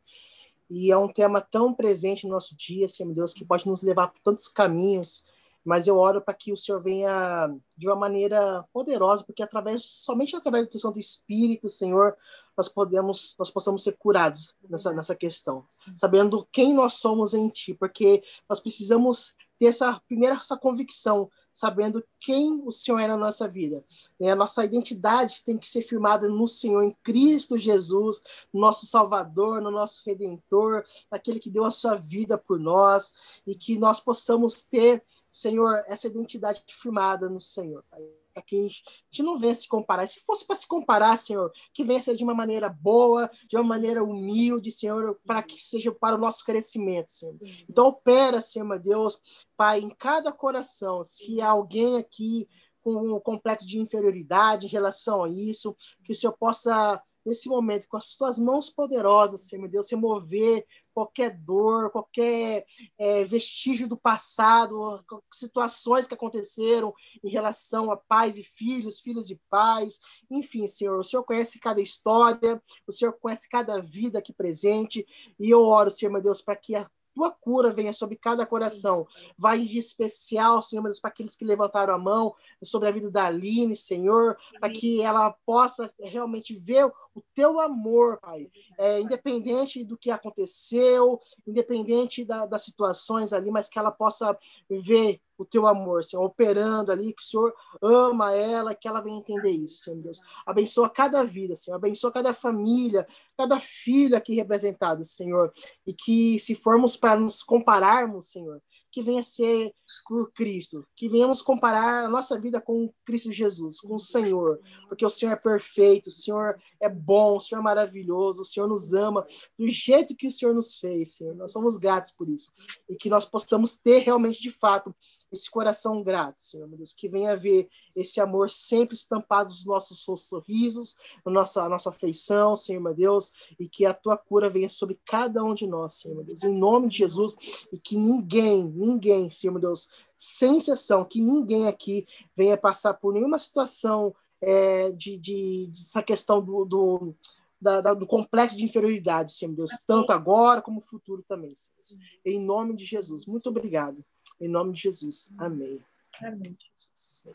e 0.68 0.90
é 0.90 0.96
um 0.96 1.08
tema 1.08 1.40
tão 1.40 1.72
presente 1.72 2.26
no 2.26 2.32
nosso 2.32 2.56
dia, 2.56 2.88
Senhor 2.88 3.12
Deus, 3.12 3.32
que 3.32 3.44
pode 3.44 3.66
nos 3.66 3.82
levar 3.82 4.08
por 4.08 4.20
tantos 4.20 4.48
caminhos, 4.48 5.24
mas 5.66 5.86
eu 5.88 5.98
oro 5.98 6.22
para 6.22 6.32
que 6.32 6.52
o 6.52 6.56
Senhor 6.56 6.80
venha 6.80 7.52
de 7.76 7.88
uma 7.88 7.96
maneira 7.96 8.64
poderosa, 8.72 9.24
porque 9.24 9.42
através 9.42 9.82
somente 9.84 10.36
através 10.36 10.68
do 10.68 10.78
Santo 10.78 10.98
Espírito, 10.98 11.68
Senhor, 11.68 12.16
nós 12.56 12.68
podemos, 12.68 13.34
nós 13.38 13.50
possamos 13.50 13.82
ser 13.82 13.96
curados 13.98 14.56
nessa, 14.70 14.92
nessa 14.94 15.14
questão, 15.14 15.64
sabendo 15.94 16.48
quem 16.50 16.72
nós 16.72 16.94
somos 16.94 17.34
em 17.34 17.48
Ti, 17.48 17.74
porque 17.74 18.22
nós 18.48 18.60
precisamos 18.60 19.34
ter 19.58 19.66
essa 19.66 20.00
primeira 20.06 20.36
essa 20.36 20.56
convicção, 20.56 21.30
sabendo 21.52 22.04
quem 22.20 22.62
o 22.64 22.70
Senhor 22.70 22.98
é 22.98 23.06
na 23.06 23.16
nossa 23.16 23.48
vida. 23.48 23.84
Né? 24.20 24.30
A 24.30 24.36
nossa 24.36 24.64
identidade 24.64 25.44
tem 25.44 25.56
que 25.56 25.68
ser 25.68 25.82
firmada 25.82 26.28
no 26.28 26.46
Senhor, 26.46 26.84
em 26.84 26.96
Cristo 27.02 27.56
Jesus, 27.56 28.22
nosso 28.52 28.86
Salvador, 28.86 29.60
no 29.60 29.70
nosso 29.70 30.02
Redentor, 30.04 30.84
naquele 31.10 31.40
que 31.40 31.50
deu 31.50 31.64
a 31.64 31.70
sua 31.70 31.94
vida 31.94 32.36
por 32.36 32.58
nós, 32.58 33.14
e 33.46 33.54
que 33.54 33.78
nós 33.78 34.00
possamos 34.00 34.64
ter, 34.64 35.02
Senhor, 35.30 35.82
essa 35.86 36.06
identidade 36.06 36.62
firmada 36.68 37.28
no 37.28 37.40
Senhor. 37.40 37.84
Pai 37.90 38.02
para 38.36 38.42
que 38.42 38.56
a 38.58 38.62
gente, 38.62 39.22
não 39.22 39.38
venha 39.38 39.54
se 39.54 39.66
comparar. 39.66 40.06
Se 40.06 40.20
fosse 40.20 40.46
para 40.46 40.56
se 40.56 40.68
comparar, 40.68 41.16
Senhor, 41.16 41.50
que 41.72 41.82
venha 41.82 42.02
ser 42.02 42.14
de 42.14 42.22
uma 42.22 42.34
maneira 42.34 42.68
boa, 42.68 43.26
de 43.48 43.56
uma 43.56 43.64
maneira 43.64 44.04
humilde, 44.04 44.70
Senhor, 44.70 45.16
para 45.26 45.42
que 45.42 45.58
seja 45.58 45.90
para 45.90 46.16
o 46.16 46.20
nosso 46.20 46.44
crescimento, 46.44 47.10
Senhor. 47.10 47.32
Sim. 47.32 47.64
Então, 47.66 47.86
opera, 47.86 48.42
Senhor, 48.42 48.66
meu 48.66 48.78
Deus, 48.78 49.22
Pai, 49.56 49.80
em 49.80 49.88
cada 49.88 50.30
coração, 50.30 51.02
se 51.02 51.40
há 51.40 51.48
alguém 51.48 51.96
aqui 51.96 52.46
com 52.82 53.16
um 53.16 53.18
complexo 53.18 53.66
de 53.66 53.78
inferioridade 53.78 54.66
em 54.66 54.70
relação 54.70 55.24
a 55.24 55.30
isso, 55.30 55.74
que 56.04 56.12
o 56.12 56.14
Senhor 56.14 56.34
possa 56.34 57.02
nesse 57.24 57.48
momento, 57.48 57.88
com 57.88 57.96
as 57.96 58.06
suas 58.06 58.38
mãos 58.38 58.70
poderosas, 58.70 59.48
Senhor 59.48 59.62
meu 59.62 59.70
Deus, 59.70 59.90
remover 59.90 60.64
qualquer 60.96 61.36
dor, 61.36 61.90
qualquer 61.90 62.64
é, 62.96 63.22
vestígio 63.22 63.86
do 63.86 63.98
passado, 63.98 65.04
situações 65.30 66.06
que 66.06 66.14
aconteceram 66.14 66.94
em 67.22 67.28
relação 67.28 67.90
a 67.90 67.98
pais 67.98 68.38
e 68.38 68.42
filhos, 68.42 68.98
filhos 68.98 69.28
e 69.28 69.38
pais, 69.50 70.00
enfim, 70.30 70.66
Senhor, 70.66 70.98
o 70.98 71.04
Senhor 71.04 71.22
conhece 71.22 71.60
cada 71.60 71.82
história, 71.82 72.62
o 72.86 72.92
Senhor 72.92 73.12
conhece 73.12 73.46
cada 73.46 73.78
vida 73.78 74.20
aqui 74.20 74.32
presente, 74.32 75.06
e 75.38 75.50
eu 75.50 75.60
oro, 75.60 75.90
Senhor 75.90 76.10
meu 76.10 76.22
Deus, 76.22 76.40
para 76.40 76.56
que 76.56 76.74
a 76.74 76.90
tua 77.16 77.30
cura 77.30 77.72
venha 77.72 77.94
sobre 77.94 78.14
cada 78.14 78.44
coração. 78.44 79.06
Sim. 79.08 79.30
Vai 79.38 79.64
de 79.64 79.78
especial, 79.78 80.60
Senhor, 80.60 80.82
Deus, 80.82 81.00
para 81.00 81.08
aqueles 81.08 81.34
que 81.34 81.46
levantaram 81.46 81.94
a 81.94 81.98
mão 81.98 82.34
sobre 82.62 82.88
a 82.88 82.92
vida 82.92 83.10
da 83.10 83.24
Aline, 83.24 83.74
Senhor, 83.74 84.36
para 84.60 84.70
que 84.70 85.00
ela 85.00 85.34
possa 85.46 85.90
realmente 85.98 86.54
ver 86.54 86.84
o 86.84 87.22
teu 87.34 87.58
amor, 87.58 88.20
Pai. 88.20 88.50
É, 88.76 89.00
independente 89.00 89.82
do 89.82 89.96
que 89.96 90.10
aconteceu, 90.10 91.18
independente 91.46 92.22
da, 92.22 92.44
das 92.44 92.62
situações 92.62 93.32
ali, 93.32 93.50
mas 93.50 93.70
que 93.70 93.78
ela 93.78 93.90
possa 93.90 94.38
ver 94.68 95.18
o 95.38 95.44
teu 95.44 95.66
amor, 95.66 96.04
Senhor, 96.04 96.24
operando 96.24 96.92
ali, 96.92 97.12
que 97.12 97.22
o 97.22 97.24
Senhor 97.24 97.54
ama 97.82 98.34
ela, 98.34 98.74
que 98.74 98.88
ela 98.88 99.00
venha 99.00 99.18
entender 99.18 99.50
isso, 99.50 99.84
Senhor 99.84 100.00
Deus. 100.00 100.20
Abençoa 100.46 100.88
cada 100.88 101.24
vida, 101.24 101.56
Senhor, 101.56 101.76
abençoa 101.76 102.12
cada 102.12 102.32
família, 102.32 103.06
cada 103.36 103.60
filho 103.60 104.16
aqui 104.16 104.34
representado, 104.34 105.04
Senhor, 105.04 105.52
e 105.86 105.92
que 105.92 106.38
se 106.38 106.54
formos 106.54 106.96
para 106.96 107.18
nos 107.18 107.42
compararmos, 107.42 108.26
Senhor, 108.26 108.60
que 108.96 109.02
venha 109.02 109.22
ser 109.22 109.74
por 110.08 110.32
Cristo, 110.32 110.82
que 110.96 111.06
venhamos 111.06 111.42
comparar 111.42 112.06
a 112.06 112.08
nossa 112.08 112.40
vida 112.40 112.62
com 112.62 112.90
Cristo 113.04 113.30
Jesus, 113.30 113.78
com 113.78 113.94
o 113.94 113.98
Senhor, 113.98 114.58
porque 114.88 115.04
o 115.04 115.10
Senhor 115.10 115.32
é 115.32 115.36
perfeito, 115.36 116.06
o 116.06 116.10
Senhor 116.10 116.58
é 116.80 116.88
bom, 116.88 117.36
o 117.36 117.40
Senhor 117.40 117.60
é 117.60 117.62
maravilhoso, 117.62 118.40
o 118.40 118.44
Senhor 118.44 118.66
nos 118.66 118.94
ama 118.94 119.26
do 119.58 119.66
jeito 119.66 120.16
que 120.16 120.26
o 120.26 120.32
Senhor 120.32 120.54
nos 120.54 120.78
fez, 120.78 121.12
Senhor. 121.12 121.34
Nós 121.34 121.52
somos 121.52 121.76
gratos 121.76 122.12
por 122.12 122.26
isso. 122.26 122.50
E 122.88 122.96
que 122.96 123.10
nós 123.10 123.26
possamos 123.26 123.76
ter 123.76 123.98
realmente 123.98 124.40
de 124.40 124.50
fato 124.50 124.94
esse 125.32 125.50
coração 125.50 126.02
grato, 126.02 126.40
Senhor 126.40 126.68
meu 126.68 126.76
Deus, 126.76 126.92
que 126.92 127.08
venha 127.08 127.36
ver 127.36 127.68
esse 127.96 128.20
amor 128.20 128.50
sempre 128.50 128.94
estampado 128.94 129.50
nos 129.50 129.66
nossos 129.66 130.00
sorrisos, 130.00 130.96
na 131.24 131.32
nossa, 131.32 131.68
nossa 131.68 131.90
afeição, 131.90 132.54
Senhor 132.54 132.80
meu 132.80 132.94
Deus, 132.94 133.32
e 133.58 133.68
que 133.68 133.84
a 133.84 133.94
tua 133.94 134.16
cura 134.16 134.48
venha 134.48 134.68
sobre 134.68 134.98
cada 135.04 135.42
um 135.42 135.54
de 135.54 135.66
nós, 135.66 135.94
Senhor 135.94 136.14
meu 136.14 136.24
Deus, 136.24 136.42
em 136.42 136.56
nome 136.56 136.88
de 136.88 136.98
Jesus, 136.98 137.36
e 137.72 137.78
que 137.78 137.96
ninguém, 137.96 138.64
ninguém, 138.64 139.30
Senhor 139.30 139.52
meu 139.52 139.60
Deus, 139.60 139.88
sem 140.16 140.58
exceção, 140.58 141.04
que 141.04 141.20
ninguém 141.20 141.66
aqui 141.66 142.06
venha 142.36 142.56
passar 142.56 142.94
por 142.94 143.12
nenhuma 143.12 143.38
situação 143.38 144.14
é, 144.40 144.90
de, 144.92 145.16
de, 145.16 145.70
dessa 145.72 146.02
questão 146.02 146.42
do, 146.42 146.64
do 146.64 147.14
da, 147.60 147.80
da, 147.80 147.94
do 147.94 148.06
complexo 148.06 148.56
de 148.56 148.64
inferioridade, 148.64 149.32
Senhor 149.32 149.54
Deus, 149.54 149.70
tanto 149.86 150.12
agora 150.12 150.60
como 150.62 150.76
no 150.76 150.82
futuro 150.82 151.24
também, 151.26 151.54
Senhor. 151.54 152.02
Em 152.24 152.40
nome 152.40 152.76
de 152.76 152.84
Jesus. 152.84 153.26
Muito 153.26 153.48
obrigado. 153.48 153.96
Em 154.40 154.48
nome 154.48 154.72
de 154.72 154.82
Jesus. 154.82 155.32
Amém. 155.38 155.82
Amém, 156.22 156.56
Jesus. 156.76 157.28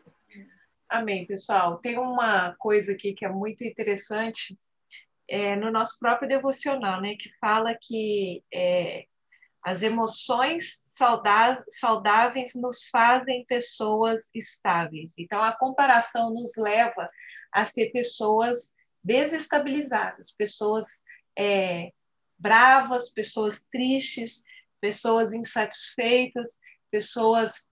Amém, 0.90 1.26
pessoal. 1.26 1.78
Tem 1.78 1.98
uma 1.98 2.54
coisa 2.56 2.92
aqui 2.92 3.14
que 3.14 3.26
é 3.26 3.30
muito 3.30 3.64
interessante 3.64 4.58
é, 5.28 5.56
no 5.56 5.72
nosso 5.72 5.98
próprio 6.00 6.28
devocional, 6.28 7.02
né? 7.02 7.16
Que 7.16 7.32
fala 7.40 7.74
que 7.80 8.44
é, 8.54 9.06
as 9.64 9.82
emoções 9.82 10.84
saudáveis 10.88 12.54
nos 12.56 12.90
fazem 12.90 13.46
pessoas 13.46 14.30
estáveis. 14.34 15.14
Então, 15.18 15.42
a 15.42 15.56
comparação 15.56 16.34
nos 16.34 16.58
leva 16.58 17.10
a 17.54 17.64
ser 17.64 17.92
pessoas 17.92 18.74
desestabilizadas, 19.04 20.32
pessoas 20.32 21.04
é, 21.38 21.92
bravas, 22.38 23.10
pessoas 23.10 23.64
tristes, 23.72 24.44
pessoas 24.80 25.34
insatisfeitas, 25.34 26.60
pessoas 26.90 27.70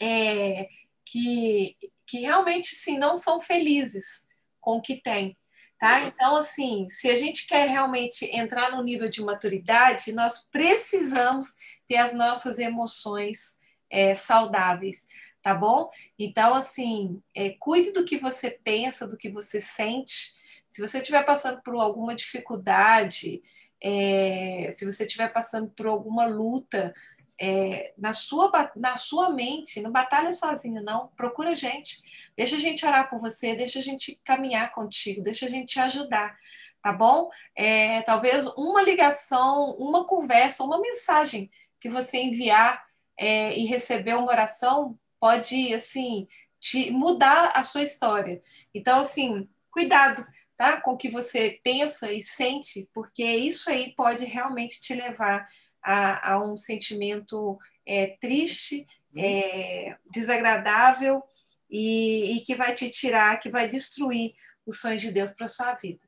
é, 0.00 0.68
que, 1.04 1.76
que 2.06 2.20
realmente 2.20 2.74
sim, 2.74 2.98
não 2.98 3.14
são 3.14 3.40
felizes 3.40 4.22
com 4.60 4.76
o 4.76 4.82
que 4.82 5.00
têm. 5.00 5.36
Tá? 5.78 6.00
Então, 6.04 6.36
assim, 6.36 6.88
se 6.88 7.08
a 7.10 7.16
gente 7.16 7.46
quer 7.46 7.68
realmente 7.68 8.24
entrar 8.32 8.70
no 8.70 8.82
nível 8.82 9.10
de 9.10 9.22
maturidade, 9.22 10.10
nós 10.12 10.46
precisamos 10.50 11.48
ter 11.86 11.96
as 11.96 12.14
nossas 12.14 12.58
emoções 12.58 13.58
é, 13.90 14.14
saudáveis, 14.14 15.06
tá 15.42 15.54
bom? 15.54 15.90
Então, 16.18 16.54
assim, 16.54 17.22
é, 17.34 17.50
cuide 17.58 17.92
do 17.92 18.06
que 18.06 18.18
você 18.18 18.50
pensa, 18.50 19.06
do 19.06 19.18
que 19.18 19.28
você 19.28 19.60
sente, 19.60 20.32
se 20.76 20.82
você 20.82 20.98
estiver 20.98 21.24
passando 21.24 21.62
por 21.62 21.74
alguma 21.76 22.14
dificuldade, 22.14 23.42
é, 23.82 24.74
se 24.76 24.84
você 24.84 25.06
estiver 25.06 25.32
passando 25.32 25.70
por 25.70 25.86
alguma 25.86 26.26
luta, 26.26 26.92
é, 27.40 27.94
na, 27.96 28.12
sua, 28.12 28.52
na 28.76 28.94
sua 28.94 29.30
mente, 29.30 29.80
não 29.80 29.90
batalha 29.90 30.34
sozinho, 30.34 30.82
não. 30.82 31.08
Procura 31.16 31.54
gente. 31.54 32.02
Deixa 32.36 32.56
a 32.56 32.58
gente 32.58 32.84
orar 32.84 33.08
por 33.08 33.18
você, 33.18 33.54
deixa 33.54 33.78
a 33.78 33.82
gente 33.82 34.20
caminhar 34.22 34.70
contigo, 34.70 35.22
deixa 35.22 35.46
a 35.46 35.48
gente 35.48 35.68
te 35.68 35.80
ajudar, 35.80 36.36
tá 36.82 36.92
bom? 36.92 37.30
É, 37.54 38.02
talvez 38.02 38.44
uma 38.48 38.82
ligação, 38.82 39.74
uma 39.78 40.04
conversa, 40.04 40.62
uma 40.62 40.78
mensagem 40.78 41.50
que 41.80 41.88
você 41.88 42.18
enviar 42.18 42.84
é, 43.16 43.56
e 43.56 43.64
receber 43.64 44.12
uma 44.12 44.28
oração 44.28 44.98
pode, 45.18 45.72
assim, 45.72 46.28
te 46.60 46.90
mudar 46.90 47.52
a 47.54 47.62
sua 47.62 47.82
história. 47.82 48.42
Então, 48.74 49.00
assim, 49.00 49.48
cuidado 49.70 50.22
tá? 50.56 50.80
com 50.80 50.92
o 50.92 50.96
que 50.96 51.08
você 51.08 51.60
pensa 51.62 52.10
e 52.10 52.22
sente, 52.22 52.88
porque 52.94 53.22
isso 53.22 53.70
aí 53.70 53.94
pode 53.94 54.24
realmente 54.24 54.80
te 54.80 54.94
levar 54.94 55.46
a, 55.82 56.32
a 56.32 56.44
um 56.44 56.56
sentimento 56.56 57.58
é, 57.86 58.16
triste, 58.20 58.86
uhum. 59.14 59.22
é, 59.22 59.98
desagradável 60.10 61.22
e, 61.70 62.36
e, 62.36 62.40
que 62.40 62.54
vai 62.54 62.74
te 62.74 62.90
tirar, 62.90 63.38
que 63.38 63.50
vai 63.50 63.68
destruir 63.68 64.34
os 64.66 64.80
sonhos 64.80 65.02
de 65.02 65.12
Deus 65.12 65.30
para 65.30 65.46
sua 65.46 65.74
vida. 65.74 66.00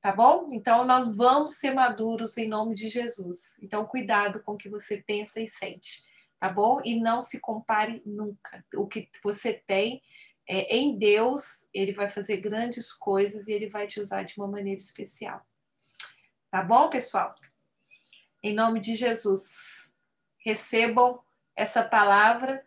Tá 0.00 0.12
bom? 0.12 0.50
Então, 0.52 0.84
nós 0.84 1.16
vamos 1.16 1.54
ser 1.54 1.72
maduros 1.72 2.36
em 2.36 2.46
nome 2.46 2.74
de 2.74 2.90
Jesus. 2.90 3.56
Então, 3.62 3.86
cuidado 3.86 4.42
com 4.42 4.52
o 4.52 4.56
que 4.56 4.68
você 4.68 4.98
pensa 4.98 5.40
e 5.40 5.48
sente, 5.48 6.04
tá 6.38 6.50
bom? 6.50 6.78
E 6.84 7.00
não 7.00 7.22
se 7.22 7.40
compare 7.40 8.02
nunca. 8.04 8.62
O 8.74 8.86
que 8.86 9.08
você 9.22 9.54
tem 9.66 10.02
é, 10.48 10.76
em 10.76 10.98
Deus, 10.98 11.66
ele 11.72 11.92
vai 11.92 12.10
fazer 12.10 12.36
grandes 12.38 12.92
coisas 12.92 13.48
e 13.48 13.52
ele 13.52 13.68
vai 13.68 13.86
te 13.86 14.00
usar 14.00 14.22
de 14.22 14.36
uma 14.36 14.46
maneira 14.46 14.80
especial. 14.80 15.44
Tá 16.50 16.62
bom, 16.62 16.88
pessoal? 16.88 17.34
Em 18.42 18.54
nome 18.54 18.78
de 18.78 18.94
Jesus, 18.94 19.92
recebam 20.44 21.20
essa 21.56 21.82
palavra 21.82 22.64